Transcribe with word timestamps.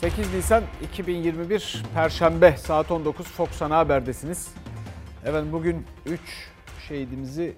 8 0.00 0.34
Nisan 0.34 0.64
2021 0.82 1.82
Perşembe 1.94 2.56
saat 2.56 2.90
19 2.90 3.26
Fox 3.26 3.62
Ana 3.62 3.78
Haber'desiniz. 3.78 4.54
Evet 5.24 5.44
bugün 5.52 5.86
3 6.06 6.20
şehidimizi 6.88 7.54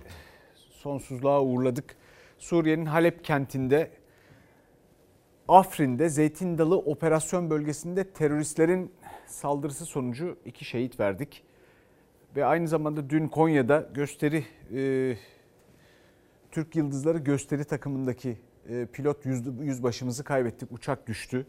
sonsuzluğa 0.54 1.42
uğurladık. 1.42 1.96
Suriye'nin 2.38 2.86
Halep 2.86 3.24
kentinde 3.24 3.90
Afrin'de 5.48 6.08
Zeytin 6.08 6.58
Dalı 6.58 6.78
operasyon 6.78 7.50
bölgesinde 7.50 8.04
teröristlerin 8.04 8.92
saldırısı 9.26 9.84
sonucu 9.84 10.36
iki 10.44 10.64
şehit 10.64 11.00
verdik. 11.00 11.42
Ve 12.36 12.44
aynı 12.44 12.68
zamanda 12.68 13.10
dün 13.10 13.28
Konya'da 13.28 13.88
gösteri 13.94 14.44
e, 14.74 15.16
Türk 16.50 16.76
Yıldızları 16.76 17.18
gösteri 17.18 17.64
takımındaki 17.64 18.38
e, 18.68 18.86
pilot 18.86 19.26
yüz, 19.26 19.42
yüzbaşımızı 19.60 20.24
kaybettik. 20.24 20.72
Uçak 20.72 21.06
düştü. 21.06 21.46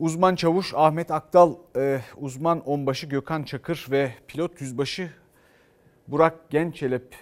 Uzman 0.00 0.34
çavuş 0.34 0.72
Ahmet 0.74 1.10
Akdal, 1.10 1.54
e, 1.76 2.00
uzman 2.16 2.60
onbaşı 2.60 3.06
Gökhan 3.06 3.42
Çakır 3.42 3.86
ve 3.90 4.14
pilot 4.28 4.60
yüzbaşı 4.60 5.10
Burak 6.08 6.50
Gençelep 6.50 7.16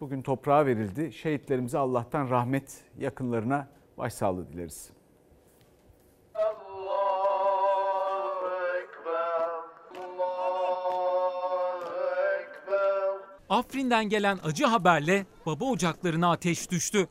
bugün 0.00 0.22
toprağa 0.22 0.66
verildi. 0.66 1.12
Şehitlerimize 1.12 1.78
Allah'tan 1.78 2.30
rahmet, 2.30 2.84
yakınlarına 2.98 3.68
başsağlığı 3.98 4.52
dileriz. 4.52 4.90
Afrin'den 13.48 14.08
gelen 14.08 14.38
acı 14.44 14.64
haberle 14.64 15.26
baba 15.46 15.64
ocaklarına 15.64 16.30
ateş 16.30 16.70
düştü. 16.70 17.08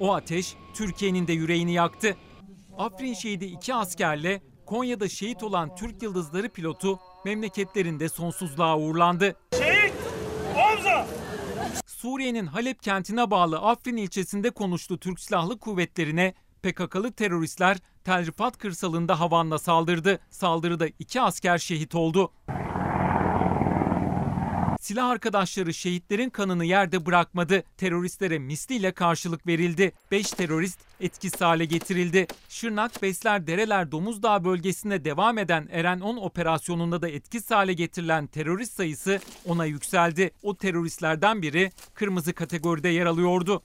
O 0.00 0.14
ateş 0.14 0.56
Türkiye'nin 0.74 1.26
de 1.26 1.32
yüreğini 1.32 1.72
yaktı. 1.72 2.16
Afrin 2.78 3.14
şehidi 3.14 3.44
iki 3.44 3.74
askerle 3.74 4.42
Konya'da 4.66 5.08
şehit 5.08 5.42
olan 5.42 5.74
Türk 5.76 6.02
Yıldızları 6.02 6.48
pilotu 6.48 6.98
memleketlerinde 7.24 8.08
sonsuzluğa 8.08 8.78
uğurlandı. 8.78 9.36
Şehit! 9.58 9.94
Omza! 10.56 11.06
Suriye'nin 11.86 12.46
Halep 12.46 12.82
kentine 12.82 13.30
bağlı 13.30 13.58
Afrin 13.58 13.96
ilçesinde 13.96 14.50
konuştu 14.50 14.98
Türk 14.98 15.20
Silahlı 15.20 15.58
Kuvvetleri'ne 15.58 16.34
PKK'lı 16.62 17.12
teröristler 17.12 17.76
Tel 18.04 18.26
Rifat 18.26 18.58
kırsalında 18.58 19.20
havanla 19.20 19.58
saldırdı. 19.58 20.18
Saldırıda 20.30 20.86
iki 20.98 21.20
asker 21.20 21.58
şehit 21.58 21.94
oldu. 21.94 22.32
Silah 24.88 25.08
arkadaşları 25.08 25.74
şehitlerin 25.74 26.30
kanını 26.30 26.64
yerde 26.64 27.06
bırakmadı. 27.06 27.62
Teröristlere 27.76 28.38
misliyle 28.38 28.92
karşılık 28.92 29.46
verildi. 29.46 29.92
5 30.10 30.30
terörist 30.30 30.80
etkisiz 31.00 31.40
hale 31.40 31.64
getirildi. 31.64 32.26
Şırnak, 32.48 33.02
Besler, 33.02 33.46
Dereler, 33.46 33.92
Domuzdağ 33.92 34.44
bölgesinde 34.44 35.04
devam 35.04 35.38
eden 35.38 35.68
Eren 35.70 36.00
10 36.00 36.16
operasyonunda 36.16 37.02
da 37.02 37.08
etkisiz 37.08 37.50
hale 37.50 37.72
getirilen 37.72 38.26
terörist 38.26 38.72
sayısı 38.72 39.20
ona 39.46 39.64
yükseldi. 39.64 40.30
O 40.42 40.56
teröristlerden 40.56 41.42
biri 41.42 41.72
kırmızı 41.94 42.32
kategoride 42.32 42.88
yer 42.88 43.06
alıyordu. 43.06 43.62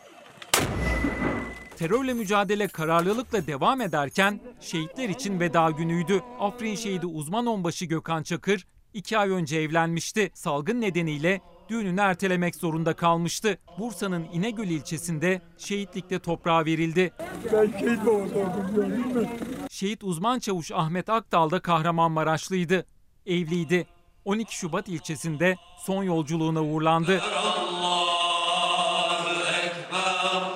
Terörle 1.78 2.14
mücadele 2.14 2.68
kararlılıkla 2.68 3.48
devam 3.48 3.82
ederken 3.82 4.40
şehitler 4.62 5.10
için 5.10 5.40
veda 5.40 5.70
günüydü. 5.72 6.22
Afrin 6.40 6.76
şehidi 6.76 7.06
uzman 7.06 7.46
onbaşı 7.46 7.86
Gökhan 7.86 8.24
Çakır 8.24 8.66
iki 8.94 9.18
ay 9.18 9.30
önce 9.30 9.58
evlenmişti. 9.58 10.32
Salgın 10.34 10.82
nedeniyle 10.82 11.42
düğününü 11.70 12.02
ertelemek 12.02 12.56
zorunda 12.56 12.94
kalmıştı. 12.94 13.58
Bursa'nın 13.80 14.28
İnegöl 14.34 14.68
ilçesinde 14.68 15.42
şehitlikte 15.58 16.20
toprağa 16.20 16.66
verildi. 16.66 17.14
Ben 17.54 17.72
şehit 17.80 18.08
oldum 18.08 19.28
Şehit 19.70 20.04
uzman 20.04 20.40
çavuş 20.40 20.72
Ahmet 20.72 21.10
Akdal 21.10 21.52
da 21.52 21.60
Kahramanmaraşlıydı. 21.60 22.86
Evliydi. 23.26 23.88
12 24.26 24.56
Şubat 24.56 24.88
ilçesinde 24.88 25.56
son 25.86 26.04
yolculuğuna 26.04 26.64
uğurlandı. 26.64 27.22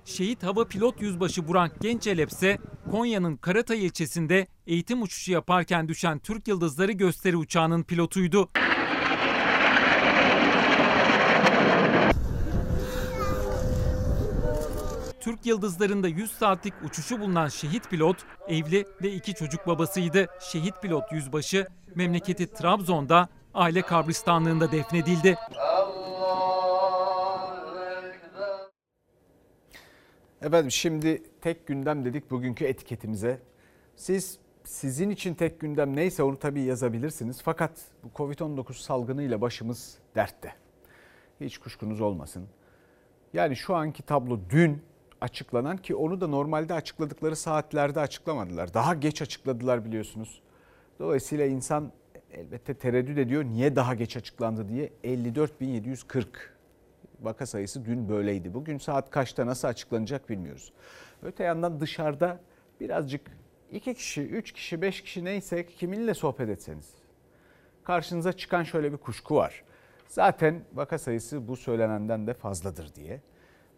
Şehit 0.07 0.43
Hava 0.43 0.67
Pilot 0.67 1.01
Yüzbaşı 1.01 1.47
Burak 1.47 1.81
Gençelep 1.81 2.29
ise 2.29 2.57
Konya'nın 2.91 3.37
Karatay 3.37 3.85
ilçesinde 3.85 4.47
eğitim 4.67 5.01
uçuşu 5.01 5.31
yaparken 5.31 5.87
düşen 5.87 6.19
Türk 6.19 6.47
Yıldızları 6.47 6.91
gösteri 6.91 7.37
uçağının 7.37 7.83
pilotuydu. 7.83 8.49
Türk 15.19 15.45
Yıldızları'nda 15.45 16.07
100 16.07 16.31
saatlik 16.31 16.73
uçuşu 16.83 17.19
bulunan 17.19 17.47
şehit 17.47 17.89
pilot 17.89 18.17
evli 18.47 18.85
ve 19.01 19.13
iki 19.13 19.33
çocuk 19.33 19.67
babasıydı. 19.67 20.27
Şehit 20.51 20.81
pilot 20.81 21.11
yüzbaşı 21.11 21.67
memleketi 21.95 22.53
Trabzon'da 22.53 23.29
aile 23.53 23.81
kabristanlığında 23.81 24.71
defnedildi. 24.71 25.37
Efendim 30.41 30.71
şimdi 30.71 31.23
tek 31.41 31.67
gündem 31.67 32.05
dedik 32.05 32.31
bugünkü 32.31 32.65
etiketimize. 32.65 33.39
Siz 33.95 34.39
sizin 34.63 35.09
için 35.09 35.33
tek 35.33 35.59
gündem 35.59 35.95
neyse 35.95 36.23
onu 36.23 36.39
tabii 36.39 36.61
yazabilirsiniz. 36.61 37.41
Fakat 37.41 37.71
bu 38.03 38.07
Covid-19 38.07 38.73
salgınıyla 38.73 39.41
başımız 39.41 39.97
dertte. 40.15 40.53
Hiç 41.41 41.57
kuşkunuz 41.57 42.01
olmasın. 42.01 42.47
Yani 43.33 43.55
şu 43.55 43.75
anki 43.75 44.03
tablo 44.03 44.39
dün 44.49 44.81
açıklanan 45.21 45.77
ki 45.77 45.95
onu 45.95 46.21
da 46.21 46.27
normalde 46.27 46.73
açıkladıkları 46.73 47.35
saatlerde 47.35 47.99
açıklamadılar. 47.99 48.73
Daha 48.73 48.93
geç 48.93 49.21
açıkladılar 49.21 49.85
biliyorsunuz. 49.85 50.41
Dolayısıyla 50.99 51.45
insan 51.45 51.91
elbette 52.31 52.73
tereddüt 52.73 53.17
ediyor 53.17 53.43
niye 53.43 53.75
daha 53.75 53.95
geç 53.95 54.17
açıklandı 54.17 54.69
diye 54.69 54.91
54.740 55.03 56.25
vaka 57.21 57.45
sayısı 57.45 57.85
dün 57.85 58.09
böyleydi. 58.09 58.53
Bugün 58.53 58.77
saat 58.77 59.09
kaçta 59.09 59.45
nasıl 59.45 59.67
açıklanacak 59.67 60.29
bilmiyoruz. 60.29 60.73
Öte 61.23 61.43
yandan 61.43 61.79
dışarıda 61.79 62.39
birazcık 62.79 63.31
iki 63.71 63.93
kişi, 63.93 64.21
üç 64.21 64.51
kişi, 64.51 64.81
beş 64.81 65.01
kişi 65.01 65.25
neyse 65.25 65.65
kiminle 65.65 66.13
sohbet 66.13 66.49
etseniz. 66.49 66.93
Karşınıza 67.83 68.33
çıkan 68.33 68.63
şöyle 68.63 68.91
bir 68.91 68.97
kuşku 68.97 69.35
var. 69.35 69.63
Zaten 70.07 70.61
vaka 70.73 70.97
sayısı 70.97 71.47
bu 71.47 71.55
söylenenden 71.55 72.27
de 72.27 72.33
fazladır 72.33 72.95
diye. 72.95 73.21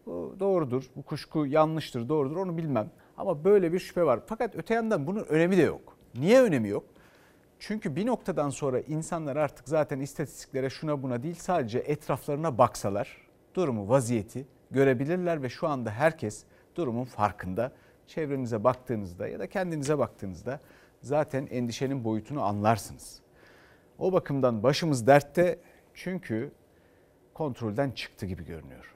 Bu 0.05 0.35
doğrudur, 0.39 0.83
bu 0.95 1.03
kuşku 1.03 1.45
yanlıştır, 1.45 2.09
doğrudur 2.09 2.37
onu 2.37 2.57
bilmem. 2.57 2.91
Ama 3.17 3.43
böyle 3.43 3.73
bir 3.73 3.79
şüphe 3.79 4.03
var. 4.03 4.19
Fakat 4.25 4.55
öte 4.55 4.73
yandan 4.73 5.07
bunun 5.07 5.23
önemi 5.23 5.57
de 5.57 5.61
yok. 5.61 5.97
Niye 6.15 6.41
önemi 6.41 6.69
yok? 6.69 6.83
Çünkü 7.59 7.95
bir 7.95 8.05
noktadan 8.05 8.49
sonra 8.49 8.79
insanlar 8.79 9.35
artık 9.35 9.69
zaten 9.69 9.99
istatistiklere 9.99 10.69
şuna 10.69 11.03
buna 11.03 11.23
değil 11.23 11.35
sadece 11.35 11.79
etraflarına 11.79 12.57
baksalar 12.57 13.28
durumu, 13.59 13.89
vaziyeti 13.89 14.47
görebilirler 14.71 15.43
ve 15.43 15.49
şu 15.49 15.67
anda 15.67 15.91
herkes 15.91 16.43
durumun 16.75 17.05
farkında. 17.05 17.71
Çevrenize 18.07 18.63
baktığınızda 18.63 19.27
ya 19.27 19.39
da 19.39 19.47
kendinize 19.47 19.97
baktığınızda 19.97 20.59
zaten 21.01 21.47
endişenin 21.51 22.03
boyutunu 22.03 22.43
anlarsınız. 22.43 23.21
O 23.99 24.13
bakımdan 24.13 24.63
başımız 24.63 25.07
dertte 25.07 25.59
çünkü 25.93 26.51
kontrolden 27.33 27.91
çıktı 27.91 28.25
gibi 28.25 28.45
görünüyor. 28.45 28.95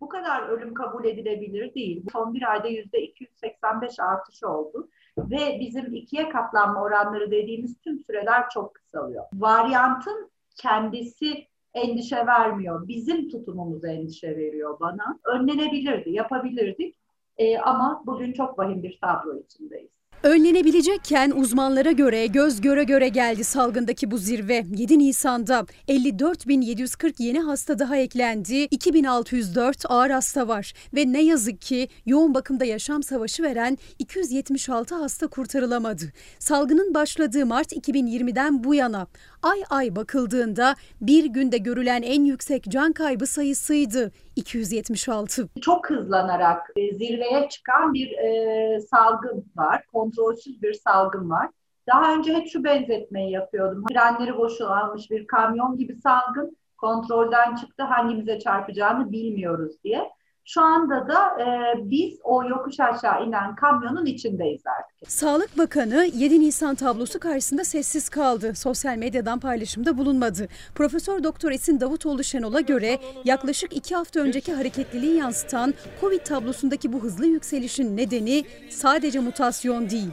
Bu 0.00 0.08
kadar 0.08 0.48
ölüm 0.48 0.74
kabul 0.74 1.04
edilebilir 1.04 1.74
değil. 1.74 2.04
Son 2.12 2.34
bir 2.34 2.50
ayda 2.50 2.68
yüzde 2.68 3.02
285 3.02 4.00
artış 4.00 4.44
oldu 4.44 4.88
ve 5.18 5.58
bizim 5.60 5.94
ikiye 5.94 6.28
katlanma 6.28 6.82
oranları 6.82 7.30
dediğimiz 7.30 7.80
tüm 7.80 8.00
süreler 8.04 8.50
çok 8.50 8.74
kısalıyor. 8.74 9.24
Varyantın 9.34 10.29
kendisi 10.56 11.46
endişe 11.74 12.26
vermiyor. 12.26 12.88
Bizim 12.88 13.28
tutumumuz 13.28 13.84
endişe 13.84 14.36
veriyor 14.36 14.80
bana. 14.80 15.18
Önlenebilirdi, 15.24 16.10
yapabilirdik. 16.10 16.96
Ee, 17.36 17.58
ama 17.58 18.02
bugün 18.06 18.32
çok 18.32 18.58
vahim 18.58 18.82
bir 18.82 18.98
tablo 19.00 19.40
içindeyiz. 19.40 19.99
Önlenebilecekken 20.22 21.30
uzmanlara 21.30 21.92
göre 21.92 22.26
göz 22.26 22.60
göre 22.60 22.84
göre 22.84 23.08
geldi 23.08 23.44
salgındaki 23.44 24.10
bu 24.10 24.18
zirve. 24.18 24.64
7 24.76 24.98
Nisan'da 24.98 25.66
54.740 25.88 27.22
yeni 27.22 27.40
hasta 27.40 27.78
daha 27.78 27.96
eklendi. 27.96 28.54
2604 28.54 29.84
ağır 29.88 30.10
hasta 30.10 30.48
var 30.48 30.72
ve 30.94 31.12
ne 31.12 31.22
yazık 31.22 31.60
ki 31.60 31.88
yoğun 32.06 32.34
bakımda 32.34 32.64
yaşam 32.64 33.02
savaşı 33.02 33.42
veren 33.42 33.78
276 33.98 34.94
hasta 34.94 35.26
kurtarılamadı. 35.26 36.12
Salgının 36.38 36.94
başladığı 36.94 37.46
Mart 37.46 37.72
2020'den 37.72 38.64
bu 38.64 38.74
yana 38.74 39.06
ay 39.42 39.62
ay 39.70 39.96
bakıldığında 39.96 40.74
bir 41.00 41.24
günde 41.24 41.58
görülen 41.58 42.02
en 42.02 42.24
yüksek 42.24 42.64
can 42.68 42.92
kaybı 42.92 43.26
sayısıydı 43.26 44.12
276. 44.40 45.48
Çok 45.60 45.90
hızlanarak 45.90 46.70
e, 46.76 46.94
zirveye 46.94 47.48
çıkan 47.48 47.94
bir 47.94 48.12
e, 48.12 48.80
salgın 48.80 49.44
var, 49.56 49.86
kontrolsüz 49.92 50.62
bir 50.62 50.72
salgın 50.72 51.30
var. 51.30 51.48
Daha 51.86 52.14
önce 52.14 52.34
hep 52.34 52.48
şu 52.48 52.64
benzetmeyi 52.64 53.30
yapıyordum. 53.30 53.84
Frenleri 53.92 54.36
boşalmış 54.36 55.10
bir 55.10 55.26
kamyon 55.26 55.76
gibi 55.76 55.96
salgın 55.96 56.56
kontrolden 56.80 57.54
çıktı 57.54 57.82
hangimize 57.82 58.38
çarpacağını 58.38 59.12
bilmiyoruz 59.12 59.72
diye. 59.84 60.10
Şu 60.54 60.62
anda 60.62 61.08
da 61.08 61.42
e, 61.42 61.46
biz 61.90 62.18
o 62.24 62.44
yokuş 62.44 62.80
aşağı 62.80 63.26
inen 63.26 63.54
kamyonun 63.54 64.06
içindeyiz 64.06 64.62
artık. 64.66 65.10
Sağlık 65.10 65.58
Bakanı 65.58 66.10
7 66.14 66.40
Nisan 66.40 66.74
tablosu 66.74 67.20
karşısında 67.20 67.64
sessiz 67.64 68.08
kaldı. 68.08 68.54
Sosyal 68.54 68.96
medyadan 68.96 69.40
paylaşımda 69.40 69.98
bulunmadı. 69.98 70.48
Profesör 70.74 71.24
Doktor 71.24 71.50
Esin 71.50 71.80
Davutoğlu 71.80 72.24
Şenol'a 72.24 72.60
göre 72.60 72.98
yaklaşık 73.24 73.76
2 73.76 73.94
hafta 73.94 74.20
önceki 74.20 74.52
hareketliliği 74.52 75.16
yansıtan 75.16 75.74
Covid 76.00 76.20
tablosundaki 76.20 76.92
bu 76.92 77.02
hızlı 77.02 77.26
yükselişin 77.26 77.96
nedeni 77.96 78.44
sadece 78.70 79.20
mutasyon 79.20 79.90
değil. 79.90 80.10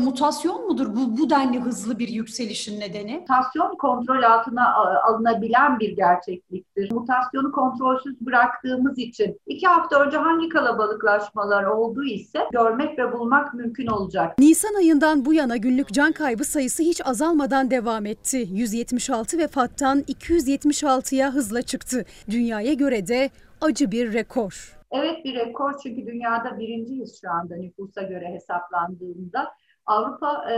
Mutasyon 0.00 0.66
mudur 0.66 0.86
bu, 0.96 1.18
bu 1.18 1.30
denli 1.30 1.60
hızlı 1.60 1.98
bir 1.98 2.08
yükselişin 2.08 2.80
nedeni? 2.80 3.18
Mutasyon 3.18 3.76
kontrol 3.76 4.22
altına 4.22 4.74
alınabilen 5.02 5.78
bir 5.78 5.96
gerçekliktir. 5.96 6.92
Mutasyonu 6.92 7.52
kontrolsüz 7.52 8.20
bıraktığımız 8.20 8.98
için 8.98 9.40
iki 9.46 9.66
hafta 9.66 10.04
önce 10.04 10.16
hangi 10.16 10.48
kalabalıklaşmalar 10.48 11.64
olduğu 11.64 12.04
ise 12.04 12.38
görmek 12.52 12.98
ve 12.98 13.12
bulmak 13.12 13.54
mümkün 13.54 13.86
olacak. 13.86 14.38
Nisan 14.38 14.74
ayından 14.74 15.24
bu 15.24 15.34
yana 15.34 15.56
günlük 15.56 15.92
can 15.92 16.12
kaybı 16.12 16.44
sayısı 16.44 16.82
hiç 16.82 17.06
azalmadan 17.06 17.70
devam 17.70 18.06
etti. 18.06 18.48
176 18.50 19.38
vefattan 19.38 20.00
276'ya 20.00 21.34
hızla 21.34 21.62
çıktı. 21.62 22.04
Dünyaya 22.30 22.72
göre 22.72 23.06
de 23.06 23.30
acı 23.60 23.90
bir 23.90 24.12
rekor. 24.12 24.80
Evet 24.92 25.24
bir 25.24 25.34
rekor 25.34 25.74
çünkü 25.82 26.06
dünyada 26.06 26.58
birinciyiz 26.58 27.20
şu 27.20 27.30
anda 27.30 27.56
nüfusa 27.56 28.02
göre 28.02 28.28
hesaplandığında. 28.34 29.48
Avrupa 29.90 30.52
e, 30.52 30.56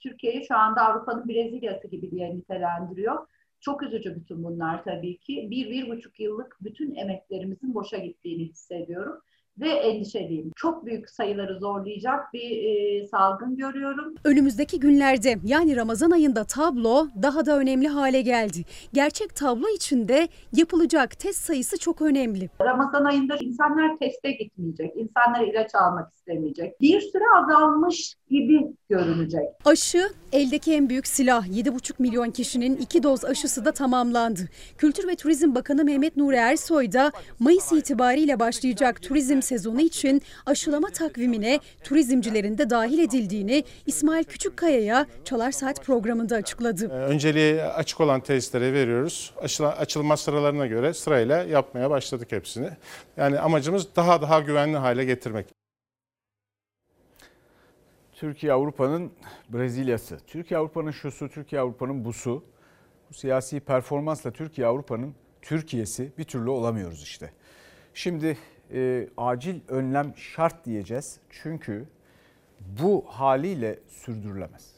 Türkiye'yi 0.00 0.46
şu 0.46 0.56
anda 0.56 0.82
Avrupa'nın 0.82 1.28
Brezilya'sı 1.28 1.88
gibi 1.88 2.10
diye 2.10 2.36
nitelendiriyor. 2.36 3.26
Çok 3.60 3.82
üzücü 3.82 4.16
bütün 4.16 4.44
bunlar 4.44 4.84
tabii 4.84 5.18
ki. 5.18 5.48
Bir, 5.50 5.70
bir 5.70 5.88
buçuk 5.88 6.20
yıllık 6.20 6.56
bütün 6.60 6.94
emeklerimizin 6.94 7.74
boşa 7.74 7.98
gittiğini 7.98 8.44
hissediyorum. 8.44 9.22
Ve 9.60 9.68
endişeliyim. 9.68 10.52
Çok 10.56 10.86
büyük 10.86 11.10
sayıları 11.10 11.58
zorlayacak 11.58 12.32
bir 12.32 12.50
e, 12.50 13.06
salgın 13.08 13.56
görüyorum. 13.56 14.14
Önümüzdeki 14.24 14.80
günlerde 14.80 15.38
yani 15.44 15.76
Ramazan 15.76 16.10
ayında 16.10 16.44
tablo 16.44 17.08
daha 17.22 17.46
da 17.46 17.58
önemli 17.58 17.88
hale 17.88 18.20
geldi. 18.20 18.64
Gerçek 18.92 19.36
tablo 19.36 19.68
içinde 19.76 20.28
yapılacak 20.52 21.18
test 21.18 21.44
sayısı 21.44 21.78
çok 21.78 22.02
önemli. 22.02 22.50
Ramazan 22.60 23.04
ayında 23.04 23.36
insanlar 23.36 23.96
teste 23.96 24.30
gitmeyecek, 24.30 24.92
insanlar 24.96 25.46
ilaç 25.46 25.74
almak 25.74 26.12
istemeyecek. 26.12 26.80
Bir 26.80 27.00
süre 27.00 27.24
azalmış 27.42 28.14
gibi 28.30 28.60
görünecek. 28.88 29.44
Aşı 29.64 30.08
eldeki 30.32 30.74
en 30.74 30.88
büyük 30.88 31.06
silah. 31.06 31.46
7,5 31.46 31.92
milyon 31.98 32.30
kişinin 32.30 32.76
iki 32.76 33.02
doz 33.02 33.24
aşısı 33.24 33.64
da 33.64 33.72
tamamlandı. 33.72 34.40
Kültür 34.78 35.08
ve 35.08 35.16
Turizm 35.16 35.54
Bakanı 35.54 35.84
Mehmet 35.84 36.16
Nuri 36.16 36.36
Ersoy 36.36 36.92
da 36.92 37.12
Mayıs 37.38 37.72
itibariyle 37.72 38.40
başlayacak 38.40 39.02
turizm 39.02 39.42
sezonu 39.46 39.80
için 39.80 40.22
aşılama 40.46 40.88
takvimine 40.88 41.60
turizmcilerin 41.84 42.58
de 42.58 42.70
dahil 42.70 42.98
edildiğini 42.98 43.64
İsmail 43.86 44.24
Küçükkaya'ya 44.24 45.06
Çalar 45.24 45.52
Saat 45.52 45.84
programında 45.84 46.36
açıkladı. 46.36 46.84
Ee, 46.86 46.88
Önceliği 46.88 47.62
açık 47.62 48.00
olan 48.00 48.20
testlere 48.20 48.72
veriyoruz. 48.72 49.34
Açılma 49.60 50.16
sıralarına 50.16 50.66
göre 50.66 50.94
sırayla 50.94 51.42
yapmaya 51.42 51.90
başladık 51.90 52.32
hepsini. 52.32 52.70
Yani 53.16 53.38
amacımız 53.38 53.96
daha 53.96 54.22
daha 54.22 54.40
güvenli 54.40 54.76
hale 54.76 55.04
getirmek. 55.04 55.46
Türkiye 58.12 58.52
Avrupa'nın 58.52 59.10
Brezilya'sı, 59.48 60.18
Türkiye 60.26 60.58
Avrupa'nın 60.58 60.90
şusu, 60.90 61.28
Türkiye 61.28 61.60
Avrupa'nın 61.60 62.04
busu. 62.04 62.44
Bu 63.10 63.14
siyasi 63.14 63.60
performansla 63.60 64.30
Türkiye 64.30 64.66
Avrupa'nın 64.66 65.14
Türkiye'si 65.42 66.12
bir 66.18 66.24
türlü 66.24 66.50
olamıyoruz 66.50 67.02
işte. 67.02 67.30
Şimdi 67.94 68.38
e, 68.72 69.08
acil 69.16 69.60
önlem 69.68 70.16
şart 70.16 70.64
diyeceğiz. 70.66 71.18
Çünkü 71.30 71.86
bu 72.82 73.04
haliyle 73.06 73.78
sürdürülemez. 73.88 74.76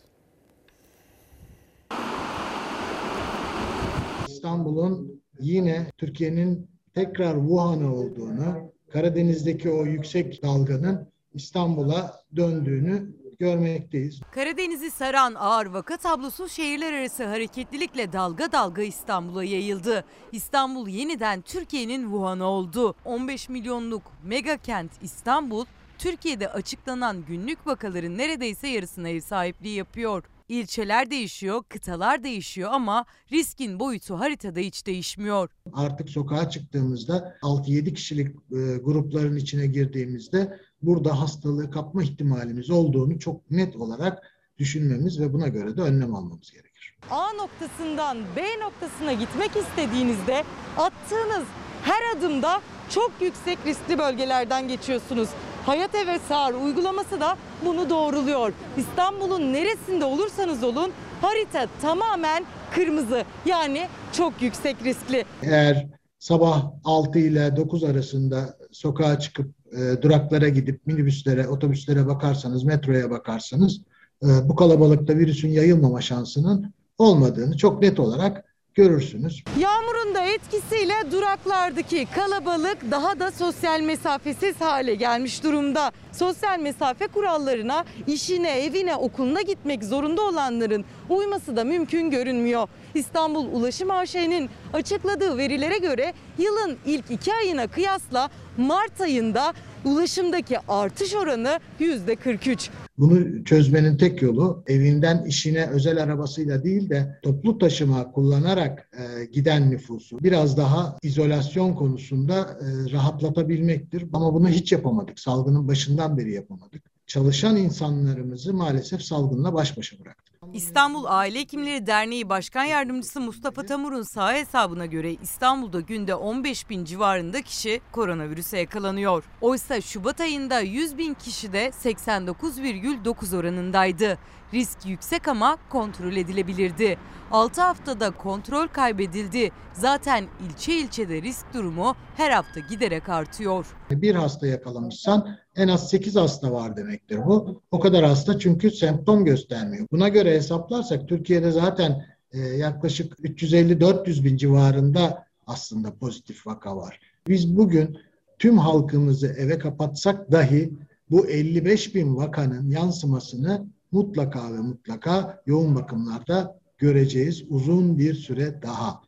İstanbul'un 4.28 5.22
yine 5.40 5.86
Türkiye'nin 5.98 6.70
tekrar 6.94 7.34
Wuhan'ı 7.34 7.94
olduğunu, 7.94 8.72
Karadeniz'deki 8.92 9.70
o 9.70 9.84
yüksek 9.84 10.42
dalganın 10.42 11.08
İstanbul'a 11.34 12.20
döndüğünü 12.36 13.17
görmekteyiz. 13.38 14.20
Karadeniz'i 14.30 14.90
saran 14.90 15.34
ağır 15.34 15.66
vaka 15.66 15.96
tablosu 15.96 16.48
şehirler 16.48 16.92
arası 16.92 17.24
hareketlilikle 17.24 18.12
dalga 18.12 18.52
dalga 18.52 18.82
İstanbul'a 18.82 19.44
yayıldı. 19.44 20.04
İstanbul 20.32 20.88
yeniden 20.88 21.40
Türkiye'nin 21.40 22.02
Wuhan'ı 22.02 22.44
oldu. 22.44 22.94
15 23.04 23.48
milyonluk 23.48 24.02
mega 24.24 24.56
kent 24.56 24.90
İstanbul, 25.02 25.64
Türkiye'de 25.98 26.48
açıklanan 26.48 27.24
günlük 27.28 27.66
vakaların 27.66 28.18
neredeyse 28.18 28.68
yarısına 28.68 29.08
ev 29.08 29.20
sahipliği 29.20 29.76
yapıyor. 29.76 30.24
İlçeler 30.48 31.10
değişiyor, 31.10 31.62
kıtalar 31.68 32.24
değişiyor 32.24 32.70
ama 32.72 33.04
riskin 33.32 33.80
boyutu 33.80 34.18
haritada 34.20 34.60
hiç 34.60 34.86
değişmiyor. 34.86 35.50
Artık 35.72 36.08
sokağa 36.10 36.50
çıktığımızda 36.50 37.38
6-7 37.42 37.94
kişilik 37.94 38.28
e, 38.28 38.76
grupların 38.76 39.36
içine 39.36 39.66
girdiğimizde 39.66 40.58
burada 40.82 41.20
hastalığı 41.20 41.70
kapma 41.70 42.02
ihtimalimiz 42.02 42.70
olduğunu 42.70 43.18
çok 43.18 43.50
net 43.50 43.76
olarak 43.76 44.22
düşünmemiz 44.58 45.20
ve 45.20 45.32
buna 45.32 45.48
göre 45.48 45.76
de 45.76 45.80
önlem 45.80 46.14
almamız 46.14 46.50
gerekir. 46.50 46.96
A 47.10 47.32
noktasından 47.32 48.18
B 48.36 48.60
noktasına 48.60 49.12
gitmek 49.12 49.50
istediğinizde 49.56 50.44
attığınız 50.76 51.44
her 51.82 52.16
adımda 52.16 52.60
çok 52.90 53.12
yüksek 53.20 53.58
riskli 53.66 53.98
bölgelerden 53.98 54.68
geçiyorsunuz. 54.68 55.28
Hayat 55.66 55.94
Eve 55.94 56.18
Sağır 56.18 56.54
uygulaması 56.54 57.20
da 57.20 57.36
bunu 57.64 57.90
doğruluyor. 57.90 58.52
İstanbul'un 58.76 59.52
neresinde 59.52 60.04
olursanız 60.04 60.64
olun 60.64 60.92
harita 61.20 61.66
tamamen 61.82 62.44
kırmızı 62.70 63.24
yani 63.46 63.88
çok 64.12 64.42
yüksek 64.42 64.76
riskli. 64.84 65.24
Eğer 65.42 65.86
sabah 66.18 66.64
6 66.84 67.18
ile 67.18 67.56
9 67.56 67.84
arasında 67.84 68.56
sokağa 68.72 69.18
çıkıp 69.18 69.57
e, 69.72 70.02
duraklara 70.02 70.48
gidip 70.48 70.86
minibüslere, 70.86 71.48
otobüslere 71.48 72.06
bakarsanız, 72.06 72.64
metroya 72.64 73.10
bakarsanız 73.10 73.80
e, 74.22 74.26
bu 74.48 74.56
kalabalıkta 74.56 75.16
virüsün 75.16 75.48
yayılmama 75.48 76.00
şansının 76.00 76.74
olmadığını 76.98 77.56
çok 77.56 77.82
net 77.82 78.00
olarak 78.00 78.44
görürsünüz. 78.74 79.44
Yağmurun 79.58 80.14
da 80.14 80.24
etkisiyle 80.24 80.94
duraklardaki 81.12 82.06
kalabalık 82.14 82.78
daha 82.90 83.20
da 83.20 83.30
sosyal 83.30 83.80
mesafesiz 83.80 84.60
hale 84.60 84.94
gelmiş 84.94 85.44
durumda. 85.44 85.92
Sosyal 86.12 86.60
mesafe 86.60 87.06
kurallarına 87.06 87.84
işine, 88.06 88.50
evine, 88.50 88.96
okuluna 88.96 89.42
gitmek 89.42 89.84
zorunda 89.84 90.22
olanların 90.22 90.84
uyması 91.08 91.56
da 91.56 91.64
mümkün 91.64 92.10
görünmüyor. 92.10 92.68
İstanbul 92.98 93.46
Ulaşım 93.52 93.90
AŞ'nin 93.90 94.50
açıkladığı 94.72 95.36
verilere 95.36 95.78
göre 95.78 96.12
yılın 96.38 96.76
ilk 96.86 97.10
iki 97.10 97.34
ayına 97.34 97.66
kıyasla 97.66 98.30
Mart 98.56 99.00
ayında 99.00 99.54
ulaşımdaki 99.84 100.58
artış 100.68 101.14
oranı 101.14 101.60
%43. 101.80 102.70
Bunu 102.98 103.44
çözmenin 103.44 103.96
tek 103.96 104.22
yolu 104.22 104.62
evinden 104.66 105.24
işine 105.24 105.66
özel 105.66 106.02
arabasıyla 106.02 106.64
değil 106.64 106.90
de 106.90 107.18
toplu 107.22 107.58
taşıma 107.58 108.12
kullanarak 108.12 108.90
e, 108.92 109.24
giden 109.24 109.70
nüfusu 109.70 110.18
biraz 110.22 110.56
daha 110.56 110.98
izolasyon 111.02 111.74
konusunda 111.74 112.34
e, 112.60 112.92
rahatlatabilmektir. 112.92 114.04
Ama 114.12 114.34
bunu 114.34 114.48
hiç 114.48 114.72
yapamadık. 114.72 115.20
Salgının 115.20 115.68
başından 115.68 116.18
beri 116.18 116.32
yapamadık. 116.32 116.82
Çalışan 117.06 117.56
insanlarımızı 117.56 118.54
maalesef 118.54 119.02
salgınla 119.02 119.54
baş 119.54 119.76
başa 119.76 119.98
bıraktık. 119.98 120.17
İstanbul 120.54 121.04
Aile 121.04 121.38
Hekimleri 121.38 121.86
Derneği 121.86 122.28
Başkan 122.28 122.64
Yardımcısı 122.64 123.20
Mustafa 123.20 123.66
Tamur'un 123.66 124.02
sağ 124.02 124.32
hesabına 124.32 124.86
göre 124.86 125.12
İstanbul'da 125.12 125.80
günde 125.80 126.14
15 126.14 126.70
bin 126.70 126.84
civarında 126.84 127.42
kişi 127.42 127.80
koronavirüse 127.92 128.58
yakalanıyor. 128.58 129.24
Oysa 129.40 129.80
Şubat 129.80 130.20
ayında 130.20 130.60
100 130.60 130.98
bin 130.98 131.14
kişi 131.14 131.52
de 131.52 131.68
89,9 131.84 133.36
oranındaydı. 133.36 134.18
Risk 134.54 134.86
yüksek 134.86 135.28
ama 135.28 135.58
kontrol 135.70 136.16
edilebilirdi. 136.16 136.98
6 137.30 137.62
haftada 137.62 138.10
kontrol 138.10 138.66
kaybedildi. 138.66 139.50
Zaten 139.72 140.24
ilçe 140.48 140.78
ilçede 140.78 141.22
risk 141.22 141.54
durumu 141.54 141.96
her 142.16 142.30
hafta 142.30 142.60
giderek 142.60 143.08
artıyor. 143.08 143.66
Bir 143.90 144.14
hasta 144.14 144.46
yakalamışsan 144.46 145.38
en 145.56 145.68
az 145.68 145.90
8 145.90 146.16
hasta 146.16 146.52
var 146.52 146.76
demektir 146.76 147.18
bu. 147.26 147.62
O 147.70 147.80
kadar 147.80 148.04
hasta 148.04 148.38
çünkü 148.38 148.70
semptom 148.70 149.24
göstermiyor. 149.24 149.86
Buna 149.92 150.08
göre 150.08 150.34
hesaplarsak 150.34 151.08
Türkiye'de 151.08 151.50
zaten 151.50 152.06
e, 152.32 152.38
yaklaşık 152.38 153.18
350-400 153.18 154.24
bin 154.24 154.36
civarında 154.36 155.26
aslında 155.46 155.94
pozitif 155.94 156.46
vaka 156.46 156.76
var. 156.76 157.00
Biz 157.28 157.56
bugün 157.56 157.98
tüm 158.38 158.58
halkımızı 158.58 159.26
eve 159.26 159.58
kapatsak 159.58 160.32
dahi 160.32 160.72
bu 161.10 161.26
55 161.26 161.94
bin 161.94 162.16
vakanın 162.16 162.70
yansımasını 162.70 163.66
mutlaka 163.92 164.52
ve 164.54 164.58
mutlaka 164.58 165.42
yoğun 165.46 165.74
bakımlarda 165.74 166.60
göreceğiz 166.78 167.44
uzun 167.48 167.98
bir 167.98 168.14
süre 168.14 168.62
daha. 168.62 169.02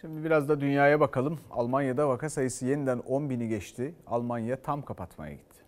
Şimdi 0.00 0.24
biraz 0.24 0.48
da 0.48 0.60
dünyaya 0.60 1.00
bakalım. 1.00 1.40
Almanya'da 1.50 2.08
vaka 2.08 2.30
sayısı 2.30 2.66
yeniden 2.66 2.98
10 2.98 3.30
bini 3.30 3.48
geçti. 3.48 3.94
Almanya 4.06 4.62
tam 4.62 4.82
kapatmaya 4.82 5.32
gitti. 5.32 5.58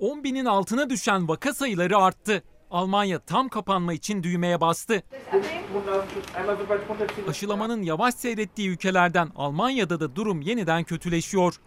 10 0.00 0.24
binin 0.24 0.44
altına 0.44 0.90
düşen 0.90 1.28
vaka 1.28 1.54
sayıları 1.54 1.96
arttı. 1.96 2.42
Almanya 2.70 3.18
tam 3.18 3.48
kapanma 3.48 3.92
için 3.92 4.22
düğmeye 4.22 4.60
bastı. 4.60 5.02
Aşılamanın 7.28 7.82
yavaş 7.82 8.14
seyrettiği 8.14 8.68
ülkelerden 8.68 9.28
Almanya'da 9.36 10.00
da 10.00 10.16
durum 10.16 10.40
yeniden 10.40 10.84
kötüleşiyor. 10.84 11.60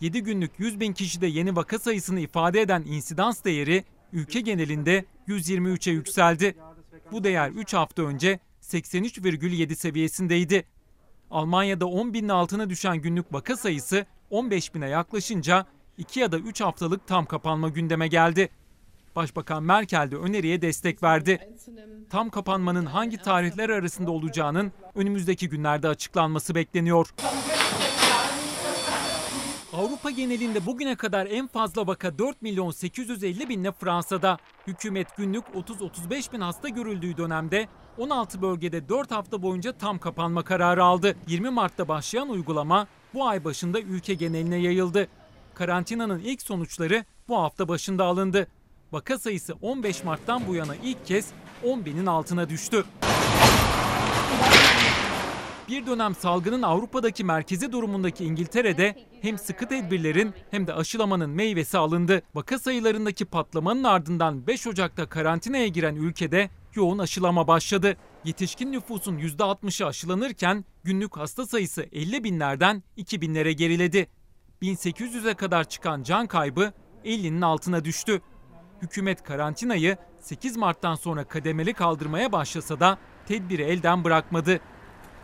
7 0.00 0.22
günlük 0.22 0.50
100 0.58 0.80
bin 0.80 0.92
kişide 0.92 1.26
yeni 1.26 1.56
vaka 1.56 1.78
sayısını 1.78 2.20
ifade 2.20 2.60
eden 2.60 2.82
insidans 2.86 3.44
değeri 3.44 3.84
ülke 4.12 4.40
genelinde 4.40 5.04
123'e 5.28 5.92
yükseldi. 5.92 6.56
Bu 7.12 7.24
değer 7.24 7.50
3 7.50 7.74
hafta 7.74 8.02
önce 8.02 8.40
83,7 8.62 9.74
seviyesindeydi. 9.74 10.64
Almanya'da 11.30 11.86
10 11.86 12.14
binin 12.14 12.28
altına 12.28 12.70
düşen 12.70 12.96
günlük 12.96 13.32
vaka 13.32 13.56
sayısı 13.56 14.06
15 14.30 14.74
bine 14.74 14.88
yaklaşınca 14.88 15.66
2 15.98 16.20
ya 16.20 16.32
da 16.32 16.38
3 16.38 16.60
haftalık 16.60 17.06
tam 17.06 17.26
kapanma 17.26 17.68
gündeme 17.68 18.08
geldi. 18.08 18.48
Başbakan 19.16 19.62
Merkel 19.62 20.10
de 20.10 20.16
öneriye 20.16 20.62
destek 20.62 21.02
verdi. 21.02 21.38
Tam 22.10 22.30
kapanmanın 22.30 22.86
hangi 22.86 23.18
tarihler 23.18 23.68
arasında 23.68 24.10
olacağının 24.10 24.72
önümüzdeki 24.94 25.48
günlerde 25.48 25.88
açıklanması 25.88 26.54
bekleniyor. 26.54 27.14
Avrupa 29.78 30.10
genelinde 30.10 30.66
bugüne 30.66 30.96
kadar 30.96 31.26
en 31.26 31.46
fazla 31.48 31.86
vaka 31.86 32.18
4 32.18 32.42
milyon 32.42 32.70
850 32.70 33.48
binle 33.48 33.72
Fransa'da. 33.72 34.38
Hükümet 34.66 35.16
günlük 35.16 35.44
30-35 35.44 36.32
bin 36.32 36.40
hasta 36.40 36.68
görüldüğü 36.68 37.16
dönemde 37.16 37.68
16 37.98 38.42
bölgede 38.42 38.88
4 38.88 39.10
hafta 39.10 39.42
boyunca 39.42 39.72
tam 39.72 39.98
kapanma 39.98 40.44
kararı 40.44 40.84
aldı. 40.84 41.16
20 41.26 41.50
Mart'ta 41.50 41.88
başlayan 41.88 42.28
uygulama 42.28 42.86
bu 43.14 43.26
ay 43.26 43.44
başında 43.44 43.80
ülke 43.80 44.14
geneline 44.14 44.56
yayıldı. 44.56 45.08
Karantinanın 45.54 46.18
ilk 46.18 46.42
sonuçları 46.42 47.04
bu 47.28 47.38
hafta 47.38 47.68
başında 47.68 48.04
alındı. 48.04 48.46
Vaka 48.92 49.18
sayısı 49.18 49.54
15 49.62 50.04
Mart'tan 50.04 50.46
bu 50.48 50.54
yana 50.54 50.74
ilk 50.74 51.06
kez 51.06 51.26
10 51.64 51.84
binin 51.84 52.06
altına 52.06 52.48
düştü. 52.48 52.84
Bir 55.68 55.86
dönem 55.86 56.14
salgının 56.14 56.62
Avrupa'daki 56.62 57.24
merkezi 57.24 57.72
durumundaki 57.72 58.24
İngiltere'de 58.24 58.94
hem 59.22 59.38
sıkı 59.38 59.68
tedbirlerin 59.68 60.34
hem 60.50 60.66
de 60.66 60.74
aşılamanın 60.74 61.30
meyvesi 61.30 61.78
alındı. 61.78 62.22
Vaka 62.34 62.58
sayılarındaki 62.58 63.24
patlamanın 63.24 63.84
ardından 63.84 64.46
5 64.46 64.66
Ocak'ta 64.66 65.08
karantinaya 65.08 65.66
giren 65.66 65.96
ülkede 65.96 66.50
yoğun 66.74 66.98
aşılama 66.98 67.46
başladı. 67.46 67.96
Yetişkin 68.24 68.72
nüfusun 68.72 69.18
%60'ı 69.18 69.86
aşılanırken 69.86 70.64
günlük 70.84 71.16
hasta 71.16 71.46
sayısı 71.46 71.86
50 71.92 72.24
binlerden 72.24 72.82
2 72.96 73.20
binlere 73.20 73.52
geriledi. 73.52 74.06
1800'e 74.62 75.34
kadar 75.34 75.68
çıkan 75.68 76.02
can 76.02 76.26
kaybı 76.26 76.72
50'nin 77.04 77.40
altına 77.40 77.84
düştü. 77.84 78.20
Hükümet 78.82 79.22
karantinayı 79.22 79.96
8 80.20 80.56
Mart'tan 80.56 80.94
sonra 80.94 81.24
kademeli 81.24 81.74
kaldırmaya 81.74 82.32
başlasa 82.32 82.80
da 82.80 82.98
tedbiri 83.26 83.62
elden 83.62 84.04
bırakmadı. 84.04 84.60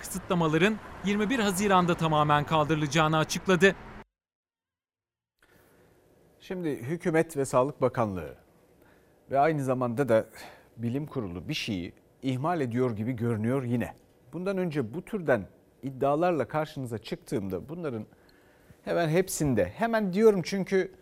Kısıtlamaların 0.04 0.78
21 1.04 1.38
Haziran'da 1.38 1.94
tamamen 1.94 2.44
kaldırılacağını 2.44 3.18
açıkladı. 3.18 3.74
Şimdi 6.40 6.68
hükümet 6.68 7.36
ve 7.36 7.44
Sağlık 7.44 7.80
Bakanlığı 7.80 8.34
ve 9.30 9.38
aynı 9.38 9.64
zamanda 9.64 10.08
da 10.08 10.26
bilim 10.76 11.06
kurulu 11.06 11.48
bir 11.48 11.54
şeyi 11.54 11.92
ihmal 12.22 12.60
ediyor 12.60 12.96
gibi 12.96 13.12
görünüyor 13.12 13.62
yine. 13.62 13.94
Bundan 14.32 14.58
önce 14.58 14.94
bu 14.94 15.02
türden 15.04 15.46
iddialarla 15.82 16.48
karşınıza 16.48 16.98
çıktığımda 16.98 17.68
bunların 17.68 18.06
hemen 18.82 19.08
hepsinde 19.08 19.64
hemen 19.64 20.12
diyorum 20.12 20.42
çünkü 20.44 20.92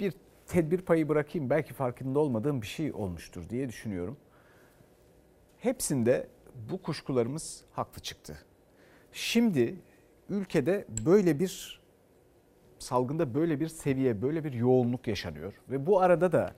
bir 0.00 0.14
tedbir 0.46 0.80
payı 0.80 1.08
bırakayım 1.08 1.50
belki 1.50 1.74
farkında 1.74 2.18
olmadığım 2.18 2.62
bir 2.62 2.66
şey 2.66 2.92
olmuştur 2.92 3.48
diye 3.48 3.68
düşünüyorum. 3.68 4.16
Hepsinde 5.58 6.33
bu 6.70 6.82
kuşkularımız 6.82 7.64
haklı 7.72 8.02
çıktı. 8.02 8.38
Şimdi 9.12 9.74
ülkede 10.28 10.86
böyle 11.06 11.38
bir 11.38 11.80
salgında 12.78 13.34
böyle 13.34 13.60
bir 13.60 13.68
seviye, 13.68 14.22
böyle 14.22 14.44
bir 14.44 14.52
yoğunluk 14.52 15.08
yaşanıyor 15.08 15.52
ve 15.70 15.86
bu 15.86 16.00
arada 16.00 16.32
da 16.32 16.54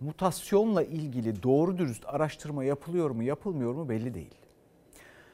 mutasyonla 0.00 0.82
ilgili 0.82 1.42
doğru 1.42 1.78
dürüst 1.78 2.04
araştırma 2.06 2.64
yapılıyor 2.64 3.10
mu, 3.10 3.22
yapılmıyor 3.22 3.74
mu 3.74 3.88
belli 3.88 4.14
değil. 4.14 4.34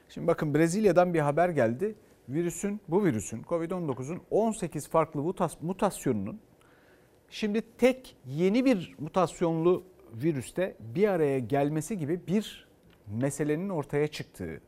Şimdi 0.09 0.27
bakın 0.27 0.55
Brezilya'dan 0.55 1.15
bir 1.15 1.21
haber 1.21 1.49
geldi. 1.49 1.95
Virüsün, 2.29 2.81
bu 2.89 3.05
virüsün 3.05 3.43
COVID-19'un 3.43 4.21
18 4.31 4.89
farklı 4.89 5.35
mutasyonunun 5.61 6.41
şimdi 7.31 7.63
tek 7.79 8.17
yeni 8.27 8.65
bir 8.65 8.95
mutasyonlu 8.99 9.85
virüste 10.15 10.77
bir 10.81 11.09
araya 11.09 11.39
gelmesi 11.39 11.99
gibi 11.99 12.27
bir 12.27 12.64
meselenin 13.07 13.69
ortaya 13.69 14.09
çıktığı 14.09 14.61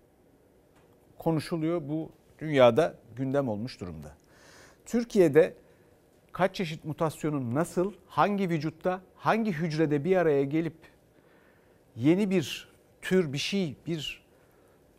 konuşuluyor. 1.19 1.89
Bu 1.89 2.11
dünyada 2.39 2.95
gündem 3.17 3.49
olmuş 3.49 3.81
durumda. 3.81 4.17
Türkiye'de 4.87 5.55
kaç 6.33 6.55
çeşit 6.55 6.85
mutasyonun 6.85 7.55
nasıl, 7.55 7.93
hangi 8.07 8.51
vücutta, 8.51 9.01
hangi 9.15 9.53
hücrede 9.53 10.05
bir 10.05 10.17
araya 10.17 10.45
gelip 10.45 10.77
yeni 11.97 12.31
bir 12.31 12.69
tür 13.03 13.33
bir 13.33 13.39
şey, 13.39 13.77
bir 13.87 14.27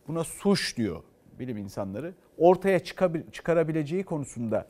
buna 0.07 0.23
suç 0.23 0.77
diyor 0.77 1.03
bilim 1.39 1.57
insanları, 1.57 2.13
ortaya 2.37 2.79
çıkarabileceği 3.31 4.03
konusunda 4.03 4.67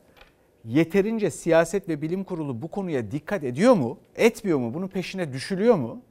yeterince 0.64 1.30
siyaset 1.30 1.88
ve 1.88 2.02
bilim 2.02 2.24
kurulu 2.24 2.62
bu 2.62 2.68
konuya 2.68 3.10
dikkat 3.10 3.44
ediyor 3.44 3.74
mu, 3.74 3.98
etmiyor 4.16 4.58
mu, 4.58 4.74
bunun 4.74 4.88
peşine 4.88 5.32
düşülüyor 5.32 5.74
mu? 5.74 6.02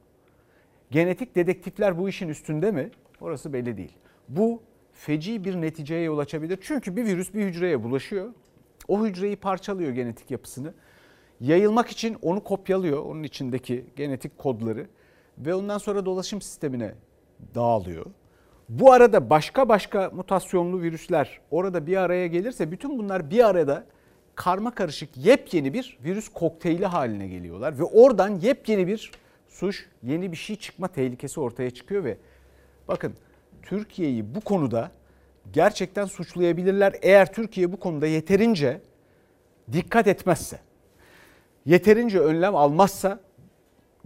Genetik 0.90 1.34
dedektifler 1.34 1.98
bu 1.98 2.08
işin 2.08 2.28
üstünde 2.28 2.70
mi? 2.70 2.90
Orası 3.20 3.52
belli 3.52 3.76
değil. 3.76 3.92
Bu 4.28 4.62
feci 4.92 5.44
bir 5.44 5.60
neticeye 5.60 6.02
yol 6.02 6.18
açabilir. 6.18 6.58
Çünkü 6.62 6.96
bir 6.96 7.04
virüs 7.04 7.34
bir 7.34 7.44
hücreye 7.44 7.84
bulaşıyor. 7.84 8.32
O 8.88 9.06
hücreyi 9.06 9.36
parçalıyor 9.36 9.90
genetik 9.90 10.30
yapısını. 10.30 10.74
Yayılmak 11.40 11.88
için 11.88 12.16
onu 12.22 12.44
kopyalıyor, 12.44 13.04
onun 13.04 13.22
içindeki 13.22 13.84
genetik 13.96 14.38
kodları 14.38 14.86
ve 15.38 15.54
ondan 15.54 15.78
sonra 15.78 16.06
dolaşım 16.06 16.42
sistemine 16.42 16.94
dağılıyor. 17.54 18.06
Bu 18.68 18.92
arada 18.92 19.30
başka 19.30 19.68
başka 19.68 20.10
mutasyonlu 20.14 20.80
virüsler 20.80 21.40
orada 21.50 21.86
bir 21.86 21.96
araya 21.96 22.26
gelirse 22.26 22.72
bütün 22.72 22.98
bunlar 22.98 23.30
bir 23.30 23.48
arada 23.48 23.84
karma 24.34 24.74
karışık 24.74 25.16
yepyeni 25.16 25.74
bir 25.74 25.98
virüs 26.04 26.28
kokteyli 26.28 26.86
haline 26.86 27.28
geliyorlar 27.28 27.78
ve 27.78 27.84
oradan 27.84 28.40
yepyeni 28.40 28.86
bir 28.86 29.10
suç, 29.48 29.86
yeni 30.02 30.32
bir 30.32 30.36
şey 30.36 30.56
çıkma 30.56 30.88
tehlikesi 30.88 31.40
ortaya 31.40 31.70
çıkıyor 31.70 32.04
ve 32.04 32.16
bakın 32.88 33.14
Türkiye'yi 33.62 34.34
bu 34.34 34.40
konuda 34.40 34.90
gerçekten 35.52 36.04
suçlayabilirler 36.04 36.94
eğer 37.02 37.32
Türkiye 37.32 37.72
bu 37.72 37.80
konuda 37.80 38.06
yeterince 38.06 38.80
dikkat 39.72 40.06
etmezse. 40.06 40.58
Yeterince 41.64 42.20
önlem 42.20 42.56
almazsa 42.56 43.20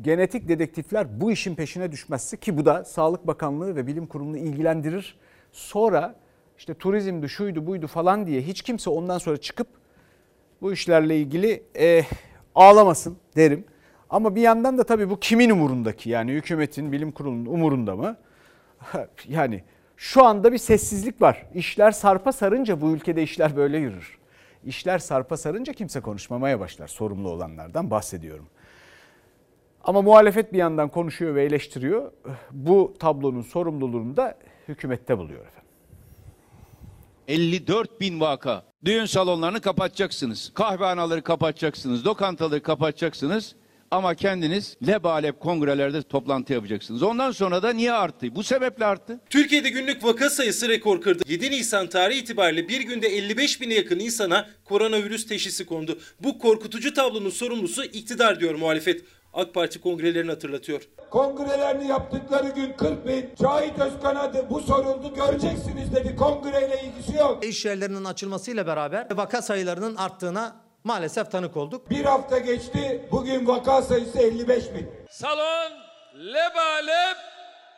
genetik 0.01 0.49
dedektifler 0.49 1.21
bu 1.21 1.33
işin 1.33 1.55
peşine 1.55 1.93
düşmezse 1.93 2.37
ki 2.37 2.57
bu 2.57 2.65
da 2.65 2.85
Sağlık 2.85 3.27
Bakanlığı 3.27 3.77
ve 3.77 3.87
Bilim 3.87 4.07
Kurulu'nu 4.07 4.37
ilgilendirir. 4.37 5.19
Sonra 5.53 6.15
işte 6.59 6.75
turizmdi 6.75 7.29
şuydu 7.29 7.67
buydu 7.67 7.87
falan 7.87 8.27
diye 8.27 8.43
hiç 8.43 8.63
kimse 8.63 8.91
ondan 8.91 9.19
sonra 9.19 9.37
çıkıp 9.37 9.69
bu 10.63 10.73
işlerle 10.73 11.19
ilgili 11.19 11.63
e, 11.79 12.03
ağlamasın 12.55 13.17
derim. 13.37 13.65
Ama 14.13 14.35
bir 14.35 14.41
yandan 14.41 14.79
da 14.79 14.85
tabii 14.85 15.11
bu 15.11 15.21
kimin 15.21 15.51
umurundaki 15.51 16.11
yani 16.11 16.33
hükümetin, 16.33 16.93
bilim 16.93 17.13
kurulunun 17.13 17.47
umurunda 17.47 17.97
mı? 17.97 18.17
Yani 19.29 19.65
şu 19.97 20.25
anda 20.25 20.53
bir 20.53 20.59
sessizlik 20.59 21.23
var. 21.23 21.47
İşler 21.55 21.91
sarpa 21.91 22.33
sarınca 22.33 22.81
bu 22.81 22.91
ülkede 22.91 23.23
işler 23.23 23.57
böyle 23.57 23.79
yürür. 23.79 24.19
İşler 24.65 24.99
sarpa 24.99 25.37
sarınca 25.37 25.73
kimse 25.73 26.01
konuşmamaya 26.01 26.61
başlar. 26.61 26.89
Sorumlu 26.89 27.29
olanlardan 27.31 27.91
bahsediyorum. 27.91 28.47
Ama 29.85 30.03
muhalefet 30.03 30.53
bir 30.53 30.59
yandan 30.59 30.89
konuşuyor 30.89 31.35
ve 31.35 31.45
eleştiriyor. 31.45 32.13
Bu 32.51 32.95
tablonun 32.99 33.43
sorumluluğunu 33.43 34.17
da 34.17 34.39
hükümette 34.69 35.19
buluyor 35.19 35.47
efendim. 35.47 35.71
54 37.29 38.01
bin 38.01 38.21
vaka. 38.21 38.63
Düğün 38.85 39.05
salonlarını 39.05 39.61
kapatacaksınız. 39.61 40.53
Kahvehaneleri 40.55 41.23
kapatacaksınız. 41.23 42.07
Lokantaları 42.07 42.63
kapatacaksınız. 42.63 43.55
Ama 43.93 44.15
kendiniz 44.15 44.77
lebalep 44.87 45.41
kongrelerde 45.41 46.03
toplantı 46.03 46.53
yapacaksınız. 46.53 47.03
Ondan 47.03 47.31
sonra 47.31 47.63
da 47.63 47.73
niye 47.73 47.93
arttı? 47.93 48.35
Bu 48.37 48.43
sebeple 48.43 48.85
arttı. 48.87 49.21
Türkiye'de 49.31 49.69
günlük 49.71 50.05
vaka 50.05 50.31
sayısı 50.31 50.69
rekor 50.69 51.01
kırdı. 51.01 51.23
7 51.29 51.51
Nisan 51.51 51.87
tarihi 51.87 52.21
itibariyle 52.21 52.69
bir 52.69 52.81
günde 52.81 53.09
55 53.09 53.61
bine 53.61 53.75
yakın 53.75 53.99
insana 53.99 54.49
koronavirüs 54.65 55.27
teşhisi 55.27 55.67
kondu. 55.67 55.99
Bu 56.21 56.39
korkutucu 56.39 56.95
tablonun 56.95 57.31
sorumlusu 57.31 57.85
iktidar 57.85 58.41
diyor 58.41 58.55
muhalefet. 58.55 59.05
AK 59.35 59.55
Parti 59.55 59.81
kongrelerini 59.81 60.31
hatırlatıyor. 60.31 60.83
Kongrelerini 61.11 61.87
yaptıkları 61.89 62.49
gün 62.49 62.73
40 62.73 63.07
bin 63.07 63.31
Cahit 63.43 63.79
Özkan'a 63.79 64.51
bu 64.51 64.61
soruldu 64.61 65.15
göreceksiniz 65.15 65.95
dedi. 65.95 66.17
Kongreyle 66.17 66.83
ilgisi 66.85 67.19
yok. 67.19 67.45
İş 67.45 67.65
yerlerinin 67.65 68.05
açılmasıyla 68.05 68.67
beraber 68.67 69.07
vaka 69.17 69.43
sayılarının 69.43 69.97
arttığına 69.97 70.62
maalesef 70.85 71.31
tanık 71.31 71.57
olduk. 71.57 71.91
Bir 71.91 72.05
hafta 72.05 72.39
geçti 72.39 73.09
bugün 73.11 73.47
vaka 73.47 73.83
sayısı 73.83 74.19
55 74.19 74.75
bin. 74.75 74.89
Salon 75.11 75.73
lebalep 76.17 77.17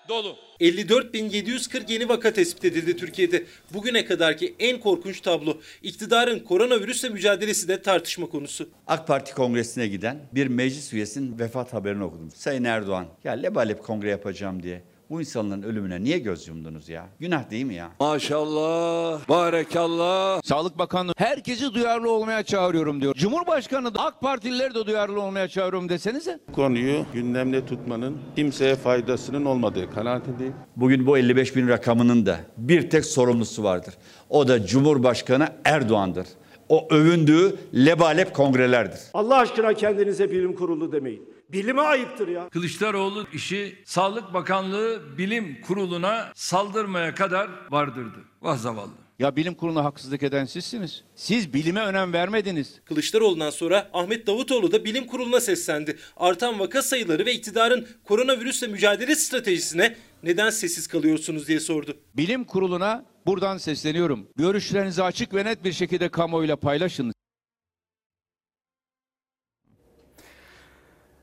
dolu. 0.08 0.36
54.740 0.60 1.92
yeni 1.92 2.08
vaka 2.08 2.32
tespit 2.32 2.64
edildi 2.64 2.96
Türkiye'de. 2.96 3.44
Bugüne 3.74 4.04
kadarki 4.04 4.54
en 4.58 4.80
korkunç 4.80 5.20
tablo. 5.20 5.56
İktidarın 5.82 6.38
koronavirüsle 6.38 7.08
mücadelesi 7.08 7.68
de 7.68 7.82
tartışma 7.82 8.26
konusu. 8.26 8.68
AK 8.86 9.06
Parti 9.06 9.34
kongresine 9.34 9.86
giden 9.86 10.18
bir 10.32 10.46
meclis 10.46 10.92
üyesinin 10.92 11.38
vefat 11.38 11.72
haberini 11.72 12.04
okudum. 12.04 12.30
Sayın 12.30 12.64
Erdoğan, 12.64 13.06
ya 13.24 13.32
lebalep 13.32 13.82
kongre 13.82 14.10
yapacağım 14.10 14.62
diye 14.62 14.82
bu 15.10 15.20
insanların 15.20 15.62
ölümüne 15.62 16.04
niye 16.04 16.18
göz 16.18 16.48
yumdunuz 16.48 16.88
ya? 16.88 17.06
Günah 17.20 17.50
değil 17.50 17.64
mi 17.64 17.74
ya? 17.74 17.90
Maşallah, 18.00 19.28
barekallah. 19.28 20.42
Sağlık 20.44 20.78
Bakanlığı 20.78 21.12
herkesi 21.16 21.74
duyarlı 21.74 22.10
olmaya 22.10 22.42
çağırıyorum 22.42 23.00
diyor. 23.00 23.14
Cumhurbaşkanı 23.14 23.94
da 23.94 24.00
AK 24.04 24.20
Partilileri 24.20 24.74
de 24.74 24.86
duyarlı 24.86 25.20
olmaya 25.20 25.48
çağırıyorum 25.48 25.88
desenize. 25.88 26.40
Konuyu 26.52 27.04
gündemde 27.14 27.66
tutmanın 27.66 28.18
kimseye 28.36 28.76
faydasının 28.76 29.44
olmadığı 29.44 29.90
kanaatindeyim. 29.90 30.54
Bugün 30.76 31.06
bu 31.06 31.18
55 31.18 31.56
bin 31.56 31.68
rakamının 31.68 32.26
da 32.26 32.36
bir 32.56 32.90
tek 32.90 33.04
sorumlusu 33.04 33.64
vardır. 33.64 33.94
O 34.30 34.48
da 34.48 34.66
Cumhurbaşkanı 34.66 35.48
Erdoğan'dır. 35.64 36.26
O 36.68 36.88
övündüğü 36.90 37.56
lebalep 37.74 38.34
kongrelerdir. 38.34 39.00
Allah 39.14 39.36
aşkına 39.36 39.74
kendinize 39.74 40.30
bilim 40.30 40.54
kurulu 40.56 40.92
demeyin. 40.92 41.33
Bilime 41.52 41.82
ayıptır 41.82 42.28
ya. 42.28 42.48
Kılıçdaroğlu 42.48 43.26
işi 43.32 43.82
Sağlık 43.84 44.34
Bakanlığı 44.34 45.18
Bilim 45.18 45.60
Kurulu'na 45.60 46.32
saldırmaya 46.34 47.14
kadar 47.14 47.50
vardırdı. 47.70 48.18
Vah 48.42 48.56
zavallı. 48.56 48.92
Ya 49.18 49.36
bilim 49.36 49.54
kuruluna 49.54 49.84
haksızlık 49.84 50.22
eden 50.22 50.44
sizsiniz. 50.44 51.04
Siz 51.14 51.54
bilime 51.54 51.80
önem 51.80 52.12
vermediniz. 52.12 52.80
Kılıçdaroğlu'ndan 52.84 53.50
sonra 53.50 53.90
Ahmet 53.92 54.26
Davutoğlu 54.26 54.72
da 54.72 54.84
bilim 54.84 55.06
kuruluna 55.06 55.40
seslendi. 55.40 55.96
Artan 56.16 56.58
vaka 56.60 56.82
sayıları 56.82 57.26
ve 57.26 57.34
iktidarın 57.34 57.86
koronavirüsle 58.04 58.66
mücadele 58.66 59.14
stratejisine 59.16 59.96
neden 60.22 60.50
sessiz 60.50 60.86
kalıyorsunuz 60.86 61.48
diye 61.48 61.60
sordu. 61.60 61.96
Bilim 62.16 62.44
kuruluna 62.44 63.04
buradan 63.26 63.58
sesleniyorum. 63.58 64.28
Görüşlerinizi 64.36 65.02
açık 65.02 65.34
ve 65.34 65.44
net 65.44 65.64
bir 65.64 65.72
şekilde 65.72 66.08
kamuoyuyla 66.08 66.56
paylaşın. 66.56 67.13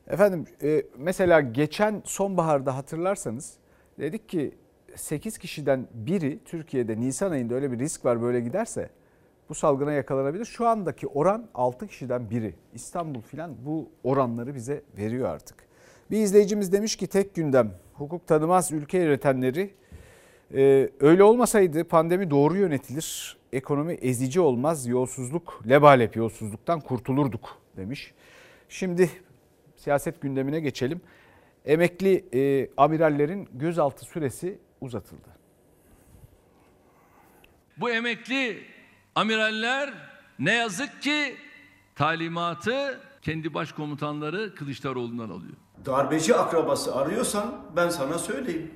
Efendim 0.08 0.44
e, 0.62 0.82
mesela 0.98 1.40
geçen 1.40 2.02
sonbaharda 2.04 2.76
hatırlarsanız 2.76 3.54
dedik 3.98 4.28
ki 4.28 4.54
8 4.96 5.38
kişiden 5.38 5.86
biri 5.94 6.38
Türkiye'de 6.44 7.00
Nisan 7.00 7.30
ayında 7.30 7.54
öyle 7.54 7.72
bir 7.72 7.78
risk 7.78 8.04
var 8.04 8.22
böyle 8.22 8.40
giderse 8.40 8.90
bu 9.48 9.54
salgına 9.54 9.92
yakalanabilir. 9.92 10.44
Şu 10.44 10.66
andaki 10.66 11.06
oran 11.06 11.46
6 11.54 11.86
kişiden 11.86 12.30
biri. 12.30 12.54
İstanbul 12.74 13.20
filan 13.20 13.54
bu 13.66 13.88
oranları 14.04 14.54
bize 14.54 14.82
veriyor 14.98 15.28
artık. 15.28 15.56
Bir 16.10 16.18
izleyicimiz 16.18 16.72
demiş 16.72 16.96
ki 16.96 17.06
tek 17.06 17.34
gündem 17.34 17.74
hukuk 17.94 18.26
tanımaz 18.26 18.72
ülke 18.72 18.98
yönetenleri 18.98 19.70
e, 20.54 20.90
öyle 21.00 21.22
olmasaydı 21.22 21.84
pandemi 21.84 22.30
doğru 22.30 22.56
yönetilir, 22.56 23.36
ekonomi 23.52 23.92
ezici 23.92 24.40
olmaz, 24.40 24.86
yolsuzluk, 24.86 25.62
lebalep 25.68 26.16
yolsuzluktan 26.16 26.80
kurtulurduk 26.80 27.58
demiş. 27.76 28.14
Şimdi 28.68 29.10
siyaset 29.82 30.20
gündemine 30.20 30.60
geçelim. 30.60 31.00
Emekli 31.64 32.24
e, 32.34 32.70
amirallerin 32.76 33.48
gözaltı 33.52 34.04
süresi 34.04 34.58
uzatıldı. 34.80 35.28
Bu 37.76 37.90
emekli 37.90 38.64
amiraller 39.14 39.94
ne 40.38 40.52
yazık 40.54 41.02
ki 41.02 41.36
talimatı 41.94 43.00
kendi 43.22 43.54
başkomutanları 43.54 44.54
Kılıçdaroğlu'ndan 44.54 45.28
alıyor. 45.28 45.56
Darbeci 45.86 46.34
akrabası 46.36 46.96
arıyorsan 46.96 47.64
ben 47.76 47.88
sana 47.88 48.18
söyleyeyim. 48.18 48.70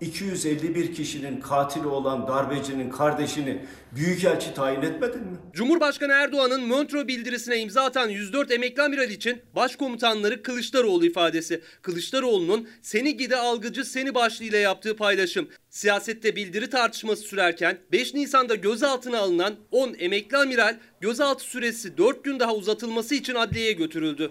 251 0.00 0.94
kişinin 0.94 1.40
katili 1.40 1.86
olan 1.86 2.28
darbecinin 2.28 2.90
kardeşini 2.90 3.58
büyükelçi 3.92 4.54
tayin 4.54 4.82
etmedin 4.82 5.20
mi? 5.20 5.38
Cumhurbaşkanı 5.52 6.12
Erdoğan'ın 6.12 6.66
Montreux 6.66 7.06
bildirisine 7.06 7.58
imza 7.58 7.82
atan 7.82 8.08
104 8.08 8.50
emekli 8.50 8.82
amiral 8.82 9.10
için 9.10 9.42
başkomutanları 9.56 10.42
Kılıçdaroğlu 10.42 11.06
ifadesi. 11.06 11.60
Kılıçdaroğlu'nun 11.82 12.68
seni 12.82 13.16
gide 13.16 13.36
algıcı 13.36 13.84
seni 13.84 14.14
başlığıyla 14.14 14.58
yaptığı 14.58 14.96
paylaşım. 14.96 15.48
Siyasette 15.70 16.36
bildiri 16.36 16.70
tartışması 16.70 17.22
sürerken 17.22 17.78
5 17.92 18.14
Nisan'da 18.14 18.54
gözaltına 18.54 19.18
alınan 19.18 19.54
10 19.70 19.94
emekli 19.98 20.36
amiral 20.36 20.76
gözaltı 21.00 21.44
süresi 21.44 21.98
4 21.98 22.24
gün 22.24 22.40
daha 22.40 22.54
uzatılması 22.54 23.14
için 23.14 23.34
adliyeye 23.34 23.72
götürüldü. 23.72 24.30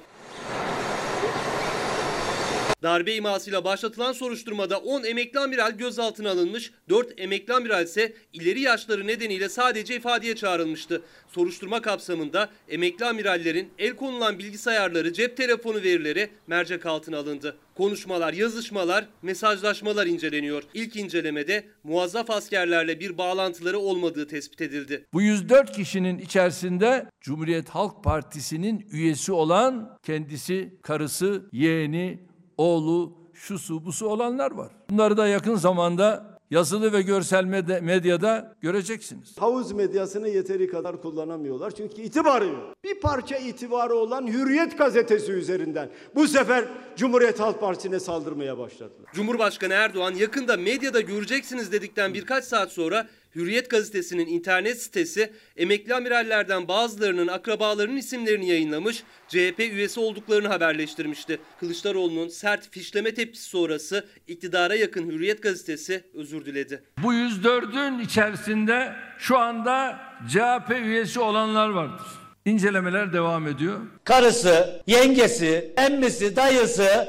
Darbe 2.84 3.16
imasıyla 3.16 3.64
başlatılan 3.64 4.14
soruşturmada 4.14 4.78
10 4.78 5.04
emekli 5.04 5.40
amiral 5.40 5.72
gözaltına 5.72 6.30
alınmış, 6.32 6.72
4 6.90 7.22
emekli 7.22 7.54
amiral 7.54 7.84
ise 7.84 8.14
ileri 8.34 8.62
yaşları 8.62 9.08
nedeniyle 9.08 9.50
sadece 9.50 9.96
ifadeye 9.96 10.36
çağrılmıştı. 10.36 11.02
Soruşturma 11.28 11.82
kapsamında 11.82 12.50
emekli 12.70 13.06
amirallerin 13.06 13.70
el 13.78 13.96
konulan 13.96 14.40
bilgisayarları, 14.40 15.14
cep 15.14 15.38
telefonu 15.38 15.84
verileri 15.84 16.30
mercek 16.48 16.86
altına 16.86 17.18
alındı. 17.18 17.58
Konuşmalar, 17.76 18.34
yazışmalar, 18.34 19.06
mesajlaşmalar 19.22 20.06
inceleniyor. 20.06 20.64
İlk 20.74 20.96
incelemede 20.96 21.64
muazzaf 21.84 22.30
askerlerle 22.30 23.00
bir 23.00 23.18
bağlantıları 23.18 23.80
olmadığı 23.80 24.28
tespit 24.28 24.62
edildi. 24.62 25.06
Bu 25.14 25.22
104 25.22 25.76
kişinin 25.76 26.18
içerisinde 26.18 27.06
Cumhuriyet 27.22 27.70
Halk 27.70 28.04
Partisi'nin 28.04 28.88
üyesi 28.92 29.32
olan 29.32 29.98
kendisi, 30.04 30.74
karısı, 30.84 31.50
yeğeni, 31.52 32.29
oğlu, 32.60 33.14
şusu 33.34 33.86
busu 33.86 34.08
olanlar 34.08 34.52
var. 34.52 34.72
Bunları 34.90 35.18
da 35.18 35.28
yakın 35.28 35.56
zamanda 35.56 36.40
yazılı 36.52 36.94
ve 36.94 37.02
görsel 37.02 37.44
medyada 37.82 38.56
göreceksiniz. 38.62 39.38
Havuz 39.38 39.72
medyasını 39.72 40.30
yeteri 40.30 40.68
kadar 40.68 41.02
kullanamıyorlar 41.02 41.72
çünkü 41.72 42.02
itibarı 42.02 42.46
yok. 42.46 42.76
Bir 42.84 43.00
parça 43.00 43.38
itibarı 43.38 43.96
olan 43.96 44.28
Hürriyet 44.28 44.78
gazetesi 44.78 45.32
üzerinden 45.32 45.90
bu 46.16 46.28
sefer 46.28 46.66
Cumhuriyet 46.96 47.40
Halk 47.40 47.60
Partisi'ne 47.60 48.00
saldırmaya 48.00 48.58
başladılar. 48.58 49.12
Cumhurbaşkanı 49.14 49.74
Erdoğan 49.74 50.14
yakında 50.14 50.58
medyada 50.58 51.02
göreceksiniz 51.02 51.72
dedikten 51.72 52.14
birkaç 52.14 52.44
saat 52.44 52.72
sonra 52.72 53.08
Hürriyet 53.36 53.70
gazetesinin 53.70 54.28
internet 54.28 54.82
sitesi 54.82 55.34
emekli 55.58 55.96
amirallerden 55.96 56.68
bazılarının 56.68 57.28
akrabalarının 57.28 57.98
isimlerini 57.98 58.50
yayınlamış, 58.50 59.04
CHP 59.28 59.60
üyesi 59.60 60.00
olduklarını 60.00 60.48
haberleştirmişti. 60.48 61.40
Kılıçdaroğlu'nun 61.60 62.28
sert 62.28 62.72
fişleme 62.72 63.14
tepkisi 63.14 63.50
sonrası 63.50 64.06
iktidara 64.28 64.76
yakın 64.76 65.12
Hürriyet 65.12 65.44
gazetesi 65.44 66.04
özür 66.14 66.46
diledi. 66.46 66.84
Bu 67.04 67.14
104'ün 67.14 68.00
içerisinde 68.00 68.94
şu 69.18 69.38
anda 69.38 70.00
CHP 70.30 70.72
üyesi 70.72 71.20
olanlar 71.20 71.70
vardır. 71.70 72.08
İncelemeler 72.46 73.14
devam 73.14 73.48
ediyor. 73.48 73.80
Karısı, 74.04 74.82
yengesi, 74.88 75.74
emmisi, 75.78 76.36
dayısı 76.36 77.08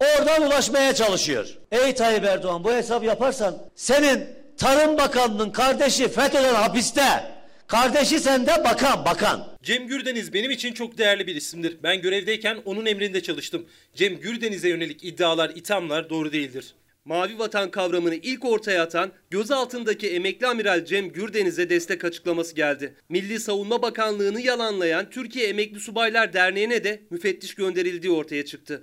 oradan 0.00 0.42
ulaşmaya 0.42 0.94
çalışıyor. 0.94 1.46
Ey 1.70 1.94
Tayyip 1.94 2.24
Erdoğan 2.24 2.64
bu 2.64 2.72
hesap 2.72 3.04
yaparsan 3.04 3.58
senin 3.74 4.41
Tarım 4.62 4.98
Bakanı'nın 4.98 5.50
kardeşi 5.50 6.08
FETÖ'den 6.08 6.54
hapiste. 6.54 7.02
Kardeşi 7.66 8.20
sende 8.20 8.50
bakan 8.64 9.04
bakan. 9.04 9.46
Cem 9.62 9.86
Gürdeniz 9.86 10.32
benim 10.32 10.50
için 10.50 10.72
çok 10.72 10.98
değerli 10.98 11.26
bir 11.26 11.36
isimdir. 11.36 11.76
Ben 11.82 12.02
görevdeyken 12.02 12.58
onun 12.64 12.86
emrinde 12.86 13.22
çalıştım. 13.22 13.66
Cem 13.94 14.20
Gürdeniz'e 14.20 14.68
yönelik 14.68 15.04
iddialar, 15.04 15.50
ithamlar 15.50 16.10
doğru 16.10 16.32
değildir. 16.32 16.74
Mavi 17.04 17.38
vatan 17.38 17.70
kavramını 17.70 18.14
ilk 18.14 18.44
ortaya 18.44 18.82
atan 18.82 19.12
gözaltındaki 19.30 20.10
emekli 20.10 20.46
amiral 20.46 20.84
Cem 20.84 21.08
Gürdeniz'e 21.08 21.70
destek 21.70 22.04
açıklaması 22.04 22.54
geldi. 22.54 22.94
Milli 23.08 23.40
Savunma 23.40 23.82
Bakanlığı'nı 23.82 24.40
yalanlayan 24.40 25.10
Türkiye 25.10 25.48
Emekli 25.48 25.80
Subaylar 25.80 26.32
Derneği'ne 26.32 26.84
de 26.84 27.02
müfettiş 27.10 27.54
gönderildiği 27.54 28.12
ortaya 28.12 28.44
çıktı. 28.44 28.80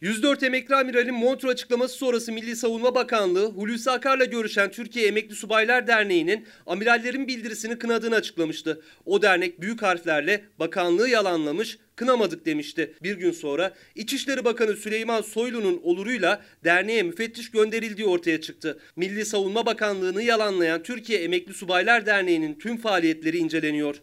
104 0.00 0.42
emekli 0.42 0.74
amiralin 0.74 1.14
Montreux 1.14 1.52
açıklaması 1.52 1.94
sonrası 1.94 2.32
Milli 2.32 2.56
Savunma 2.56 2.94
Bakanlığı 2.94 3.46
Hulusi 3.46 3.90
Akar'la 3.90 4.24
görüşen 4.24 4.70
Türkiye 4.70 5.06
Emekli 5.06 5.34
Subaylar 5.34 5.86
Derneği'nin 5.86 6.46
amirallerin 6.66 7.28
bildirisini 7.28 7.78
kınadığını 7.78 8.14
açıklamıştı. 8.14 8.82
O 9.04 9.22
dernek 9.22 9.60
büyük 9.60 9.82
harflerle 9.82 10.44
bakanlığı 10.58 11.08
yalanlamış, 11.08 11.78
kınamadık 11.96 12.46
demişti. 12.46 12.94
Bir 13.02 13.16
gün 13.16 13.32
sonra 13.32 13.74
İçişleri 13.94 14.44
Bakanı 14.44 14.76
Süleyman 14.76 15.22
Soylu'nun 15.22 15.80
oluruyla 15.82 16.42
derneğe 16.64 17.02
müfettiş 17.02 17.50
gönderildiği 17.50 18.06
ortaya 18.06 18.40
çıktı. 18.40 18.78
Milli 18.96 19.24
Savunma 19.24 19.66
Bakanlığı'nı 19.66 20.22
yalanlayan 20.22 20.82
Türkiye 20.82 21.18
Emekli 21.18 21.54
Subaylar 21.54 22.06
Derneği'nin 22.06 22.54
tüm 22.54 22.76
faaliyetleri 22.76 23.38
inceleniyor. 23.38 23.96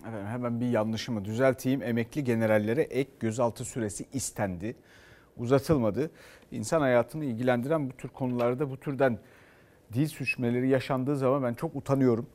Efendim 0.00 0.26
hemen 0.26 0.60
bir 0.60 0.68
yanlışımı 0.68 1.24
düzelteyim. 1.24 1.82
Emekli 1.82 2.24
generallere 2.24 2.82
ek 2.82 3.10
gözaltı 3.20 3.64
süresi 3.64 4.06
istendi. 4.12 4.76
Uzatılmadı. 5.36 6.10
İnsan 6.50 6.80
hayatını 6.80 7.24
ilgilendiren 7.24 7.90
bu 7.90 7.96
tür 7.96 8.08
konularda 8.08 8.70
bu 8.70 8.76
türden 8.80 9.18
dil 9.92 10.08
suçmeleri 10.08 10.68
yaşandığı 10.68 11.16
zaman 11.16 11.42
ben 11.42 11.54
çok 11.54 11.76
utanıyorum. 11.76 12.26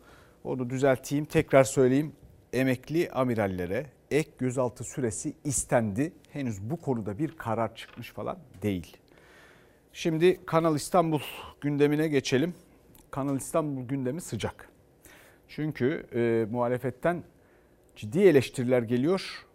Onu 0.44 0.70
düzelteyim. 0.70 1.26
Tekrar 1.26 1.64
söyleyeyim. 1.64 2.14
Emekli 2.54 3.12
amirallere 3.12 3.86
ek 4.12 4.30
gözaltı 4.38 4.84
süresi 4.84 5.34
istendi. 5.44 6.14
Henüz 6.32 6.62
bu 6.62 6.78
konuda 6.78 7.18
bir 7.18 7.38
karar 7.38 7.76
çıkmış 7.76 8.12
falan 8.12 8.38
değil. 8.62 8.98
Şimdi 9.94 10.46
Kanal 10.46 10.76
İstanbul 10.76 11.22
gündemine 11.62 12.08
geçelim. 12.08 12.54
Kanal 13.12 13.38
İstanbul 13.38 13.88
gündemi 13.88 14.22
sıcak. 14.22 14.70
Çünkü 15.48 16.06
e, 16.16 16.46
muhalefetten 16.52 17.24
ciddi 17.96 18.20
eleştiriler 18.20 18.82
geliyor. 18.82 19.46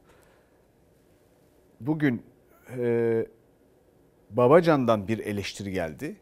Bugün 1.81 2.23
e, 2.79 3.27
Babacan'dan 4.31 5.09
bir 5.09 5.19
eleştiri 5.19 5.73
geldi. 5.73 6.17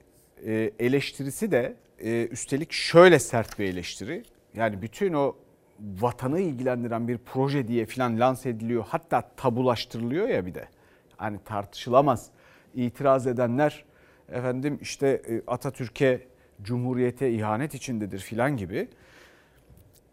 E, 0.46 0.70
eleştirisi 0.78 1.50
de 1.50 1.76
e, 1.98 2.26
üstelik 2.26 2.72
şöyle 2.72 3.18
sert 3.18 3.58
bir 3.58 3.64
eleştiri. 3.64 4.22
Yani 4.54 4.82
bütün 4.82 5.12
o 5.12 5.36
vatanı 5.80 6.40
ilgilendiren 6.40 7.08
bir 7.08 7.18
proje 7.18 7.68
diye 7.68 7.86
filan 7.86 8.20
lanse 8.20 8.48
ediliyor. 8.48 8.84
Hatta 8.88 9.30
tabulaştırılıyor 9.36 10.28
ya 10.28 10.46
bir 10.46 10.54
de. 10.54 10.68
Hani 11.16 11.38
tartışılamaz. 11.44 12.30
İtiraz 12.74 13.26
edenler 13.26 13.84
efendim 14.28 14.78
işte 14.82 15.22
e, 15.28 15.42
Atatürk'e, 15.46 16.20
Cumhuriyete 16.62 17.32
ihanet 17.32 17.74
içindedir 17.74 18.18
filan 18.18 18.56
gibi. 18.56 18.88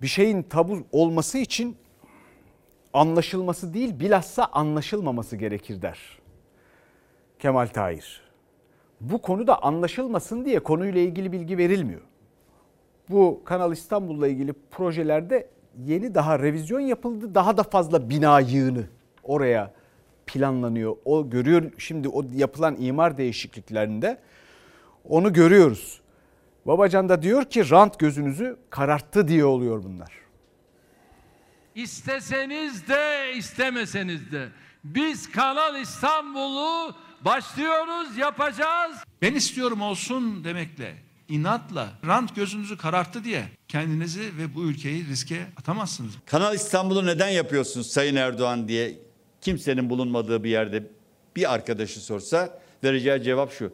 Bir 0.01 0.07
şeyin 0.07 0.43
tabu 0.43 0.87
olması 0.91 1.37
için 1.37 1.77
anlaşılması 2.95 3.73
değil 3.73 3.99
bilhassa 3.99 4.45
anlaşılmaması 4.45 5.35
gerekir 5.35 5.81
der. 5.81 5.99
Kemal 7.39 7.67
Tahir. 7.67 8.21
Bu 9.01 9.21
konuda 9.21 9.63
anlaşılmasın 9.63 10.45
diye 10.45 10.59
konuyla 10.59 11.01
ilgili 11.01 11.31
bilgi 11.31 11.57
verilmiyor. 11.57 12.01
Bu 13.09 13.41
Kanal 13.45 13.71
İstanbul'la 13.73 14.27
ilgili 14.27 14.53
projelerde 14.71 15.47
yeni 15.85 16.15
daha 16.15 16.39
revizyon 16.39 16.79
yapıldı. 16.79 17.35
Daha 17.35 17.57
da 17.57 17.63
fazla 17.63 18.09
bina 18.09 18.39
yığını 18.39 18.83
oraya 19.23 19.73
planlanıyor. 20.25 20.97
O 21.05 21.29
görüyor 21.29 21.71
şimdi 21.77 22.09
o 22.09 22.23
yapılan 22.35 22.75
imar 22.79 23.17
değişikliklerinde 23.17 24.17
onu 25.09 25.33
görüyoruz. 25.33 26.01
Babacan 26.65 27.09
da 27.09 27.21
diyor 27.21 27.45
ki 27.45 27.69
rant 27.69 27.99
gözünüzü 27.99 28.57
kararttı 28.69 29.27
diye 29.27 29.45
oluyor 29.45 29.83
bunlar. 29.83 30.24
İsteseniz 31.75 32.87
de 32.87 33.33
istemeseniz 33.37 34.31
de 34.31 34.47
biz 34.83 35.31
Kanal 35.31 35.81
İstanbul'u 35.81 36.95
başlıyoruz, 37.21 38.17
yapacağız. 38.17 38.97
Ben 39.21 39.33
istiyorum 39.33 39.81
olsun 39.81 40.43
demekle, 40.43 40.95
inatla, 41.29 41.89
rant 42.05 42.35
gözünüzü 42.35 42.77
kararttı 42.77 43.23
diye 43.23 43.43
kendinizi 43.67 44.37
ve 44.37 44.55
bu 44.55 44.63
ülkeyi 44.63 45.07
riske 45.07 45.45
atamazsınız. 45.57 46.13
Kanal 46.25 46.55
İstanbul'u 46.55 47.05
neden 47.05 47.29
yapıyorsunuz 47.29 47.91
Sayın 47.91 48.15
Erdoğan 48.15 48.67
diye 48.67 48.99
kimsenin 49.41 49.89
bulunmadığı 49.89 50.43
bir 50.43 50.49
yerde 50.49 50.83
bir 51.35 51.53
arkadaşı 51.53 51.99
sorsa 51.99 52.59
vereceği 52.83 53.23
cevap 53.23 53.51
şu. 53.53 53.73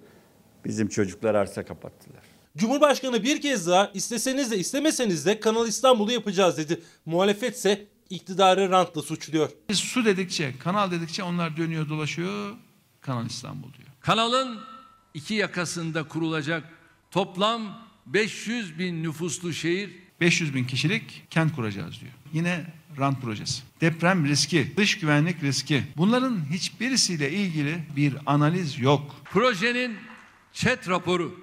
Bizim 0.65 0.87
çocuklar 0.87 1.35
arsa 1.35 1.65
kapattılar. 1.65 2.21
Cumhurbaşkanı 2.57 3.23
bir 3.23 3.41
kez 3.41 3.67
daha 3.67 3.91
isteseniz 3.93 4.51
de 4.51 4.57
istemeseniz 4.57 5.25
de 5.25 5.39
Kanal 5.39 5.67
İstanbul'u 5.67 6.11
yapacağız 6.11 6.57
dedi. 6.57 6.81
Muhalefetse 7.05 7.90
iktidarı 8.11 8.69
rantla 8.69 9.01
suçluyor. 9.01 9.49
Biz 9.69 9.79
su 9.79 10.05
dedikçe, 10.05 10.53
kanal 10.59 10.91
dedikçe 10.91 11.23
onlar 11.23 11.57
dönüyor 11.57 11.89
dolaşıyor, 11.89 12.55
Kanal 13.01 13.25
İstanbul 13.25 13.73
diyor. 13.73 13.89
Kanalın 14.01 14.59
iki 15.13 15.33
yakasında 15.33 16.03
kurulacak 16.07 16.63
toplam 17.11 17.87
500 18.05 18.79
bin 18.79 19.03
nüfuslu 19.03 19.53
şehir 19.53 19.91
500 20.21 20.55
bin 20.55 20.65
kişilik 20.65 21.23
kent 21.29 21.55
kuracağız 21.55 22.01
diyor. 22.01 22.11
Yine 22.33 22.65
rant 22.99 23.21
projesi. 23.21 23.63
Deprem 23.81 24.25
riski, 24.25 24.73
dış 24.77 24.99
güvenlik 24.99 25.43
riski. 25.43 25.83
Bunların 25.97 26.51
hiçbirisiyle 26.51 27.31
ilgili 27.31 27.83
bir 27.95 28.15
analiz 28.25 28.79
yok. 28.79 29.15
Projenin 29.23 29.97
ÇED 30.53 30.87
raporu 30.87 31.39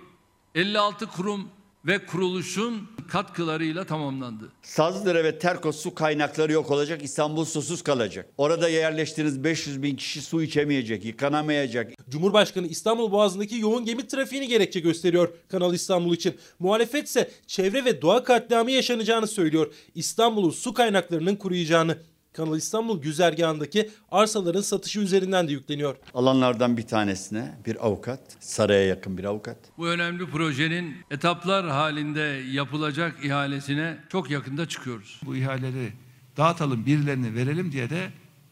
56 0.54 1.06
kurum 1.06 1.48
ve 1.86 2.06
kuruluşun 2.06 2.88
katkılarıyla 3.08 3.84
tamamlandı. 3.84 4.52
Sazlıdere 4.62 5.24
ve 5.24 5.38
Terkos 5.38 5.82
su 5.82 5.94
kaynakları 5.94 6.52
yok 6.52 6.70
olacak, 6.70 7.02
İstanbul 7.02 7.44
susuz 7.44 7.82
kalacak. 7.82 8.28
Orada 8.38 8.68
yerleştiğiniz 8.68 9.44
500 9.44 9.82
bin 9.82 9.96
kişi 9.96 10.22
su 10.22 10.42
içemeyecek, 10.42 11.04
yıkanamayacak. 11.04 11.92
Cumhurbaşkanı 12.08 12.66
İstanbul 12.66 13.12
Boğazı'ndaki 13.12 13.58
yoğun 13.58 13.84
gemi 13.84 14.06
trafiğini 14.06 14.48
gerekçe 14.48 14.80
gösteriyor 14.80 15.28
Kanal 15.48 15.74
İstanbul 15.74 16.14
için. 16.14 16.36
Muhalefet 16.58 17.06
ise 17.08 17.30
çevre 17.46 17.84
ve 17.84 18.02
doğa 18.02 18.24
katliamı 18.24 18.70
yaşanacağını 18.70 19.26
söylüyor. 19.26 19.74
İstanbul'un 19.94 20.50
su 20.50 20.74
kaynaklarının 20.74 21.36
kuruyacağını. 21.36 21.98
Kanal 22.38 22.56
İstanbul 22.56 23.02
güzergahındaki 23.02 23.90
arsaların 24.10 24.60
satışı 24.60 25.00
üzerinden 25.00 25.48
de 25.48 25.52
yükleniyor. 25.52 25.96
Alanlardan 26.14 26.76
bir 26.76 26.82
tanesine 26.82 27.54
bir 27.66 27.86
avukat, 27.86 28.20
saraya 28.40 28.86
yakın 28.86 29.18
bir 29.18 29.24
avukat. 29.24 29.56
Bu 29.78 29.88
önemli 29.88 30.30
projenin 30.30 30.96
etaplar 31.10 31.68
halinde 31.68 32.42
yapılacak 32.50 33.24
ihalesine 33.24 33.98
çok 34.08 34.30
yakında 34.30 34.68
çıkıyoruz. 34.68 35.20
Bu 35.26 35.36
ihaleleri 35.36 35.92
dağıtalım, 36.36 36.86
birilerine 36.86 37.34
verelim 37.34 37.72
diye 37.72 37.90
de 37.90 38.10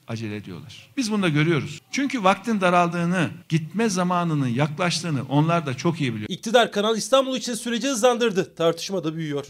acele 0.08 0.36
ediyorlar. 0.36 0.90
Biz 0.96 1.12
bunu 1.12 1.22
da 1.22 1.28
görüyoruz. 1.28 1.80
Çünkü 1.90 2.24
vaktin 2.24 2.60
daraldığını, 2.60 3.30
gitme 3.48 3.88
zamanının 3.88 4.48
yaklaştığını 4.48 5.22
onlar 5.28 5.66
da 5.66 5.74
çok 5.74 6.00
iyi 6.00 6.14
biliyor. 6.14 6.30
İktidar 6.30 6.72
Kanal 6.72 6.96
İstanbul 6.96 7.36
için 7.36 7.54
süreci 7.54 7.88
hızlandırdı. 7.88 8.54
Tartışma 8.54 9.04
da 9.04 9.16
büyüyor. 9.16 9.46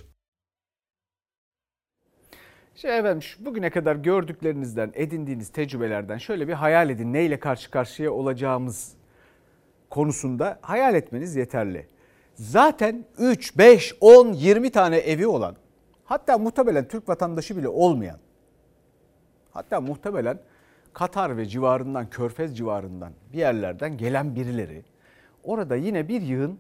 Şey 2.77 2.99
efendim 2.99 3.29
bugüne 3.39 3.71
kadar 3.71 3.97
gördüklerinizden, 3.97 4.93
edindiğiniz 4.95 5.49
tecrübelerden 5.49 6.19
şöyle 6.19 6.49
bir 6.49 6.53
hayal 6.53 6.91
edin. 6.91 7.13
Neyle 7.13 7.41
karşı 7.41 7.71
karşıya 7.71 8.13
olacağımız 8.13 8.93
konusunda 9.91 10.59
hayal 10.63 10.95
etmeniz 10.95 11.37
yeterli. 11.37 11.87
Zaten 12.35 13.05
3, 13.19 13.59
5, 13.59 13.95
10, 14.01 14.33
20 14.33 14.71
tane 14.71 14.97
evi 14.97 15.27
olan, 15.27 15.57
hatta 16.05 16.39
muhtemelen 16.39 16.89
Türk 16.89 17.09
vatandaşı 17.09 17.57
bile 17.57 17.69
olmayan, 17.69 18.19
hatta 19.51 19.81
muhtemelen 19.81 20.39
Katar 20.93 21.37
ve 21.37 21.47
civarından, 21.47 22.11
Körfez 22.11 22.57
civarından 22.57 23.13
bir 23.33 23.39
yerlerden 23.39 23.97
gelen 23.97 24.37
birileri 24.37 24.85
orada 25.45 25.77
yine 25.77 26.09
bir 26.09 26.23
yığın 26.23 26.59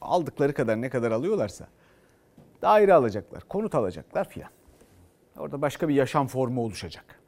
aldıkları 0.00 0.54
kadar 0.54 0.80
ne 0.80 0.90
kadar 0.90 1.10
alıyorlarsa 1.10 1.66
daire 2.62 2.94
alacaklar, 2.94 3.42
konut 3.48 3.74
alacaklar 3.74 4.28
filan. 4.28 4.50
Orada 5.38 5.62
başka 5.62 5.88
bir 5.88 5.94
yaşam 5.94 6.26
formu 6.26 6.60
oluşacak. 6.60 7.20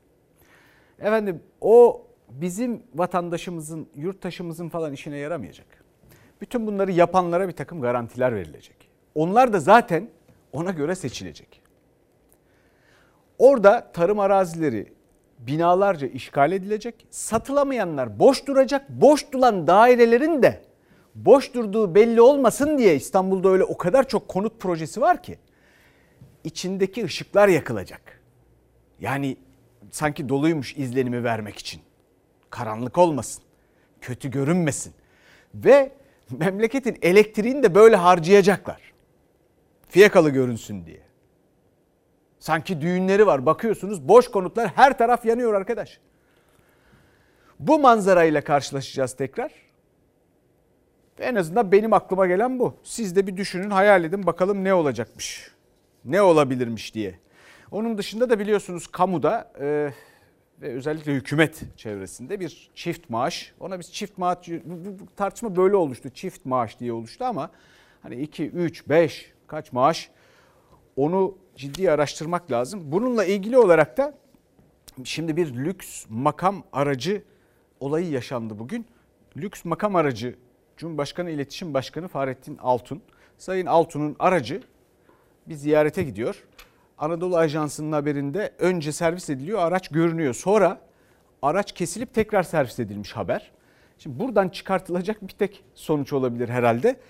Efendim 0.99 1.43
o 1.61 2.07
bizim 2.29 2.83
vatandaşımızın, 2.95 3.89
yurttaşımızın 3.97 4.69
falan 4.69 4.93
işine 4.93 5.17
yaramayacak. 5.17 5.67
Bütün 6.41 6.67
bunları 6.67 6.93
yapanlara 6.93 7.49
bir 7.49 7.53
takım 7.53 7.81
garantiler 7.81 8.35
verilecek. 8.35 8.77
Onlar 9.15 9.53
da 9.53 9.61
zaten 9.61 10.09
ona 10.53 10.71
göre 10.71 10.95
seçilecek. 10.95 11.61
Orada 13.39 13.93
tarım 13.93 14.19
arazileri 14.19 14.93
binalarca 15.39 16.07
işgal 16.07 16.53
edilecek. 16.53 17.07
Satılamayanlar 17.11 18.19
boş 18.19 18.47
duracak. 18.47 18.89
Boş 18.89 19.33
duran 19.33 19.67
dairelerin 19.67 20.43
de 20.43 20.63
boş 21.15 21.55
durduğu 21.55 21.95
belli 21.95 22.21
olmasın 22.21 22.79
diye 22.79 22.97
İstanbul'da 22.97 23.49
öyle 23.49 23.65
o 23.65 23.77
kadar 23.77 24.09
çok 24.09 24.29
konut 24.29 24.61
projesi 24.61 25.01
var 25.01 25.23
ki 25.23 25.39
içindeki 26.45 27.05
ışıklar 27.05 27.49
yakılacak. 27.49 28.21
Yani 29.01 29.37
sanki 29.91 30.29
doluymuş 30.29 30.77
izlenimi 30.77 31.25
vermek 31.25 31.59
için. 31.59 31.83
Karanlık 32.51 32.99
olmasın. 32.99 33.45
Kötü 34.01 34.31
görünmesin. 34.31 34.95
Ve 35.55 35.93
memleketin 36.31 36.99
elektriğini 37.03 37.63
de 37.63 37.75
böyle 37.75 37.97
harcayacaklar. 37.97 38.93
Fiyakalı 39.89 40.31
görünsün 40.31 40.87
diye. 40.87 41.01
Sanki 42.39 42.81
düğünleri 42.81 43.27
var. 43.27 43.47
Bakıyorsunuz 43.47 44.09
boş 44.09 44.31
konutlar 44.31 44.69
her 44.69 44.99
taraf 44.99 45.25
yanıyor 45.25 45.55
arkadaş. 45.55 46.01
Bu 47.59 47.79
manzarayla 47.79 48.45
karşılaşacağız 48.45 49.17
tekrar. 49.17 49.53
En 51.19 51.35
azından 51.35 51.73
benim 51.73 51.93
aklıma 51.93 52.27
gelen 52.27 52.59
bu. 52.59 52.75
Siz 52.83 53.17
de 53.17 53.27
bir 53.27 53.37
düşünün, 53.37 53.71
hayal 53.71 54.05
edin 54.05 54.27
bakalım 54.27 54.65
ne 54.65 54.75
olacakmış 54.75 55.51
ne 56.05 56.23
olabilirmiş 56.23 56.95
diye. 56.95 57.19
Onun 57.71 57.99
dışında 57.99 58.31
da 58.31 58.39
biliyorsunuz 58.39 58.87
kamuda 58.87 59.53
e, 59.61 59.93
ve 60.63 60.73
özellikle 60.73 61.15
hükümet 61.15 61.63
çevresinde 61.77 62.41
bir 62.41 62.71
çift 62.75 63.11
maaş. 63.11 63.55
Ona 63.61 63.79
biz 63.79 63.93
çift 63.93 64.19
maaş, 64.19 64.49
bu, 64.49 64.99
bu 64.99 65.07
tartışma 65.17 65.57
böyle 65.57 65.77
oluştu. 65.77 66.11
Çift 66.11 66.47
maaş 66.47 66.81
diye 66.81 66.93
oluştu 66.93 67.25
ama 67.25 67.51
hani 68.03 68.17
2, 68.17 68.51
3, 68.51 68.89
5 68.89 69.33
kaç 69.47 69.73
maaş 69.73 70.11
onu 70.97 71.39
ciddi 71.57 71.91
araştırmak 71.91 72.51
lazım. 72.51 72.81
Bununla 72.85 73.25
ilgili 73.25 73.59
olarak 73.59 73.97
da 73.97 74.15
şimdi 75.05 75.37
bir 75.37 75.55
lüks 75.55 76.07
makam 76.09 76.65
aracı 76.73 77.23
olayı 77.81 78.11
yaşandı 78.11 78.59
bugün. 78.59 78.87
Lüks 79.37 79.65
makam 79.65 79.97
aracı 79.97 80.37
Cumhurbaşkanı 80.77 81.31
İletişim 81.31 81.75
Başkanı 81.75 82.09
Fahrettin 82.09 82.57
Altun. 82.57 83.03
Sayın 83.39 83.67
Altun'un 83.67 84.17
aracı 84.19 84.63
bir 85.51 85.55
ziyarete 85.55 86.03
gidiyor. 86.03 86.45
Anadolu 86.99 87.37
Ajansı'nın 87.37 87.93
haberinde 87.93 88.55
önce 88.59 88.93
servis 88.93 89.31
ediliyor, 89.31 89.59
araç 89.59 89.89
görünüyor. 89.89 90.35
Sonra 90.35 90.81
araç 91.43 91.73
kesilip 91.73 92.15
tekrar 92.15 92.43
servis 92.43 92.79
edilmiş 92.79 93.13
haber. 93.13 93.51
Şimdi 93.99 94.19
buradan 94.19 94.49
çıkartılacak 94.49 95.23
bir 95.23 95.33
tek 95.33 95.65
sonuç 95.75 96.13
olabilir 96.13 96.49
herhalde. 96.49 97.01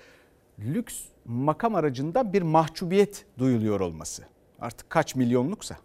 Lüks 0.59 1.00
makam 1.24 1.74
aracından 1.74 2.33
bir 2.33 2.42
mahcubiyet 2.42 3.24
duyuluyor 3.38 3.81
olması. 3.81 4.22
Artık 4.61 4.90
kaç 4.90 5.14
milyonluksa. 5.14 5.76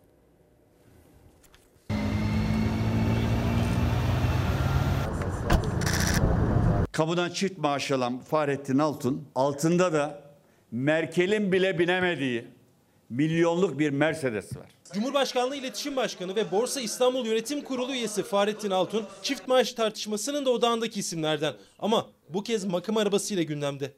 Kamudan 6.92 7.30
çift 7.30 7.58
maaş 7.58 7.92
alan 7.92 8.20
Fahrettin 8.20 8.80
Altun 8.80 9.28
altında 9.36 9.94
da 9.94 10.25
Merkel'in 10.76 11.52
bile 11.52 11.80
binemediği 11.80 12.48
milyonluk 13.10 13.80
bir 13.80 13.90
Mercedes 13.90 14.58
var. 14.58 14.66
Cumhurbaşkanlığı 14.94 15.56
İletişim 15.56 15.96
Başkanı 15.96 16.36
ve 16.36 16.52
Borsa 16.52 16.82
İstanbul 16.82 17.26
Yönetim 17.26 17.62
Kurulu 17.62 17.92
üyesi 17.92 18.24
Fahrettin 18.24 18.72
Altun 18.72 19.04
çift 19.22 19.48
maaş 19.48 19.74
tartışmasının 19.74 20.46
da 20.46 20.50
odağındaki 20.50 21.00
isimlerden. 21.00 21.54
Ama 21.80 22.06
bu 22.30 22.44
kez 22.44 22.66
makam 22.66 22.98
arabasıyla 22.98 23.44
gündemde. 23.44 23.92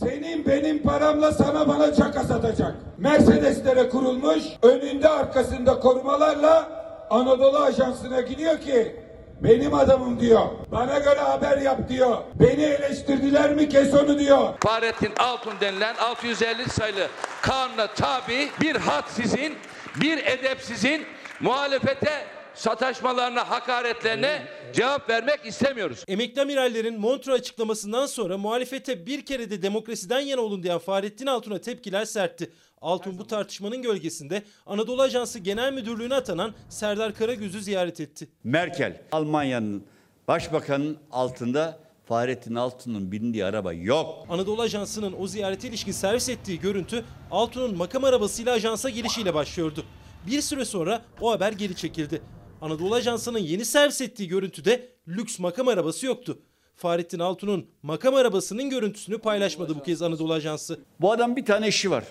Senin 0.00 0.46
benim 0.46 0.82
paramla 0.82 1.32
sana 1.32 1.68
bana 1.68 1.94
çaka 1.94 2.24
satacak. 2.24 2.76
Mercedeslere 2.98 3.88
kurulmuş, 3.88 4.42
önünde 4.62 5.08
arkasında 5.08 5.80
korumalarla 5.80 6.80
Anadolu 7.10 7.58
Ajansı'na 7.58 8.20
gidiyor 8.20 8.60
ki 8.60 8.96
benim 9.42 9.74
adamım 9.74 10.20
diyor. 10.20 10.46
Bana 10.72 10.98
göre 10.98 11.20
haber 11.20 11.58
yap 11.58 11.88
diyor. 11.88 12.16
Beni 12.34 12.62
eleştirdiler 12.62 13.54
mi 13.54 13.68
kes 13.68 13.94
onu 13.94 14.18
diyor. 14.18 14.54
Fahrettin 14.62 15.12
Altun 15.18 15.54
denilen 15.60 15.94
650 15.96 16.70
sayılı 16.70 17.08
kanuna 17.42 17.86
tabi 17.86 18.48
bir 18.60 18.76
hadsizin, 18.76 19.54
bir 20.00 20.26
edepsizin 20.26 21.06
muhalefete 21.40 22.26
sataşmalarına, 22.54 23.50
hakaretlerine 23.50 24.42
cevap 24.72 25.10
vermek 25.10 25.46
istemiyoruz. 25.46 26.04
Emekli 26.08 26.42
amirallerin 26.42 27.00
Montreux 27.00 27.40
açıklamasından 27.40 28.06
sonra 28.06 28.38
muhalefete 28.38 29.06
bir 29.06 29.26
kere 29.26 29.50
de 29.50 29.62
demokrasiden 29.62 30.20
yana 30.20 30.40
olun 30.40 30.62
diyen 30.62 30.78
Fahrettin 30.78 31.26
Altun'a 31.26 31.58
tepkiler 31.58 32.04
sertti. 32.04 32.50
Altun 32.80 33.18
bu 33.18 33.26
tartışmanın 33.26 33.82
gölgesinde 33.82 34.42
Anadolu 34.66 35.02
Ajansı 35.02 35.38
Genel 35.38 35.72
Müdürlüğü'ne 35.72 36.14
atanan 36.14 36.54
Serdar 36.68 37.14
Karagöz'ü 37.14 37.62
ziyaret 37.62 38.00
etti. 38.00 38.28
Merkel, 38.44 39.02
Almanya'nın 39.12 39.84
başbakanın 40.28 40.98
altında 41.12 41.78
Fahrettin 42.04 42.54
Altun'un 42.54 43.12
bindiği 43.12 43.44
araba 43.44 43.72
yok. 43.72 44.26
Anadolu 44.28 44.62
Ajansı'nın 44.62 45.14
o 45.20 45.26
ziyarete 45.26 45.68
ilişkin 45.68 45.92
servis 45.92 46.28
ettiği 46.28 46.60
görüntü 46.60 47.04
Altun'un 47.30 47.76
makam 47.76 48.04
arabasıyla 48.04 48.52
ajansa 48.52 48.90
gelişiyle 48.90 49.34
başlıyordu. 49.34 49.84
Bir 50.26 50.40
süre 50.40 50.64
sonra 50.64 51.02
o 51.20 51.30
haber 51.30 51.52
geri 51.52 51.76
çekildi. 51.76 52.22
Anadolu 52.60 52.94
Ajansı'nın 52.94 53.38
yeni 53.38 53.64
servis 53.64 54.00
ettiği 54.00 54.28
görüntüde 54.28 54.88
lüks 55.08 55.38
makam 55.38 55.68
arabası 55.68 56.06
yoktu. 56.06 56.38
Fahrettin 56.76 57.18
Altun'un 57.18 57.66
makam 57.82 58.14
arabasının 58.14 58.70
görüntüsünü 58.70 59.18
paylaşmadı 59.18 59.74
bu 59.74 59.82
kez 59.82 60.02
Anadolu 60.02 60.32
Ajansı. 60.32 60.80
Bu 61.00 61.12
adam 61.12 61.36
bir 61.36 61.44
tane 61.44 61.68
işi 61.68 61.90
var. 61.90 62.04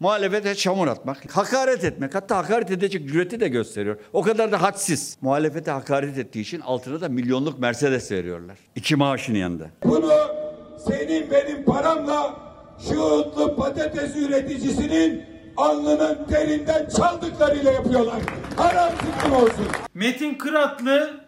Muhalefete 0.00 0.54
çamur 0.54 0.88
atmak, 0.88 1.36
hakaret 1.36 1.84
etmek, 1.84 2.14
hatta 2.14 2.36
hakaret 2.36 2.70
edecek 2.70 3.08
cüreti 3.08 3.40
de 3.40 3.48
gösteriyor. 3.48 3.96
O 4.12 4.22
kadar 4.22 4.52
da 4.52 4.62
hadsiz. 4.62 5.18
Muhalefete 5.20 5.70
hakaret 5.70 6.18
ettiği 6.18 6.40
için 6.40 6.60
altına 6.60 7.00
da 7.00 7.08
milyonluk 7.08 7.58
Mercedes 7.58 8.12
veriyorlar. 8.12 8.58
İki 8.76 8.96
maaşın 8.96 9.34
yanında. 9.34 9.70
Bunu 9.84 10.12
senin 10.88 11.30
benim 11.30 11.64
paramla 11.64 12.36
şuutlu 12.88 13.56
patates 13.56 14.16
üreticisinin 14.16 15.24
alnının 15.58 16.18
terinden 16.28 16.88
çaldıklarıyla 16.96 17.72
yapıyorlar. 17.72 18.22
Haram 18.56 18.90
zıkkım 18.90 19.32
olsun. 19.32 19.66
Metin 19.94 20.34
Kıratlı 20.34 21.20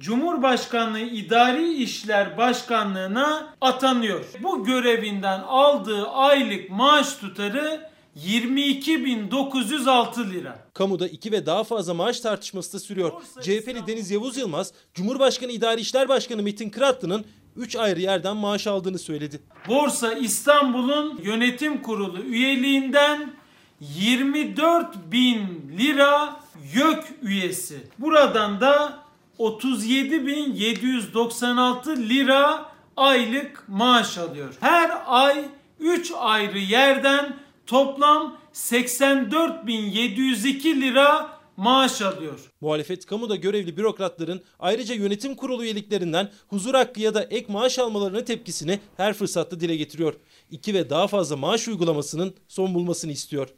Cumhurbaşkanlığı 0.00 1.00
İdari 1.00 1.74
İşler 1.74 2.38
Başkanlığına 2.38 3.54
atanıyor. 3.60 4.24
Bu 4.42 4.64
görevinden 4.64 5.40
aldığı 5.40 6.08
aylık 6.08 6.70
maaş 6.70 7.14
tutarı 7.14 7.90
22.906 8.16 10.30
lira. 10.30 10.58
Kamuda 10.74 11.08
iki 11.08 11.32
ve 11.32 11.46
daha 11.46 11.64
fazla 11.64 11.94
maaş 11.94 12.20
tartışması 12.20 12.72
da 12.72 12.78
sürüyor. 12.78 13.12
CHP'li 13.40 13.86
Deniz 13.86 14.10
Yavuz 14.10 14.36
Yılmaz, 14.36 14.72
Cumhurbaşkanı 14.94 15.52
İdari 15.52 15.80
İşler 15.80 16.08
Başkanı 16.08 16.42
Metin 16.42 16.70
Kıratlı'nın 16.70 17.24
3 17.56 17.76
ayrı 17.76 18.00
yerden 18.00 18.36
maaş 18.36 18.66
aldığını 18.66 18.98
söyledi. 18.98 19.40
Borsa 19.68 20.12
İstanbul'un 20.12 21.20
yönetim 21.22 21.82
kurulu 21.82 22.22
üyeliğinden 22.22 23.39
24 23.80 24.96
bin 25.12 25.72
lira 25.78 26.40
YÖK 26.74 27.04
üyesi. 27.22 27.80
Buradan 27.98 28.60
da 28.60 28.98
37.796 29.38 32.08
lira 32.08 32.70
aylık 32.96 33.64
maaş 33.68 34.18
alıyor. 34.18 34.54
Her 34.60 34.90
ay 35.06 35.44
3 35.80 36.12
ayrı 36.16 36.58
yerden 36.58 37.36
toplam 37.66 38.38
84.702 38.54 40.80
lira 40.80 41.40
maaş 41.56 42.02
alıyor. 42.02 42.40
Muhalefet 42.60 43.06
kamuda 43.06 43.36
görevli 43.36 43.76
bürokratların 43.76 44.42
ayrıca 44.58 44.94
yönetim 44.94 45.34
kurulu 45.34 45.64
üyeliklerinden 45.64 46.30
huzur 46.48 46.74
hakkı 46.74 47.00
ya 47.00 47.14
da 47.14 47.22
ek 47.22 47.52
maaş 47.52 47.78
almalarına 47.78 48.24
tepkisini 48.24 48.80
her 48.96 49.12
fırsatta 49.12 49.60
dile 49.60 49.76
getiriyor. 49.76 50.14
İki 50.50 50.74
ve 50.74 50.90
daha 50.90 51.08
fazla 51.08 51.36
maaş 51.36 51.68
uygulamasının 51.68 52.34
son 52.48 52.74
bulmasını 52.74 53.12
istiyor. 53.12 53.48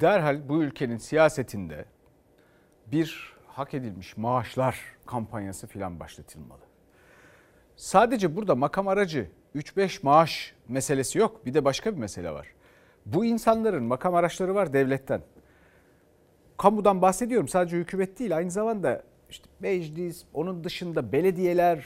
Derhal 0.00 0.48
bu 0.48 0.62
ülkenin 0.62 0.96
siyasetinde 0.96 1.84
bir 2.86 3.36
hak 3.46 3.74
edilmiş 3.74 4.16
maaşlar 4.16 4.80
kampanyası 5.06 5.66
filan 5.66 6.00
başlatılmalı. 6.00 6.60
Sadece 7.76 8.36
burada 8.36 8.54
makam 8.54 8.88
aracı 8.88 9.30
3-5 9.54 9.98
maaş 10.02 10.54
meselesi 10.68 11.18
yok. 11.18 11.46
Bir 11.46 11.54
de 11.54 11.64
başka 11.64 11.94
bir 11.94 11.98
mesele 11.98 12.30
var. 12.30 12.46
Bu 13.06 13.24
insanların 13.24 13.84
makam 13.84 14.14
araçları 14.14 14.54
var 14.54 14.72
devletten. 14.72 15.22
Kamudan 16.56 17.02
bahsediyorum 17.02 17.48
sadece 17.48 17.76
hükümet 17.76 18.18
değil 18.18 18.36
aynı 18.36 18.50
zamanda 18.50 19.02
işte 19.30 19.48
meclis, 19.60 20.24
onun 20.34 20.64
dışında 20.64 21.12
belediyeler, 21.12 21.84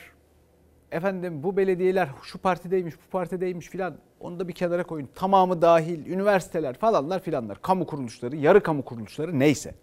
efendim 0.92 1.42
bu 1.42 1.56
belediyeler 1.56 2.08
şu 2.22 2.38
partideymiş, 2.38 2.94
bu 2.94 3.10
partideymiş 3.10 3.68
filan 3.68 3.96
onu 4.20 4.40
da 4.40 4.48
bir 4.48 4.52
kenara 4.52 4.84
koyun. 4.84 5.08
Tamamı 5.14 5.62
dahil, 5.62 6.06
üniversiteler 6.06 6.74
falanlar 6.74 7.22
filanlar, 7.22 7.62
kamu 7.62 7.86
kuruluşları, 7.86 8.36
yarı 8.36 8.62
kamu 8.62 8.84
kuruluşları 8.84 9.38
neyse. 9.38 9.74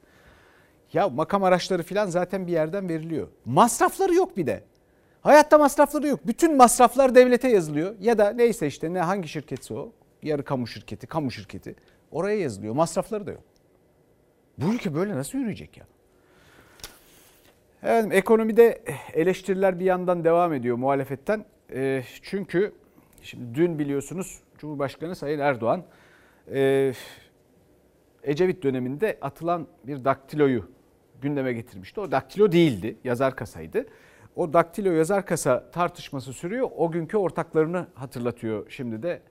Ya 0.94 1.10
makam 1.10 1.44
araçları 1.44 1.84
filan 1.84 2.08
zaten 2.08 2.48
bir 2.48 2.52
yerden 2.52 2.90
veriliyor. 2.90 3.28
Masrafları 3.46 4.14
yok 4.14 4.38
bir 4.38 4.48
de. 4.48 4.64
Hayatta 5.22 5.58
masrafları 5.58 6.08
yok. 6.08 6.28
Bütün 6.28 6.58
masraflar 6.58 7.16
devlete 7.16 7.50
yazılıyor. 7.50 7.96
Ya 8.00 8.18
da 8.18 8.30
neyse 8.30 8.68
işte 8.68 8.94
ne 8.94 9.00
hangi 9.00 9.28
şirketse 9.28 9.74
o. 9.74 9.92
Yarı 10.24 10.44
kamu 10.44 10.68
şirketi, 10.68 11.08
kamu 11.08 11.32
şirketi. 11.32 11.76
Oraya 12.12 12.40
yazılıyor. 12.40 12.74
Masrafları 12.74 13.28
da 13.28 13.32
yok. 13.32 13.44
Bu 14.58 14.74
ülke 14.74 14.96
böyle 14.96 15.16
nasıl 15.16 15.38
yürüyecek 15.38 15.78
ya? 15.78 15.86
Evet, 17.84 18.06
ekonomide 18.12 18.84
eleştiriler 19.14 19.80
bir 19.80 19.86
yandan 19.86 20.24
devam 20.24 20.54
ediyor 20.54 20.78
muhalefetten. 20.78 21.46
E, 21.74 22.04
çünkü 22.22 22.74
şimdi 23.22 23.56
dün 23.56 23.80
biliyorsunuz 23.80 24.40
Cumhurbaşkanı 24.58 25.16
Sayın 25.16 25.40
Erdoğan 25.40 25.84
e, 26.52 26.94
Ecevit 28.24 28.64
döneminde 28.64 29.18
atılan 29.22 29.68
bir 29.84 30.06
daktiloyu 30.06 30.70
gündeme 31.22 31.54
getirmişti. 31.54 32.00
O 32.02 32.12
daktilo 32.12 32.52
değildi, 32.52 32.98
yazar 33.04 33.36
kasaydı. 33.36 33.86
O 34.36 34.54
daktilo 34.54 34.92
yazar 34.92 35.26
kasa 35.26 35.72
tartışması 35.72 36.34
sürüyor. 36.34 36.70
O 36.78 36.92
günkü 36.92 37.18
ortaklarını 37.18 37.88
hatırlatıyor 37.94 38.66
şimdi 38.70 39.04
de 39.04 39.22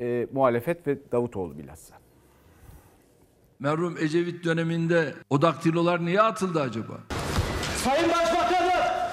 e, 0.00 0.26
muhalefet 0.32 0.86
ve 0.86 0.98
Davutoğlu 1.12 1.58
bilhassa. 1.58 1.94
Merhum 3.58 3.96
Ecevit 3.98 4.44
döneminde 4.44 5.14
o 5.30 5.42
daktilolar 5.42 6.04
niye 6.04 6.22
atıldı 6.22 6.60
acaba? 6.60 7.00
Sayın 7.84 8.08
Başbakanım, 8.08 8.70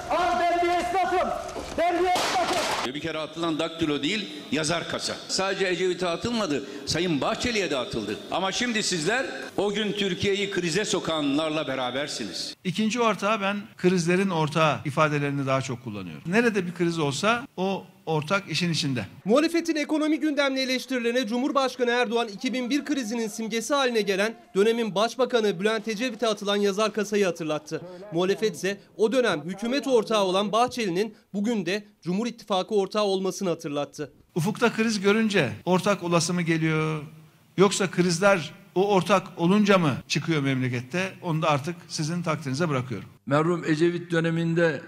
al 0.09 0.39
ben 0.39 0.61
bir 0.63 0.69
esnafım. 0.69 1.29
Ben 1.77 1.99
bir 1.99 2.07
esnafım. 2.09 2.93
Bir 2.93 2.99
kere 2.99 3.17
atılan 3.17 3.59
daktilo 3.59 4.03
değil, 4.03 4.29
yazar 4.51 4.89
kasa. 4.89 5.15
Sadece 5.27 5.67
Ecevit'e 5.67 6.07
atılmadı, 6.07 6.63
Sayın 6.85 7.21
Bahçeli'ye 7.21 7.71
de 7.71 7.77
atıldı. 7.77 8.17
Ama 8.31 8.51
şimdi 8.51 8.83
sizler 8.83 9.25
O 9.57 9.73
gün 9.73 9.91
Türkiye'yi 9.91 10.51
krize 10.51 10.85
sokanlarla 10.85 11.67
berabersiniz. 11.67 12.55
İkinci 12.63 13.01
ortağı 13.01 13.41
ben 13.41 13.57
krizlerin 13.77 14.29
ortağı 14.29 14.79
ifadelerini 14.85 15.47
daha 15.47 15.61
çok 15.61 15.83
kullanıyorum. 15.83 16.23
Nerede 16.25 16.65
bir 16.67 16.73
kriz 16.73 16.99
olsa 16.99 17.47
o 17.57 17.85
ortak 18.09 18.51
işin 18.51 18.71
içinde. 18.71 19.05
Muhalefetin 19.25 19.75
ekonomi 19.75 20.19
gündemli 20.19 20.59
eleştirilerine 20.59 21.27
Cumhurbaşkanı 21.27 21.91
Erdoğan 21.91 22.27
2001 22.27 22.85
krizinin 22.85 23.27
simgesi 23.27 23.73
haline 23.73 24.01
gelen 24.01 24.33
dönemin 24.55 24.95
Başbakanı 24.95 25.59
Bülent 25.59 25.87
Ecevit'e 25.87 26.27
atılan 26.27 26.55
yazar 26.55 26.93
kasayı 26.93 27.25
hatırlattı. 27.25 27.81
Muhalefet 28.13 28.55
ise 28.55 28.77
o 28.97 29.11
dönem 29.11 29.41
hükümet 29.45 29.87
ortağı 29.87 30.23
olan 30.23 30.51
Bahçeli'nin 30.51 31.15
bugün 31.33 31.65
de 31.65 31.83
Cumhur 32.01 32.27
İttifakı 32.27 32.75
ortağı 32.75 33.03
olmasını 33.03 33.49
hatırlattı. 33.49 34.13
Ufukta 34.35 34.73
kriz 34.73 34.99
görünce 34.99 35.51
ortak 35.65 36.03
olası 36.03 36.33
mı 36.33 36.41
geliyor? 36.41 37.03
Yoksa 37.57 37.91
krizler 37.91 38.53
o 38.75 38.93
ortak 38.93 39.27
olunca 39.37 39.77
mı 39.77 39.97
çıkıyor 40.07 40.41
memlekette? 40.41 41.13
Onu 41.21 41.41
da 41.41 41.49
artık 41.49 41.75
sizin 41.87 42.23
takdirinize 42.23 42.69
bırakıyorum. 42.69 43.09
Merhum 43.25 43.65
Ecevit 43.65 44.11
döneminde 44.11 44.81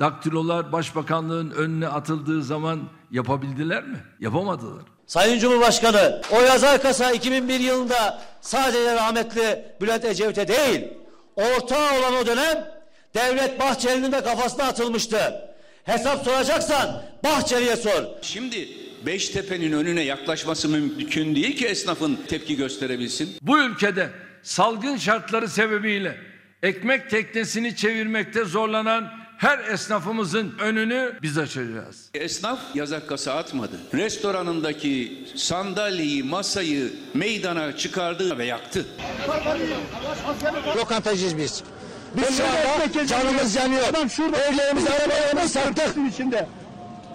daktilolar 0.00 0.72
başbakanlığın 0.72 1.50
önüne 1.50 1.88
atıldığı 1.88 2.42
zaman 2.42 2.80
yapabildiler 3.10 3.84
mi? 3.84 3.98
Yapamadılar. 4.20 4.82
Sayın 5.06 5.38
Cumhurbaşkanı 5.38 6.22
o 6.30 6.40
yazar 6.40 6.82
kasa 6.82 7.10
2001 7.12 7.60
yılında 7.60 8.22
sadece 8.40 8.94
rahmetli 8.94 9.64
Bülent 9.80 10.04
Ecevit'e 10.04 10.48
değil 10.48 10.88
ortağı 11.36 11.98
olan 11.98 12.14
o 12.14 12.26
dönem 12.26 12.68
Devlet 13.14 13.60
Bahçeli'nin 13.60 14.12
de 14.12 14.24
kafasına 14.24 14.64
atılmıştı. 14.64 15.18
Hesap 15.84 16.24
soracaksan 16.24 17.02
Bahçeli'ye 17.24 17.76
sor. 17.76 18.04
Şimdi 18.22 18.68
Beştepe'nin 19.06 19.72
önüne 19.72 20.02
yaklaşması 20.02 20.68
mümkün 20.68 21.36
değil 21.36 21.56
ki 21.56 21.66
esnafın 21.66 22.18
tepki 22.28 22.56
gösterebilsin. 22.56 23.36
Bu 23.42 23.58
ülkede 23.58 24.10
salgın 24.42 24.96
şartları 24.96 25.48
sebebiyle 25.48 26.16
ekmek 26.62 27.10
teknesini 27.10 27.76
çevirmekte 27.76 28.44
zorlanan 28.44 29.19
her 29.40 29.58
esnafımızın 29.58 30.54
önünü 30.58 31.18
biz 31.22 31.38
açacağız. 31.38 32.10
Esnaf 32.14 32.60
yazak 32.74 33.08
kasa 33.08 33.34
atmadı. 33.34 33.80
Restoranındaki 33.94 35.24
sandalyeyi, 35.34 36.22
masayı 36.22 36.92
meydana 37.14 37.76
çıkardı 37.76 38.38
ve 38.38 38.44
yaktı. 38.44 38.86
Lokantacıyız 40.76 41.38
biz. 41.38 41.62
Biz 42.16 42.36
şu 42.36 42.44
anda 42.44 43.06
canımız 43.06 43.54
yanıyor. 43.54 43.82
Evlerimizi 43.82 44.90
arabalarımızı 44.90 45.48
sattık. 45.48 46.12
içinde. 46.12 46.48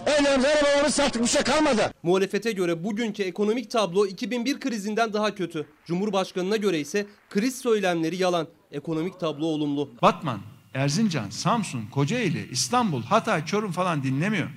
Evlerimizi 0.05 0.47
arabalarımızı 0.47 0.95
sattık 0.95 1.21
bir 1.21 1.27
şey 1.27 1.43
kalmadı. 1.43 1.93
Muhalefete 2.03 2.51
göre 2.51 2.83
bugünkü 2.83 3.23
ekonomik 3.23 3.71
tablo 3.71 4.05
2001 4.05 4.59
krizinden 4.59 5.13
daha 5.13 5.35
kötü. 5.35 5.67
Cumhurbaşkanına 5.85 6.55
göre 6.55 6.79
ise 6.79 7.05
kriz 7.29 7.57
söylemleri 7.61 8.15
yalan, 8.15 8.47
ekonomik 8.71 9.19
tablo 9.19 9.45
olumlu. 9.45 9.89
Batman, 10.01 10.39
Erzincan, 10.75 11.29
Samsun, 11.29 11.85
Kocaeli, 11.91 12.49
İstanbul, 12.51 13.03
Hatay, 13.03 13.45
Çorum 13.45 13.71
falan 13.71 14.03
dinlemiyor. 14.03 14.47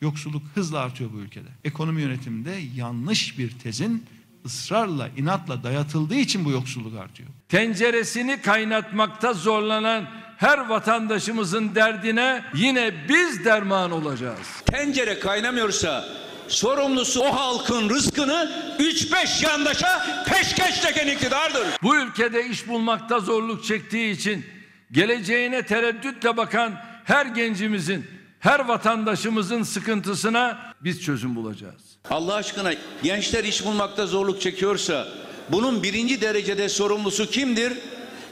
Yoksulluk 0.00 0.42
hızla 0.54 0.78
artıyor 0.78 1.10
bu 1.12 1.18
ülkede. 1.18 1.48
Ekonomi 1.64 2.02
yönetiminde 2.02 2.60
yanlış 2.74 3.38
bir 3.38 3.50
tezin 3.50 4.06
ısrarla, 4.46 5.08
inatla 5.16 5.62
dayatıldığı 5.62 6.14
için 6.14 6.44
bu 6.44 6.50
yoksulluk 6.50 6.98
artıyor. 6.98 7.28
Tenceresini 7.48 8.42
kaynatmakta 8.42 9.32
zorlanan 9.32 10.08
her 10.36 10.68
vatandaşımızın 10.68 11.74
derdine 11.74 12.44
yine 12.54 12.94
biz 13.08 13.44
derman 13.44 13.90
olacağız. 13.90 14.46
Tencere 14.66 15.18
kaynamıyorsa 15.18 16.08
sorumlusu 16.48 17.20
o 17.20 17.36
halkın 17.36 17.90
rızkını 17.90 18.52
3-5 18.78 19.44
yandaşa 19.44 20.24
peşkeş 20.28 20.82
çeken 20.82 21.06
iktidardır. 21.06 21.66
Bu 21.82 21.96
ülkede 21.96 22.48
iş 22.48 22.68
bulmakta 22.68 23.20
zorluk 23.20 23.64
çektiği 23.64 24.10
için 24.10 24.57
geleceğine 24.92 25.66
tereddütle 25.66 26.36
bakan 26.36 26.74
her 27.04 27.26
gencimizin, 27.26 28.06
her 28.40 28.60
vatandaşımızın 28.60 29.62
sıkıntısına 29.62 30.74
biz 30.80 31.02
çözüm 31.02 31.36
bulacağız. 31.36 31.82
Allah 32.10 32.34
aşkına 32.34 32.72
gençler 33.02 33.44
iş 33.44 33.64
bulmakta 33.64 34.06
zorluk 34.06 34.40
çekiyorsa 34.40 35.08
bunun 35.48 35.82
birinci 35.82 36.20
derecede 36.20 36.68
sorumlusu 36.68 37.30
kimdir? 37.30 37.72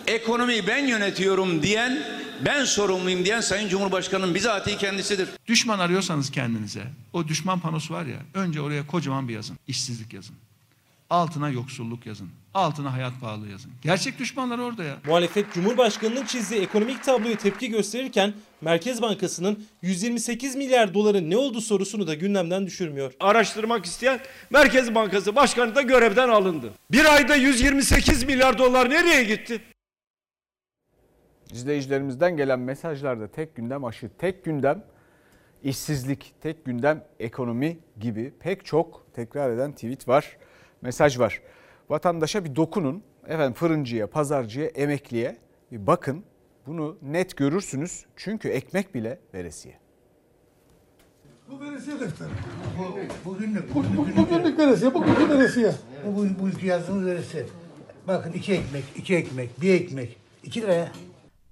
Ekonomiyi 0.06 0.66
ben 0.66 0.86
yönetiyorum 0.86 1.62
diyen, 1.62 2.02
ben 2.44 2.64
sorumluyum 2.64 3.24
diyen 3.24 3.40
Sayın 3.40 3.68
Cumhurbaşkanı'nın 3.68 4.34
bizatihi 4.34 4.78
kendisidir. 4.78 5.28
Düşman 5.46 5.78
arıyorsanız 5.78 6.30
kendinize, 6.30 6.82
o 7.12 7.28
düşman 7.28 7.60
panosu 7.60 7.94
var 7.94 8.06
ya, 8.06 8.18
önce 8.34 8.60
oraya 8.60 8.86
kocaman 8.86 9.28
bir 9.28 9.34
yazın. 9.34 9.58
İşsizlik 9.68 10.12
yazın. 10.12 10.36
Altına 11.10 11.48
yoksulluk 11.48 12.06
yazın. 12.06 12.30
Altına 12.56 12.92
hayat 12.92 13.12
pahalı 13.20 13.48
yazın. 13.48 13.72
Gerçek 13.82 14.18
düşmanlar 14.18 14.58
orada 14.58 14.84
ya. 14.84 14.96
Muhalefet 15.06 15.52
Cumhurbaşkanı'nın 15.52 16.24
çizdiği 16.24 16.60
ekonomik 16.60 17.04
tabloya 17.04 17.38
tepki 17.38 17.70
gösterirken 17.70 18.32
Merkez 18.60 19.02
Bankası'nın 19.02 19.66
128 19.82 20.56
milyar 20.56 20.94
doların 20.94 21.30
ne 21.30 21.36
oldu 21.36 21.60
sorusunu 21.60 22.06
da 22.06 22.14
gündemden 22.14 22.66
düşürmüyor. 22.66 23.12
Araştırmak 23.20 23.84
isteyen 23.84 24.20
Merkez 24.50 24.94
Bankası 24.94 25.36
Başkanı 25.36 25.74
da 25.74 25.82
görevden 25.82 26.28
alındı. 26.28 26.72
Bir 26.90 27.14
ayda 27.14 27.36
128 27.36 28.24
milyar 28.24 28.58
dolar 28.58 28.90
nereye 28.90 29.24
gitti? 29.24 29.60
İzleyicilerimizden 31.52 32.36
gelen 32.36 32.60
mesajlarda 32.60 33.28
tek 33.28 33.56
gündem 33.56 33.84
aşı, 33.84 34.10
tek 34.18 34.44
gündem 34.44 34.84
işsizlik, 35.62 36.34
tek 36.42 36.64
gündem 36.64 37.04
ekonomi 37.20 37.78
gibi 38.00 38.34
pek 38.40 38.64
çok 38.64 39.06
tekrar 39.14 39.50
eden 39.50 39.72
tweet 39.72 40.08
var, 40.08 40.36
mesaj 40.82 41.18
var. 41.18 41.40
Vatandaşa 41.88 42.44
bir 42.44 42.56
dokunun, 42.56 43.02
efendim 43.26 43.54
fırıncıya, 43.54 44.06
pazarcıya, 44.06 44.66
emekliye 44.66 45.36
bir 45.72 45.86
bakın. 45.86 46.24
Bunu 46.66 46.96
net 47.02 47.36
görürsünüz 47.36 48.04
çünkü 48.16 48.48
ekmek 48.48 48.94
bile 48.94 49.18
veresiye. 49.34 49.78
Bu 51.50 51.60
veresiye 51.60 52.00
defteri. 52.00 52.28
Bu, 52.78 53.30
bugünlük. 53.30 53.74
Bu, 53.74 53.84
bu, 53.96 54.16
bugünlük 54.16 54.58
veresiye, 54.58 54.94
bugünkü 54.94 55.28
veresiye. 55.28 55.72
Bu, 56.06 56.16
bu, 56.16 56.26
bu 56.40 56.66
yazdığımız 56.66 57.06
veresiye. 57.06 57.44
Bakın 58.08 58.32
iki 58.32 58.52
ekmek, 58.52 58.84
iki 58.96 59.16
ekmek, 59.16 59.60
bir 59.60 59.74
ekmek. 59.74 60.16
iki 60.44 60.62
liraya. 60.62 60.92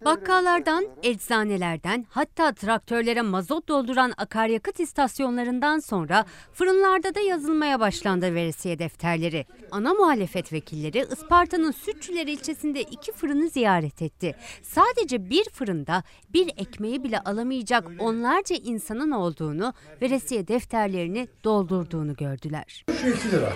Bakkallardan, 0.05 0.87
eczanelerden 1.03 2.07
hatta 2.11 2.53
traktörlere 2.53 3.23
mazot 3.23 3.69
dolduran 3.69 4.13
akaryakıt 4.17 4.81
istasyonlarından 4.81 5.79
sonra 5.79 6.25
fırınlarda 6.53 7.15
da 7.15 7.21
yazılmaya 7.21 7.81
başlandı 7.81 8.35
veresiye 8.35 8.79
defterleri. 8.79 9.47
Ana 9.71 9.95
muhalefet 9.95 10.53
vekilleri 10.53 11.07
Isparta'nın 11.13 11.71
Sütçüler 11.71 12.27
ilçesinde 12.27 12.83
iki 12.83 13.13
fırını 13.13 13.49
ziyaret 13.49 14.03
etti. 14.03 14.37
Sadece 14.63 15.31
bir 15.31 15.45
fırında 15.45 16.03
bir 16.33 16.49
ekmeği 16.57 17.05
bile 17.05 17.21
alamayacak 17.21 17.89
onlarca 17.99 18.57
insanın 18.57 19.11
olduğunu, 19.11 19.73
veresiye 20.03 20.49
defterlerini 20.49 21.29
doldurduğunu 21.45 22.15
gördüler. 22.17 22.85
Şu 23.03 23.09
iki 23.09 23.31
lira. 23.31 23.53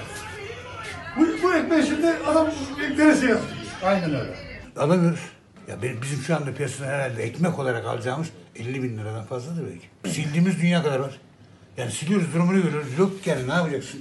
Bu, 1.18 1.26
bu 1.42 1.54
ekmeği 1.54 1.82
şimdi 1.82 2.06
adam 2.06 2.46
veresiye 2.80 3.06
yazıyor. 3.06 3.40
Aynen 3.84 4.10
öyle. 4.14 4.34
Alamıyoruz. 4.76 5.37
Ya 5.68 5.82
bizim 5.82 6.18
şu 6.18 6.36
anda 6.36 6.54
piyasada 6.54 6.86
herhalde 6.88 7.22
ekmek 7.22 7.58
olarak 7.58 7.86
alacağımız 7.86 8.28
50 8.56 8.82
bin 8.82 8.98
liradan 8.98 9.24
fazladır 9.24 9.64
belki. 9.66 10.14
Sildiğimiz 10.14 10.60
dünya 10.62 10.82
kadar 10.82 10.98
var. 10.98 11.20
Yani 11.76 11.90
siliyoruz 11.90 12.34
durumunu 12.34 12.62
görüyoruz. 12.62 12.98
Yok 12.98 13.26
yani 13.26 13.48
ne 13.48 13.52
yapacaksın? 13.52 14.00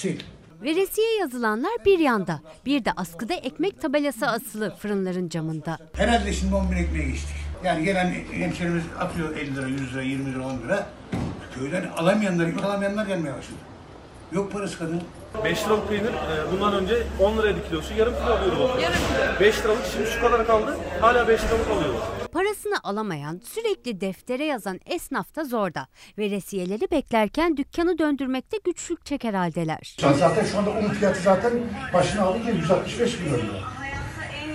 Sil. 0.00 0.16
Veresiye 0.62 1.16
yazılanlar 1.20 1.72
bir 1.86 1.98
yanda, 1.98 2.40
bir 2.66 2.84
de 2.84 2.92
askıda 2.92 3.34
ekmek 3.34 3.80
tabelası 3.80 4.26
asılı 4.26 4.76
fırınların 4.76 5.28
camında. 5.28 5.78
Herhalde 5.92 6.32
şimdi 6.32 6.54
10 6.54 6.70
bin 6.70 6.76
ekmeğe 6.76 7.04
geçtik. 7.08 7.36
Yani 7.64 7.84
gelen 7.84 8.14
hemşerimiz 8.32 8.84
atıyor 8.98 9.36
50 9.36 9.56
lira, 9.56 9.66
100 9.66 9.94
lira, 9.94 10.02
20 10.02 10.32
lira, 10.34 10.46
10 10.46 10.58
lira. 10.58 10.86
Köyden 11.54 11.86
alamayanlar, 11.96 12.46
ekmek 12.46 12.64
alamayanlar 12.64 13.06
gelmeye 13.06 13.34
başladı. 13.34 13.58
Yok 14.32 14.52
parası 14.52 14.78
kadın. 14.78 15.02
5 15.44 15.64
liralık 15.66 15.88
peynir 15.88 16.04
e, 16.08 16.52
bundan 16.52 16.74
önce 16.74 17.02
10 17.20 17.38
liraydı 17.38 17.68
kilosu 17.68 17.94
yarım 17.94 18.14
kilo 18.14 18.32
alıyordu. 18.34 18.80
Yarım 18.80 18.94
kilo. 18.94 19.40
5 19.40 19.58
liralık 19.64 19.86
şimdi 19.92 20.10
şu 20.10 20.20
kadar 20.20 20.46
kaldı 20.46 20.76
hala 21.00 21.28
5 21.28 21.40
liralık 21.44 21.68
alıyorlar. 21.70 22.02
Parasını 22.32 22.74
alamayan, 22.82 23.40
sürekli 23.44 24.00
deftere 24.00 24.44
yazan 24.44 24.80
esnaf 24.86 25.36
da 25.36 25.44
zorda. 25.44 25.86
Veresiyeleri 26.18 26.90
beklerken 26.90 27.56
dükkanı 27.56 27.98
döndürmekte 27.98 28.56
güçlük 28.64 29.06
çeker 29.06 29.34
haldeler. 29.34 29.96
Zaten 30.18 30.44
şu 30.44 30.58
anda 30.58 30.70
un 30.70 30.88
fiyatı 30.88 31.20
zaten 31.22 31.52
başına 31.94 32.22
alırken 32.22 32.54
165 32.54 33.20
milyon 33.20 33.38
lira. 33.38 33.58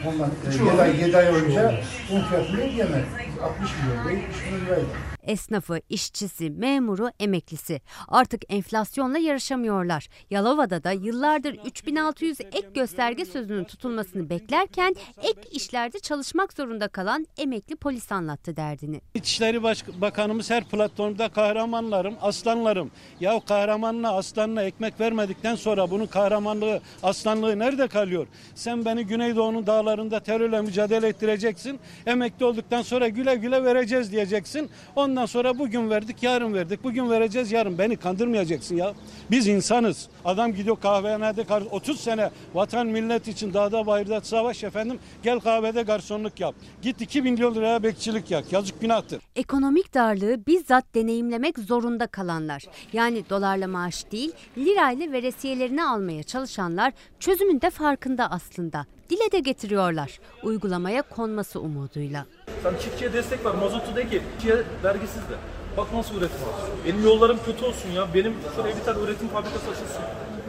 Bundan 0.06 0.32
7 0.72 0.82
ay, 0.82 1.01
7 1.01 1.18
ay 1.18 1.26
önce 1.26 1.84
un 2.12 2.22
fiyatı 2.22 2.58
neydi 2.58 2.76
yani? 2.76 3.04
60 3.43 3.72
milyon 3.84 4.06
lira, 4.06 4.12
70 4.12 4.45
milyon 4.45 4.66
liraydı. 4.66 5.16
Esnafı, 5.28 5.82
işçisi, 5.89 6.49
memuru, 6.49 7.09
emeklisi. 7.19 7.82
Artık 8.07 8.53
enflasyonla 8.53 9.17
yarışamıyorlar. 9.17 10.07
Yalova'da 10.30 10.84
da 10.84 10.91
yıllardır 10.91 11.59
3600 11.65 12.41
ek 12.41 12.67
gösterge 12.73 13.25
sözünün 13.25 13.63
tutulmasını 13.63 14.30
beklerken 14.30 14.95
ek 15.23 15.49
işlerde 15.51 15.99
çalışmak 15.99 16.53
zorunda 16.53 16.88
kalan 16.88 17.28
emekli 17.38 17.75
polis 17.75 18.11
anlattı 18.11 18.55
derdini. 18.55 19.01
İçişleri 19.13 19.63
Bakanımız 20.01 20.49
her 20.49 20.63
platformda 20.63 21.30
kahramanlarım, 21.30 22.15
aslanlarım. 22.21 22.91
Ya 23.19 23.39
kahramanla 23.39 24.15
aslanla 24.15 24.63
ekmek 24.63 24.99
vermedikten 24.99 25.55
sonra 25.55 25.91
bunun 25.91 26.05
kahramanlığı, 26.05 26.82
aslanlığı 27.03 27.59
nerede 27.59 27.88
kalıyor? 27.88 28.28
Sen 28.55 28.86
beni 28.86 29.05
Güneydoğu'nun 29.05 29.67
dağlarında 29.67 30.19
terörle 30.19 30.61
mücadele 30.61 31.07
ettireceksin. 31.07 31.80
Emekli 32.05 32.45
olduktan 32.45 32.82
sonra 32.82 33.07
güle 33.07 33.36
güle 33.36 33.63
vereceğiz 33.63 34.11
diyeceksin. 34.11 34.69
Ondan 34.95 35.16
sonra 35.26 35.59
bugün 35.59 35.89
verdik, 35.89 36.24
yarın 36.24 36.53
verdik. 36.53 36.84
Bugün 36.84 37.09
vereceğiz, 37.09 37.51
yarın. 37.51 37.78
Beni 37.78 37.95
kandırmayacaksın 37.97 38.76
ya. 38.76 38.93
Biz 39.32 39.47
insanız. 39.47 40.07
Adam 40.26 40.53
gidiyor 40.53 40.78
kahvehanede 40.82 41.43
kar- 41.43 41.63
30 41.72 41.99
sene 41.99 42.30
vatan 42.53 42.88
millet 42.88 43.28
için 43.28 43.53
dağda 43.53 43.86
bayırda 43.86 44.22
savaş 44.22 44.63
efendim. 44.63 44.99
Gel 45.24 45.39
kahvede 45.39 45.82
garsonluk 45.82 46.39
yap. 46.39 46.55
Git 46.82 47.01
2 47.01 47.22
milyon 47.22 47.55
liraya 47.55 47.84
bekçilik 47.84 48.32
yak. 48.32 48.53
Yazık 48.53 48.82
günahtır. 48.82 49.22
Ekonomik 49.36 49.93
darlığı 49.93 50.45
bizzat 50.47 50.86
deneyimlemek 50.95 51.59
zorunda 51.59 52.07
kalanlar. 52.07 52.63
Yani 52.93 53.30
dolarla 53.30 53.68
maaş 53.68 54.11
değil, 54.11 54.32
lirayla 54.57 55.11
veresiyelerini 55.11 55.84
almaya 55.84 56.24
çalışanlar 56.24 56.93
çözümün 57.20 57.61
de 57.61 57.70
farkında 57.70 58.32
aslında. 58.32 58.86
Dile 59.10 59.32
de 59.32 59.39
getiriyorlar. 59.39 60.20
Uygulamaya 60.43 61.01
konması 61.01 61.60
umuduyla. 61.62 62.26
Sen 62.64 62.74
çiftçiye 62.82 63.14
destek 63.14 63.45
ver. 63.45 63.55
Mazotu 63.55 63.95
de 63.95 64.03
ki 64.10 64.22
çiftçiye 64.32 64.64
vergisiz 64.84 65.16
de. 65.22 65.36
Bak 65.78 65.93
nasıl 65.93 66.16
üretim 66.16 66.41
var. 66.41 66.55
Benim 66.86 67.03
yollarım 67.03 67.38
kötü 67.45 67.66
olsun 67.66 67.89
ya. 67.89 68.08
Benim 68.14 68.34
şuraya 68.55 68.76
bir 68.76 68.82
tane 68.84 68.99
üretim 68.99 69.28
fabrikası 69.28 69.66
açılsın. 69.72 70.01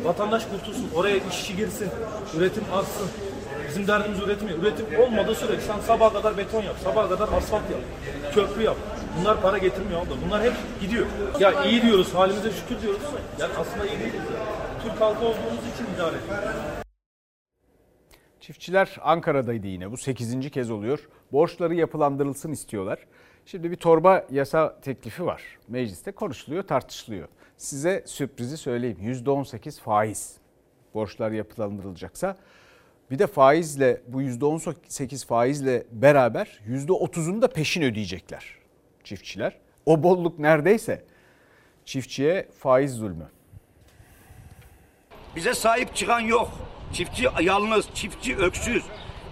Vatandaş 0.05 0.43
kurtulsun. 0.47 0.91
Oraya 0.95 1.17
işçi 1.17 1.57
girsin. 1.57 1.89
Üretim 2.39 2.65
artsın. 2.75 3.09
Bizim 3.69 3.87
derdimiz 3.87 4.21
üretim. 4.21 4.49
Üretim 4.49 4.87
olmadığı 5.01 5.35
sürece 5.35 5.61
sen 5.61 5.81
sabaha 5.87 6.13
kadar 6.13 6.37
beton 6.39 6.63
yap. 6.63 6.77
Sabaha 6.85 7.09
kadar 7.09 7.29
asfalt 7.29 7.71
yap. 7.71 7.81
Köprü 8.35 8.63
yap. 8.63 8.77
Bunlar 9.21 9.43
para 9.43 9.59
getirmiyor 9.59 10.01
abla. 10.01 10.15
Bunlar 10.27 10.43
hep 10.43 10.53
gidiyor. 10.81 11.07
Ya 11.41 11.65
iyi 11.65 11.83
diyoruz. 11.83 12.15
Halimize 12.15 12.51
şükür 12.51 12.83
diyoruz. 12.83 13.01
Yani 13.39 13.53
aslında 13.61 13.87
iyi 13.87 13.99
değiliz 14.01 14.15
ya. 14.15 14.41
Türk 14.83 15.01
halkı 15.01 15.21
olduğumuz 15.21 15.65
için 15.75 15.95
idare 15.95 16.17
ediyoruz. 16.17 16.88
Çiftçiler 18.49 18.97
Ankara'daydı 19.03 19.67
yine. 19.67 19.91
Bu 19.91 19.97
8. 19.97 20.51
kez 20.51 20.71
oluyor. 20.71 21.09
Borçları 21.33 21.75
yapılandırılsın 21.75 22.53
istiyorlar. 22.53 22.99
Şimdi 23.47 23.71
bir 23.71 23.77
torba 23.77 24.27
yasa 24.31 24.81
teklifi 24.81 25.27
var. 25.27 25.43
Mecliste 25.69 26.13
konuşuluyor, 26.13 26.63
tartışılıyor. 26.63 27.29
Size 27.57 28.05
sürprizi 28.07 28.57
söyleyeyim. 28.57 28.99
%18 29.03 29.81
faiz. 29.81 30.37
Borçlar 30.95 31.31
yapılandırılacaksa. 31.31 32.37
Bir 33.11 33.19
de 33.19 33.27
faizle 33.27 34.03
bu 34.07 34.23
%18 34.23 35.27
faizle 35.27 35.87
beraber 35.93 36.61
%30'unu 36.69 37.43
da 37.43 37.49
peşin 37.49 37.83
ödeyecekler 37.83 38.55
çiftçiler. 39.05 39.59
O 39.87 40.03
bolluk 40.03 40.39
neredeyse 40.39 41.05
çiftçiye 41.85 42.49
faiz 42.59 42.93
zulmü. 42.93 43.29
Bize 45.37 45.55
sahip 45.55 45.95
çıkan 45.95 46.21
yok. 46.21 46.78
Çiftçi 46.93 47.29
yalnız, 47.43 47.87
çiftçi 47.95 48.37
öksüz. 48.37 48.83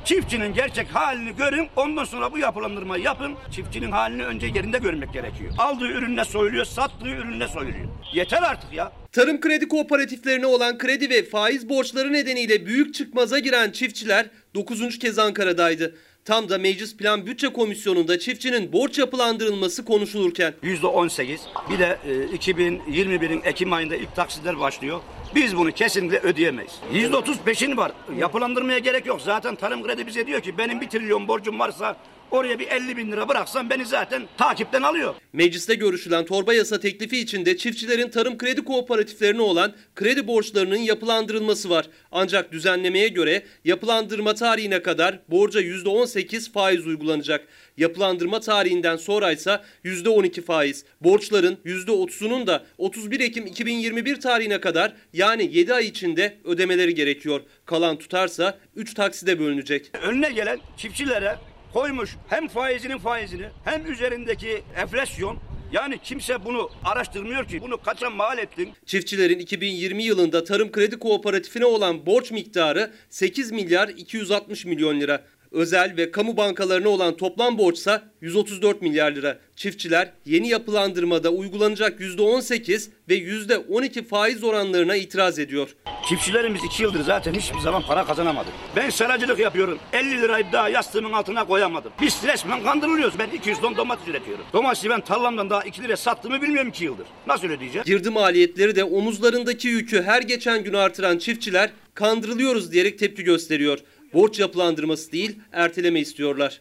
Çiftçinin 0.04 0.54
gerçek 0.54 0.88
halini 0.88 1.36
görün, 1.36 1.68
ondan 1.76 2.04
sonra 2.04 2.32
bu 2.32 2.38
yapılandırmayı 2.38 3.02
yapın. 3.04 3.34
Çiftçinin 3.50 3.90
halini 3.90 4.24
önce 4.24 4.46
yerinde 4.46 4.78
görmek 4.78 5.12
gerekiyor. 5.12 5.52
Aldığı 5.58 5.88
ürünle 5.88 6.24
soyuluyor, 6.24 6.64
sattığı 6.64 7.08
ürünle 7.08 7.48
soyuluyor. 7.48 7.88
Yeter 8.12 8.42
artık 8.42 8.72
ya. 8.72 8.92
Tarım 9.12 9.40
kredi 9.40 9.68
kooperatiflerine 9.68 10.46
olan 10.46 10.78
kredi 10.78 11.10
ve 11.10 11.24
faiz 11.24 11.68
borçları 11.68 12.12
nedeniyle 12.12 12.66
büyük 12.66 12.94
çıkmaza 12.94 13.38
giren 13.38 13.70
çiftçiler 13.70 14.26
9. 14.54 14.98
kez 14.98 15.18
Ankara'daydı. 15.18 15.96
Tam 16.26 16.48
da 16.48 16.58
Meclis 16.58 16.96
Plan 16.96 17.26
Bütçe 17.26 17.48
Komisyonu'nda 17.48 18.18
çiftçinin 18.18 18.72
borç 18.72 18.98
yapılandırılması 18.98 19.84
konuşulurken. 19.84 20.54
%18. 20.62 21.38
Bir 21.70 21.78
de 21.78 21.98
e, 22.06 22.36
2021'in 22.36 23.42
Ekim 23.44 23.72
ayında 23.72 23.96
ilk 23.96 24.16
taksitler 24.16 24.60
başlıyor. 24.60 25.00
Biz 25.34 25.56
bunu 25.56 25.72
kesinlikle 25.72 26.18
ödeyemeyiz. 26.18 26.72
%30 26.92 27.34
peşin 27.44 27.76
var. 27.76 27.92
Yapılandırmaya 28.18 28.78
gerek 28.78 29.06
yok. 29.06 29.20
Zaten 29.20 29.54
tarım 29.54 29.82
kredi 29.82 30.06
bize 30.06 30.26
diyor 30.26 30.40
ki 30.40 30.58
benim 30.58 30.80
bir 30.80 30.88
trilyon 30.88 31.28
borcum 31.28 31.58
varsa 31.58 31.96
oraya 32.30 32.58
bir 32.58 32.68
50 32.68 32.96
bin 32.96 33.12
lira 33.12 33.28
bıraksam 33.28 33.70
beni 33.70 33.86
zaten 33.86 34.22
takipten 34.38 34.82
alıyor. 34.82 35.14
Mecliste 35.32 35.74
görüşülen 35.74 36.24
torba 36.24 36.54
yasa 36.54 36.80
teklifi 36.80 37.18
içinde 37.18 37.56
çiftçilerin 37.56 38.08
tarım 38.08 38.38
kredi 38.38 38.64
kooperatiflerine 38.64 39.42
olan 39.42 39.72
kredi 39.94 40.26
borçlarının 40.26 40.76
yapılandırılması 40.76 41.70
var. 41.70 41.86
Ancak 42.12 42.52
düzenlemeye 42.52 43.08
göre 43.08 43.42
yapılandırma 43.64 44.34
tarihine 44.34 44.82
kadar 44.82 45.18
borca 45.28 45.60
%18 45.60 46.52
faiz 46.52 46.86
uygulanacak. 46.86 47.48
Yapılandırma 47.76 48.40
tarihinden 48.40 48.96
sonra 48.96 49.32
ise 49.32 49.60
%12 49.84 50.42
faiz. 50.42 50.84
Borçların 51.00 51.58
%30'unun 51.64 52.46
da 52.46 52.64
31 52.78 53.20
Ekim 53.20 53.46
2021 53.46 54.20
tarihine 54.20 54.60
kadar 54.60 54.92
yani 55.12 55.50
7 55.52 55.74
ay 55.74 55.86
içinde 55.86 56.36
ödemeleri 56.44 56.94
gerekiyor. 56.94 57.40
Kalan 57.66 57.96
tutarsa 57.98 58.58
3 58.76 58.94
takside 58.94 59.38
bölünecek. 59.38 59.90
Önüne 60.02 60.30
gelen 60.30 60.58
çiftçilere 60.76 61.36
koymuş 61.76 62.16
hem 62.28 62.48
faizinin 62.48 62.98
faizini 62.98 63.46
hem 63.64 63.92
üzerindeki 63.92 64.62
enflasyon 64.76 65.38
yani 65.72 65.98
kimse 65.98 66.44
bunu 66.44 66.70
araştırmıyor 66.84 67.48
ki. 67.48 67.60
Bunu 67.60 67.82
kaça 67.82 68.10
mal 68.10 68.38
ettin? 68.38 68.72
Çiftçilerin 68.86 69.38
2020 69.38 70.02
yılında 70.02 70.44
Tarım 70.44 70.72
Kredi 70.72 70.98
Kooperatifine 70.98 71.64
olan 71.64 72.06
borç 72.06 72.30
miktarı 72.30 72.92
8 73.10 73.52
milyar 73.52 73.88
260 73.88 74.64
milyon 74.64 75.00
lira. 75.00 75.24
Özel 75.52 75.94
ve 75.96 76.10
kamu 76.10 76.36
bankalarına 76.36 76.88
olan 76.88 77.16
toplam 77.16 77.58
borçsa 77.58 78.02
134 78.20 78.82
milyar 78.82 79.12
lira. 79.12 79.38
Çiftçiler 79.56 80.12
yeni 80.24 80.48
yapılandırmada 80.48 81.30
uygulanacak 81.30 82.00
%18 82.00 82.88
ve 83.08 83.14
%12 83.18 84.04
faiz 84.04 84.44
oranlarına 84.44 84.96
itiraz 84.96 85.38
ediyor. 85.38 85.76
Çiftçilerimiz 86.08 86.60
iki 86.64 86.82
yıldır 86.82 87.00
zaten 87.00 87.34
hiçbir 87.34 87.58
zaman 87.58 87.82
para 87.82 88.04
kazanamadı. 88.04 88.48
Ben 88.76 88.90
seracılık 88.90 89.38
yapıyorum. 89.38 89.78
50 89.92 90.20
lirayı 90.22 90.44
daha 90.52 90.68
yastığımın 90.68 91.12
altına 91.12 91.46
koyamadım. 91.46 91.92
Biz 92.00 92.22
resmen 92.26 92.62
kandırılıyoruz. 92.62 93.18
Ben 93.18 93.28
200 93.30 93.60
ton 93.60 93.76
domates 93.76 94.08
üretiyorum. 94.08 94.44
Domatesi 94.52 94.90
ben 94.90 95.00
tarlamdan 95.00 95.50
daha 95.50 95.62
2 95.62 95.82
liraya 95.82 95.96
sattığımı 95.96 96.42
bilmiyorum 96.42 96.68
2 96.68 96.84
yıldır. 96.84 97.06
Nasıl 97.26 97.48
ödeyeceğim? 97.48 97.84
Girdi 97.84 98.10
maliyetleri 98.10 98.76
de 98.76 98.84
omuzlarındaki 98.84 99.68
yükü 99.68 100.02
her 100.02 100.22
geçen 100.22 100.64
gün 100.64 100.74
artıran 100.74 101.18
çiftçiler 101.18 101.70
kandırılıyoruz 101.94 102.72
diyerek 102.72 102.98
tepki 102.98 103.24
gösteriyor. 103.24 103.78
Borç 104.16 104.40
yapılandırması 104.40 105.12
değil 105.12 105.40
erteleme 105.52 106.00
istiyorlar. 106.00 106.60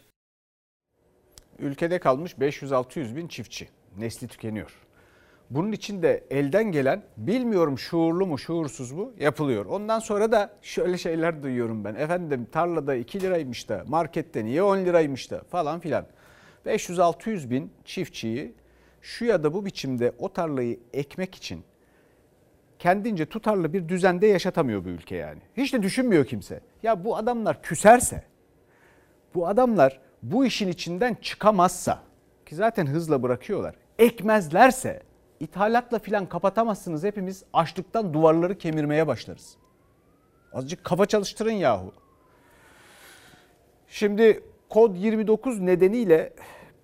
Ülkede 1.58 1.98
kalmış 1.98 2.32
500-600 2.32 3.16
bin 3.16 3.28
çiftçi. 3.28 3.68
Nesli 3.98 4.28
tükeniyor. 4.28 4.72
Bunun 5.50 5.72
için 5.72 6.02
de 6.02 6.24
elden 6.30 6.72
gelen 6.72 7.02
bilmiyorum 7.16 7.78
şuurlu 7.78 8.26
mu 8.26 8.38
şuursuz 8.38 8.92
mu 8.92 9.12
yapılıyor. 9.18 9.66
Ondan 9.66 9.98
sonra 9.98 10.32
da 10.32 10.56
şöyle 10.62 10.98
şeyler 10.98 11.42
duyuyorum 11.42 11.84
ben. 11.84 11.94
Efendim 11.94 12.46
tarlada 12.52 12.94
2 12.94 13.20
liraymış 13.20 13.68
da 13.68 13.84
markette 13.88 14.44
niye 14.44 14.62
10 14.62 14.78
liraymış 14.78 15.30
da 15.30 15.42
falan 15.50 15.80
filan. 15.80 16.06
500-600 16.66 17.50
bin 17.50 17.72
çiftçiyi 17.84 18.54
şu 19.00 19.24
ya 19.24 19.42
da 19.44 19.54
bu 19.54 19.64
biçimde 19.64 20.12
o 20.18 20.32
tarlayı 20.32 20.80
ekmek 20.92 21.34
için 21.34 21.64
kendince 22.78 23.26
tutarlı 23.26 23.72
bir 23.72 23.88
düzende 23.88 24.26
yaşatamıyor 24.26 24.84
bu 24.84 24.88
ülke 24.88 25.16
yani. 25.16 25.40
Hiç 25.56 25.72
de 25.72 25.82
düşünmüyor 25.82 26.24
kimse. 26.24 26.60
Ya 26.82 27.04
bu 27.04 27.16
adamlar 27.16 27.62
küserse, 27.62 28.24
bu 29.34 29.48
adamlar 29.48 30.00
bu 30.22 30.44
işin 30.44 30.68
içinden 30.68 31.14
çıkamazsa 31.14 32.02
ki 32.46 32.54
zaten 32.54 32.86
hızla 32.86 33.22
bırakıyorlar. 33.22 33.74
Ekmezlerse 33.98 35.02
ithalatla 35.40 35.98
filan 35.98 36.26
kapatamazsınız 36.26 37.04
hepimiz 37.04 37.44
açlıktan 37.52 38.14
duvarları 38.14 38.58
kemirmeye 38.58 39.06
başlarız. 39.06 39.56
Azıcık 40.52 40.84
kafa 40.84 41.06
çalıştırın 41.06 41.50
yahu. 41.50 41.92
Şimdi 43.88 44.44
kod 44.68 44.96
29 44.96 45.60
nedeniyle 45.60 46.32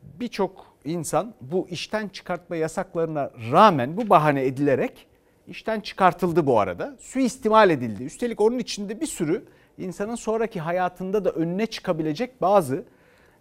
birçok 0.03 0.77
insan 0.85 1.35
bu 1.41 1.69
işten 1.69 2.09
çıkartma 2.09 2.57
yasaklarına 2.57 3.31
rağmen 3.53 3.97
bu 3.97 4.11
bahane 4.11 4.45
edilerek 4.45 5.07
işten 5.49 5.81
çıkartıldı 5.81 6.47
bu 6.47 6.61
arada. 6.61 6.97
Suistimal 7.01 7.71
edildi. 7.71 8.05
Üstelik 8.05 8.41
onun 8.41 8.59
içinde 8.59 9.01
bir 9.01 9.07
sürü 9.07 9.45
insanın 9.79 10.15
sonraki 10.15 10.61
hayatında 10.61 11.25
da 11.25 11.31
önüne 11.31 11.67
çıkabilecek 11.67 12.43
bazı 12.43 12.85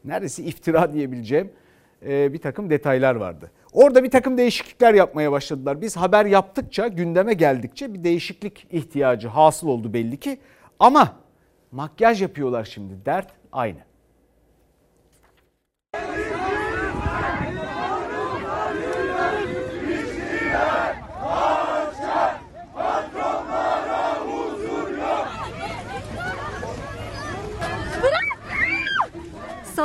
neredeyse 0.06 0.44
iftira 0.44 0.94
diyebileceğim 0.94 1.52
bir 2.02 2.38
takım 2.38 2.70
detaylar 2.70 3.16
vardı. 3.16 3.52
Orada 3.74 4.04
bir 4.04 4.12
takım 4.12 4.38
değişiklikler 4.38 4.94
yapmaya 4.94 5.32
başladılar. 5.32 5.82
Biz 5.82 5.98
haber 5.98 6.26
yaptıkça, 6.26 6.88
gündeme 6.88 7.34
geldikçe 7.34 7.94
bir 7.94 8.04
değişiklik 8.04 8.68
ihtiyacı 8.72 9.28
hasıl 9.28 9.68
oldu 9.68 9.94
belli 9.94 10.18
ki. 10.18 10.40
Ama 10.80 11.16
makyaj 11.72 12.22
yapıyorlar 12.22 12.64
şimdi. 12.64 13.06
Dert 13.06 13.32
aynı. 13.52 13.80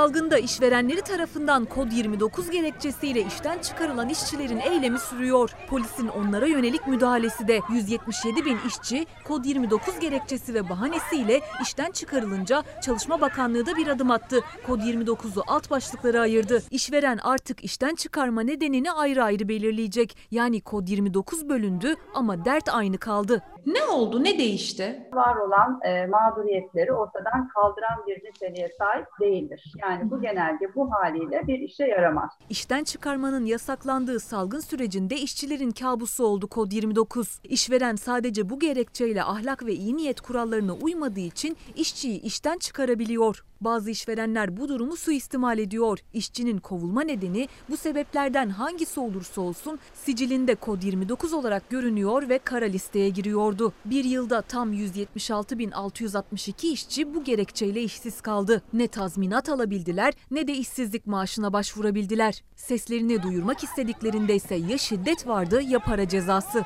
Salgında 0.07 0.39
işverenleri 0.39 1.01
tarafından 1.01 1.65
kod 1.65 1.93
29 1.93 2.51
gerekçesiyle 2.51 3.27
işten 3.27 3.59
çıkarılan 3.59 4.09
işçilerin 4.09 4.59
eylemi 4.59 4.99
sürüyor. 4.99 5.51
Polisin 5.69 6.09
onlara 6.09 6.47
yönelik 6.47 6.87
müdahalesi 6.87 7.49
de 7.49 7.61
177 7.73 8.45
bin 8.45 8.59
işçi 8.67 9.07
kod 9.25 9.45
29 9.45 9.99
gerekçesi 9.99 10.55
ve 10.55 10.69
bahanesiyle 10.69 11.41
işten 11.63 11.91
çıkarılınca 11.91 12.63
Çalışma 12.83 13.21
Bakanlığı 13.21 13.67
da 13.67 13.77
bir 13.77 13.87
adım 13.87 14.11
attı. 14.11 14.41
Kod 14.67 14.81
29'u 14.81 15.43
alt 15.47 15.71
başlıklara 15.71 16.21
ayırdı. 16.21 16.63
İşveren 16.71 17.19
artık 17.19 17.65
işten 17.65 17.95
çıkarma 17.95 18.41
nedenini 18.41 18.93
ayrı 18.93 19.25
ayrı 19.25 19.49
belirleyecek. 19.49 20.17
Yani 20.31 20.61
kod 20.61 20.89
29 20.89 21.49
bölündü 21.49 21.95
ama 22.15 22.45
dert 22.45 22.69
aynı 22.69 22.99
kaldı. 22.99 23.43
Ne 23.67 23.85
oldu? 23.85 24.25
Ne 24.25 24.39
değişti? 24.39 25.09
Var 25.13 25.37
olan 25.37 25.81
e, 25.85 26.07
mağduriyetleri 26.07 26.93
ortadan 26.93 27.49
kaldıran 27.49 28.07
bir 28.07 28.17
niteliğe 28.29 28.69
sahip 28.79 29.07
değildir. 29.21 29.73
Yani 29.83 30.11
bu 30.11 30.21
genelge 30.21 30.75
bu 30.75 30.93
haliyle 30.93 31.43
bir 31.47 31.59
işe 31.59 31.85
yaramaz. 31.85 32.31
İşten 32.51 32.85
çıkarmanın 32.85 33.45
yasaklandığı 33.45 34.21
salgın 34.21 34.61
sürecinde 34.61 35.17
işçilerin 35.17 35.71
kabusu 35.71 36.25
oldu 36.27 36.47
kod 36.49 36.73
29. 36.73 37.41
İşveren 37.45 37.97
sadece 37.97 38.51
bu 38.51 38.59
gerekçeyle 38.59 39.23
ahlak 39.23 39.67
ve 39.67 39.73
iyi 39.73 39.97
niyet 39.97 40.21
kurallarına 40.21 40.73
uymadığı 40.73 41.21
için 41.21 41.57
işçiyi 41.77 42.23
işten 42.23 42.59
çıkarabiliyor. 42.59 43.45
Bazı 43.67 43.91
işverenler 43.91 44.57
bu 44.57 44.69
durumu 44.69 44.97
suistimal 44.97 45.59
ediyor. 45.59 45.99
İşçinin 46.13 46.59
kovulma 46.59 47.03
nedeni 47.03 47.49
bu 47.71 47.77
sebeplerden 47.77 48.49
hangisi 48.49 49.01
olursa 49.01 49.41
olsun 49.41 49.79
sicilinde 49.95 50.55
kod 50.55 50.83
29 50.83 51.33
olarak 51.33 51.71
görünüyor 51.71 52.29
ve 52.29 52.39
kara 52.39 52.65
listeye 52.65 53.09
giriyordu. 53.09 53.73
Bir 53.85 54.05
yılda 54.05 54.43
tam 54.43 54.73
176.662 54.73 56.67
işçi 56.67 57.15
bu 57.15 57.25
gerekçeyle 57.25 57.83
işsiz 57.83 58.21
kaldı. 58.21 58.63
Ne 58.73 58.89
tazminat 58.89 59.49
alabildiler 59.49 60.15
ne 60.31 60.49
de 60.49 60.53
işsizlik 60.55 61.07
maaşına 61.07 61.53
başvurabildiler. 61.53 62.43
Seslerini 62.57 63.23
duyurmak 63.23 63.65
istediklerinde 63.65 64.35
ise 64.35 64.55
ya 64.55 64.79
şiddet 64.79 65.27
vardı 65.27 65.63
ya 65.63 65.79
para 65.79 66.09
cezası. 66.09 66.65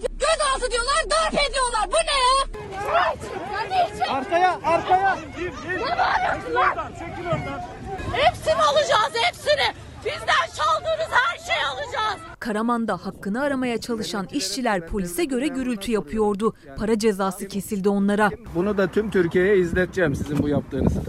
Gözaltı 0.00 0.70
diyorlar, 0.70 1.10
darp 1.10 1.34
ediyorlar. 1.34 1.63
Arkaya, 4.14 4.60
arkaya. 4.64 5.18
Ne 5.74 5.98
bağırıyorsun 5.98 6.54
lan? 6.54 6.90
Hepsini 8.12 8.54
alacağız, 8.54 9.12
hepsini. 9.14 9.74
Bizden 10.04 10.46
çaldığınız 10.56 11.10
her 11.10 11.38
şeyi 11.38 11.66
alacağız. 11.66 12.20
Karaman'da 12.40 12.96
hakkını 12.96 13.42
aramaya 13.42 13.78
çalışan 13.80 14.28
işçiler 14.32 14.86
polise 14.86 15.24
göre 15.24 15.48
gürültü 15.48 15.92
yapıyordu. 15.92 16.54
Para 16.78 16.98
cezası 16.98 17.48
kesildi 17.48 17.88
onlara. 17.88 18.30
Bunu 18.54 18.78
da 18.78 18.86
tüm 18.86 19.10
Türkiye'ye 19.10 19.56
izleteceğim 19.58 20.14
sizin 20.14 20.42
bu 20.42 20.48
yaptığınızı. 20.48 21.00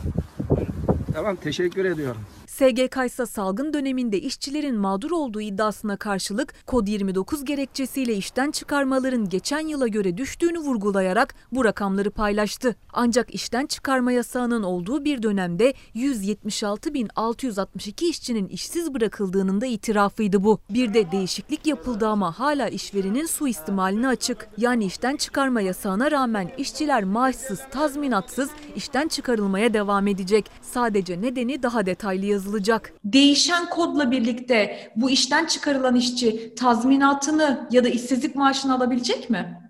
Tamam 1.14 1.36
teşekkür 1.36 1.86
ediyorum. 1.86 2.22
SGK 2.56 2.98
ise 3.06 3.26
salgın 3.26 3.74
döneminde 3.74 4.20
işçilerin 4.20 4.76
mağdur 4.76 5.12
olduğu 5.12 5.42
iddiasına 5.42 5.98
karşılık 5.98 6.54
kod 6.66 6.88
29 6.88 7.46
gerekçesiyle 7.46 8.16
işten 8.16 8.52
çıkarmaların 8.52 9.30
geçen 9.30 9.68
yıla 9.68 9.88
göre 9.88 10.18
düştüğünü 10.18 10.60
vurgulayarak 10.60 11.36
bu 11.52 11.66
rakamları 11.66 12.12
paylaştı. 12.12 12.76
Ancak 12.94 13.36
işten 13.36 13.66
çıkarma 13.66 14.12
yasağının 14.12 14.64
olduğu 14.64 15.06
bir 15.06 15.24
dönemde 15.24 15.74
176.662 15.96 18.06
işçinin 18.06 18.48
işsiz 18.48 18.94
bırakıldığının 18.94 19.62
da 19.62 19.66
itirafıydı 19.66 20.44
bu. 20.44 20.60
Bir 20.70 20.94
de 20.94 21.12
değişiklik 21.12 21.68
yapıldı 21.68 22.08
ama 22.08 22.40
hala 22.40 22.68
işverenin 22.68 23.26
suistimaline 23.26 24.08
açık. 24.08 24.48
Yani 24.58 24.86
işten 24.86 25.16
çıkarma 25.16 25.62
yasağına 25.62 26.12
rağmen 26.12 26.52
işçiler 26.58 27.04
maaşsız, 27.04 27.60
tazminatsız 27.72 28.50
işten 28.76 29.08
çıkarılmaya 29.08 29.74
devam 29.74 30.08
edecek. 30.08 30.52
Sadece 30.62 31.22
nedeni 31.22 31.64
daha 31.64 31.86
detaylı 31.86 32.26
yazılacak. 32.46 32.94
Değişen 33.04 33.70
kodla 33.70 34.12
birlikte 34.12 34.78
bu 34.96 35.10
işten 35.10 35.46
çıkarılan 35.46 35.96
işçi 35.96 36.56
tazminatını 36.56 37.68
ya 37.72 37.84
da 37.84 37.90
işsizlik 37.90 38.36
maaşını 38.36 38.76
alabilecek 38.76 39.30
mi? 39.30 39.62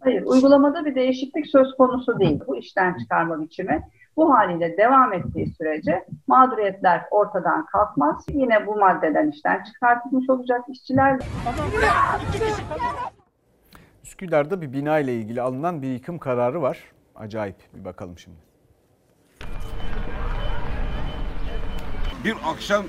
Hayır, 0.00 0.22
uygulamada 0.26 0.84
bir 0.84 0.94
değişiklik 0.94 1.46
söz 1.46 1.74
konusu 1.78 2.18
değil. 2.18 2.40
Bu 2.46 2.56
işten 2.56 2.98
çıkarma 2.98 3.40
biçimi 3.40 3.82
bu 4.16 4.34
haliyle 4.34 4.76
devam 4.76 5.12
ettiği 5.12 5.54
sürece 5.54 6.04
mağduriyetler 6.26 7.02
ortadan 7.10 7.66
kalkmaz. 7.66 8.26
Yine 8.32 8.66
bu 8.66 8.76
maddeden 8.76 9.30
işten 9.30 9.64
çıkartılmış 9.64 10.30
olacak 10.30 10.60
işçiler. 10.68 11.18
Üsküdar'da 14.04 14.60
bir 14.60 14.72
bina 14.72 14.98
ile 14.98 15.14
ilgili 15.14 15.42
alınan 15.42 15.82
bir 15.82 15.88
yıkım 15.88 16.18
kararı 16.18 16.62
var. 16.62 16.78
Acayip 17.16 17.56
bir 17.74 17.84
bakalım 17.84 18.18
şimdi. 18.18 18.47
Bir 22.24 22.34
akşam 22.44 22.84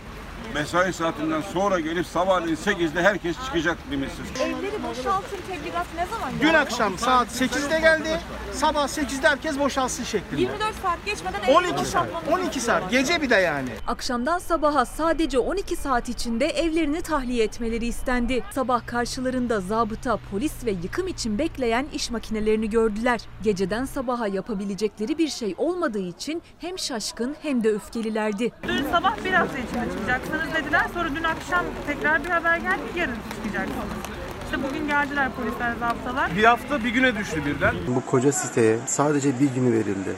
mesai 0.53 0.93
saatinden 0.93 1.41
sonra 1.41 1.79
gelip 1.79 2.05
sabahleyin 2.05 2.55
8'de 2.55 3.01
herkes 3.03 3.35
çıkacak 3.45 3.77
limitsiz. 3.91 4.25
Evleri 4.41 4.83
boşaltın 4.83 5.37
tebligat 5.47 5.87
ne 5.95 6.05
zaman 6.05 6.29
Dün 6.41 6.53
akşam 6.53 6.97
saat 6.97 7.27
8'de 7.27 7.79
geldi. 7.79 8.19
Sabah 8.53 8.87
8'de 8.87 9.27
herkes 9.27 9.59
boşalsın 9.59 10.03
şeklinde. 10.03 10.41
24 10.41 10.75
saat 10.83 11.05
geçmeden 11.05 11.53
12 11.53 11.85
saat. 11.85 12.07
12 12.31 12.59
saat. 12.59 12.91
Gece 12.91 13.21
bir 13.21 13.29
de 13.29 13.35
yani. 13.35 13.69
Akşamdan 13.87 14.39
sabaha 14.39 14.85
sadece 14.85 15.39
12 15.39 15.75
saat 15.75 16.09
içinde 16.09 16.45
evlerini 16.45 17.01
tahliye 17.01 17.43
etmeleri 17.43 17.85
istendi. 17.85 18.43
Sabah 18.51 18.87
karşılarında 18.87 19.61
zabıta, 19.61 20.17
polis 20.31 20.65
ve 20.65 20.71
yıkım 20.71 21.07
için 21.07 21.39
bekleyen 21.39 21.85
iş 21.93 22.09
makinelerini 22.11 22.69
gördüler. 22.69 23.21
Geceden 23.43 23.85
sabaha 23.85 24.27
yapabilecekleri 24.27 25.17
bir 25.17 25.27
şey 25.27 25.55
olmadığı 25.57 25.99
için 25.99 26.41
hem 26.59 26.79
şaşkın 26.79 27.35
hem 27.41 27.63
de 27.63 27.69
öfkelilerdi. 27.69 28.51
Dün 28.67 28.91
sabah 28.91 29.25
bir 29.25 29.33
hafta 29.33 29.57
içinde 29.57 29.85
çıkacaksınız 29.93 30.38
dediler. 30.53 30.85
Sonra 30.93 31.09
dün 31.15 31.23
akşam 31.23 31.65
tekrar 31.87 32.23
bir 32.23 32.29
haber 32.29 32.57
geldi 32.57 32.93
ki 32.93 32.99
yarın 32.99 33.15
çıkacaksınız. 33.35 33.87
İşte 34.45 34.63
bugün 34.63 34.87
geldiler 34.87 35.29
polisler, 35.31 35.73
zabıtalar. 35.79 36.35
Bir 36.35 36.43
hafta 36.43 36.83
bir 36.83 36.89
güne 36.89 37.15
düştü 37.15 37.45
birden. 37.45 37.75
Bu 37.87 38.05
koca 38.05 38.31
siteye 38.31 38.77
sadece 38.85 39.39
bir 39.39 39.47
günü 39.55 39.73
verildi. 39.73 40.15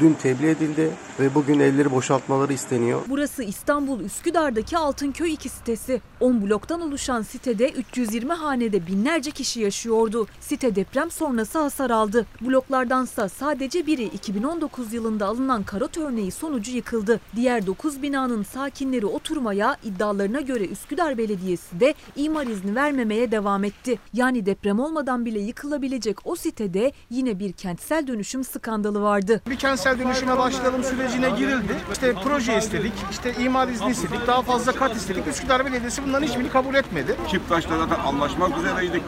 Dün 0.00 0.14
tebliğ 0.14 0.48
edildi 0.48 0.90
ve 1.20 1.34
bugün 1.34 1.60
evleri 1.60 1.90
boşaltmaları 1.90 2.52
isteniyor. 2.52 3.00
Burası 3.08 3.42
İstanbul 3.42 4.00
Üsküdar'daki 4.00 4.78
Altınköy 4.78 5.32
2 5.32 5.48
sitesi. 5.48 6.00
10 6.20 6.42
bloktan 6.42 6.80
oluşan 6.80 7.22
sitede 7.22 7.70
320 7.70 8.32
hanede 8.32 8.86
binlerce 8.86 9.30
kişi 9.30 9.60
yaşıyordu. 9.60 10.26
Site 10.40 10.76
deprem 10.76 11.10
sonrası 11.10 11.58
hasar 11.58 11.90
aldı. 11.90 12.26
Bloklardansa 12.40 13.28
sadece 13.28 13.86
biri 13.86 14.04
2019 14.04 14.92
yılında 14.92 15.26
alınan 15.26 15.62
karot 15.62 15.98
örneği 15.98 16.30
sonucu 16.30 16.72
yıkıldı. 16.72 17.20
Diğer 17.36 17.66
9 17.66 18.02
binanın 18.02 18.42
sakinleri 18.42 19.06
oturmaya 19.06 19.76
iddialarına 19.84 20.40
göre 20.40 20.64
Üsküdar 20.64 21.18
Belediyesi 21.18 21.80
de 21.80 21.94
imar 22.16 22.46
izni 22.46 22.74
vermemeye 22.74 23.30
devam 23.30 23.64
etti. 23.64 23.98
Yani 24.12 24.46
deprem 24.46 24.80
olmadan 24.80 25.24
bile 25.24 25.40
yıkılabilecek 25.40 26.26
o 26.26 26.36
sitede 26.36 26.92
yine 27.10 27.38
bir 27.38 27.52
kentsel 27.52 28.06
dönüşüm 28.06 28.44
skandalı 28.44 29.02
vardı. 29.02 29.42
Bir 29.50 29.56
kentsel 29.56 29.83
dönüşüme 29.84 30.38
başlayalım 30.38 30.84
sürecine 30.84 31.30
girildi. 31.30 31.76
İşte 31.92 32.14
proje 32.24 32.58
istedik, 32.58 32.92
işte 33.10 33.34
imar 33.34 33.68
izni 33.68 33.90
istedik, 33.90 34.26
daha 34.26 34.42
fazla 34.42 34.72
kat 34.72 34.96
istedik. 34.96 35.26
Üsküdar 35.26 35.66
Belediyesi 35.66 36.02
bunların 36.06 36.26
hiçbirini 36.26 36.50
kabul 36.50 36.74
etmedi. 36.74 37.16
Çifttaş'ta 37.30 37.78
zaten 37.78 38.04
anlaşmak 38.04 38.58
üzereydik. 38.58 39.02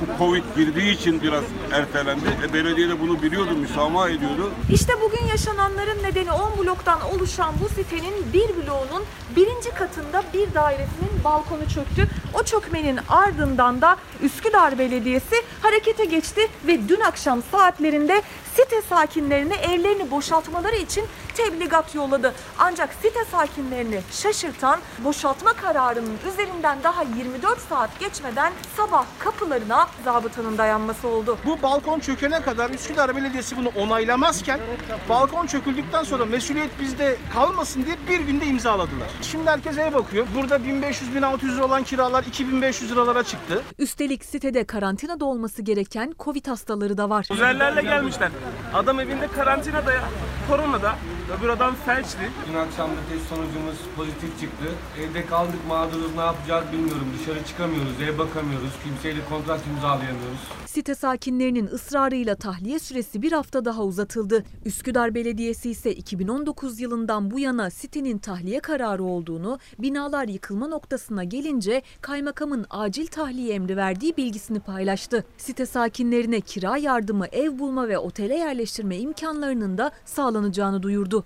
Bu 0.00 0.18
Covid 0.18 0.42
girdiği 0.56 0.92
için 0.92 1.22
biraz 1.22 1.44
ertelendi. 1.72 2.24
E, 2.50 2.52
belediye 2.52 2.88
de 2.88 3.00
bunu 3.00 3.22
biliyordu, 3.22 3.50
müsamaha 3.60 4.08
ediyordu. 4.10 4.50
İşte 4.72 4.92
bugün 5.02 5.26
yaşananların 5.26 6.02
nedeni 6.02 6.32
10 6.32 6.58
bloktan 6.64 7.00
oluşan 7.14 7.54
bu 7.60 7.68
sitenin 7.68 8.14
bir 8.32 8.66
bloğunun 8.66 9.04
birinci 9.38 9.70
katında 9.70 10.22
bir 10.34 10.54
dairesinin 10.54 11.24
balkonu 11.24 11.68
çöktü. 11.68 12.08
O 12.34 12.42
çökmenin 12.42 13.00
ardından 13.08 13.80
da 13.80 13.96
Üsküdar 14.22 14.78
Belediyesi 14.78 15.36
harekete 15.62 16.04
geçti 16.04 16.48
ve 16.66 16.88
dün 16.88 17.00
akşam 17.00 17.42
saatlerinde 17.52 18.22
site 18.54 18.82
sakinlerine 18.82 19.54
evlerini 19.54 20.10
boşaltmaları 20.10 20.76
için 20.76 21.04
tebligat 21.34 21.94
yolladı. 21.94 22.34
Ancak 22.58 22.94
site 22.94 23.24
sakinlerini 23.24 24.00
şaşırtan 24.12 24.80
boşaltma 25.04 25.52
kararının 25.52 26.18
üzerinden 26.32 26.78
daha 26.82 27.02
24 27.02 27.60
saat 27.68 28.00
geçmeden 28.00 28.52
sabah 28.76 29.04
kapılarına 29.18 29.88
zabıtanın 30.04 30.58
dayanması 30.58 31.08
oldu. 31.08 31.38
Bu 31.46 31.62
balkon 31.62 32.00
çökene 32.00 32.42
kadar 32.42 32.70
Üsküdar 32.70 33.16
Belediyesi 33.16 33.56
bunu 33.56 33.68
onaylamazken 33.76 34.60
balkon 35.08 35.46
çöküldükten 35.46 36.02
sonra 36.02 36.24
mesuliyet 36.24 36.80
bizde 36.80 37.16
kalmasın 37.34 37.84
diye 37.86 37.96
bir 38.08 38.20
günde 38.20 38.46
imzaladılar. 38.46 39.08
Şimdi 39.32 39.50
herkes 39.50 39.78
eve 39.78 39.94
bakıyor. 39.94 40.26
Burada 40.34 40.56
1500-1600 40.56 41.54
lira 41.56 41.64
olan 41.64 41.84
kiralar 41.84 42.24
2500 42.24 42.92
liralara 42.92 43.24
çıktı. 43.24 43.62
Üstelik 43.78 44.24
sitede 44.24 44.64
karantinada 44.64 45.24
olması 45.24 45.62
gereken 45.62 46.14
Covid 46.18 46.46
hastaları 46.46 46.98
da 46.98 47.10
var. 47.10 47.26
Uzerlerle 47.30 47.82
gelmişler. 47.82 48.30
Adam 48.74 49.00
evinde 49.00 49.26
karantinada 49.26 49.92
ya. 49.92 50.04
Koronada. 50.48 50.94
Öbür 51.36 51.48
adam 51.48 51.74
felçli. 51.74 52.30
Dün 52.48 52.54
akşam 52.54 52.90
da 52.90 53.00
test 53.10 53.28
sonucumuz 53.28 53.76
pozitif 53.96 54.40
çıktı. 54.40 54.64
Evde 55.00 55.26
kaldık 55.26 55.66
mağduruz 55.68 56.14
ne 56.14 56.20
yapacağız 56.20 56.64
bilmiyorum. 56.72 57.06
Dışarı 57.18 57.44
çıkamıyoruz, 57.44 58.00
ev 58.02 58.18
bakamıyoruz. 58.18 58.70
Kimseyle 58.84 59.20
kontrat 59.28 59.60
imzalayamıyoruz. 59.66 60.38
Site 60.66 60.94
sakinlerinin 60.94 61.66
ısrarıyla 61.66 62.34
tahliye 62.34 62.78
süresi 62.78 63.22
bir 63.22 63.32
hafta 63.32 63.64
daha 63.64 63.82
uzatıldı. 63.82 64.44
Üsküdar 64.64 65.14
Belediyesi 65.14 65.70
ise 65.70 65.92
2019 65.94 66.80
yılından 66.80 67.30
bu 67.30 67.40
yana 67.40 67.70
sitenin 67.70 68.18
tahliye 68.18 68.60
kararı 68.60 69.04
olduğunu, 69.04 69.58
binalar 69.78 70.28
yıkılma 70.28 70.66
noktasına 70.68 71.24
gelince 71.24 71.82
kaymakamın 72.00 72.66
acil 72.70 73.06
tahliye 73.06 73.54
emri 73.54 73.76
verdiği 73.76 74.16
bilgisini 74.16 74.60
paylaştı. 74.60 75.24
Site 75.38 75.66
sakinlerine 75.66 76.40
kira 76.40 76.76
yardımı, 76.76 77.26
ev 77.26 77.58
bulma 77.58 77.88
ve 77.88 77.98
otele 77.98 78.34
yerleştirme 78.34 78.96
imkanlarının 78.96 79.78
da 79.78 79.90
sağlanacağını 80.04 80.82
duyurdu. 80.82 81.17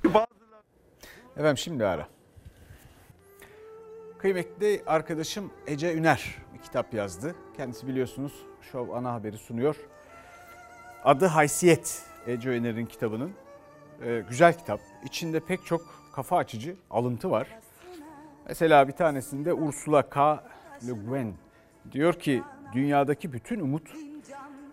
Efendim 1.37 1.59
şimdi 1.59 1.87
ara. 1.87 2.09
Kıymetli 4.19 4.83
arkadaşım 4.87 5.51
Ece 5.67 5.95
Üner 5.95 6.37
bir 6.55 6.63
kitap 6.63 6.95
yazdı. 6.95 7.35
Kendisi 7.57 7.87
biliyorsunuz 7.87 8.33
Şov 8.73 8.89
ana 8.89 9.13
haberi 9.13 9.39
sunuyor. 9.39 9.77
Adı 11.05 11.27
Haysiyet 11.27 12.03
Ece 12.27 12.57
Üner'in 12.57 12.87
kitabının. 12.87 13.33
Ee, 14.05 14.25
güzel 14.29 14.59
kitap. 14.59 14.81
İçinde 15.05 15.41
pek 15.41 15.67
çok 15.67 15.83
kafa 16.15 16.37
açıcı 16.37 16.77
alıntı 16.91 17.31
var. 17.31 17.49
Mesela 18.49 18.89
bir 18.89 18.93
tanesinde 18.93 19.55
Ursula 19.55 20.09
K. 20.09 20.45
Le 20.87 20.93
Guin 20.93 21.37
diyor 21.93 22.15
ki 22.15 22.43
dünyadaki 22.73 23.33
bütün 23.33 23.61
umut 23.61 23.89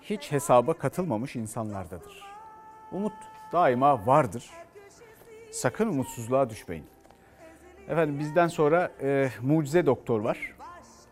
hiç 0.02 0.32
hesaba 0.32 0.74
katılmamış 0.74 1.36
insanlardadır. 1.36 2.24
Umut 2.92 3.14
daima 3.52 4.08
vardır. 4.08 4.50
Sakın 5.52 5.88
umutsuzluğa 5.88 6.50
düşmeyin. 6.50 6.86
Efendim 7.88 8.20
bizden 8.20 8.48
sonra 8.48 8.92
e, 9.02 9.30
mucize 9.42 9.86
doktor 9.86 10.20
var. 10.20 10.56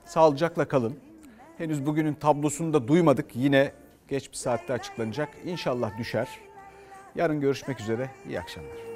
Sağlıcakla 0.05 0.67
kalın. 0.67 0.99
Henüz 1.57 1.85
bugünün 1.85 2.13
tablosunu 2.13 2.73
da 2.73 2.88
duymadık. 2.88 3.35
Yine 3.35 3.71
geç 4.07 4.31
bir 4.31 4.38
saatte 4.38 4.73
açıklanacak. 4.73 5.29
İnşallah 5.45 5.97
düşer. 5.97 6.27
Yarın 7.15 7.41
görüşmek 7.41 7.79
üzere. 7.79 8.09
İyi 8.27 8.39
akşamlar. 8.39 8.86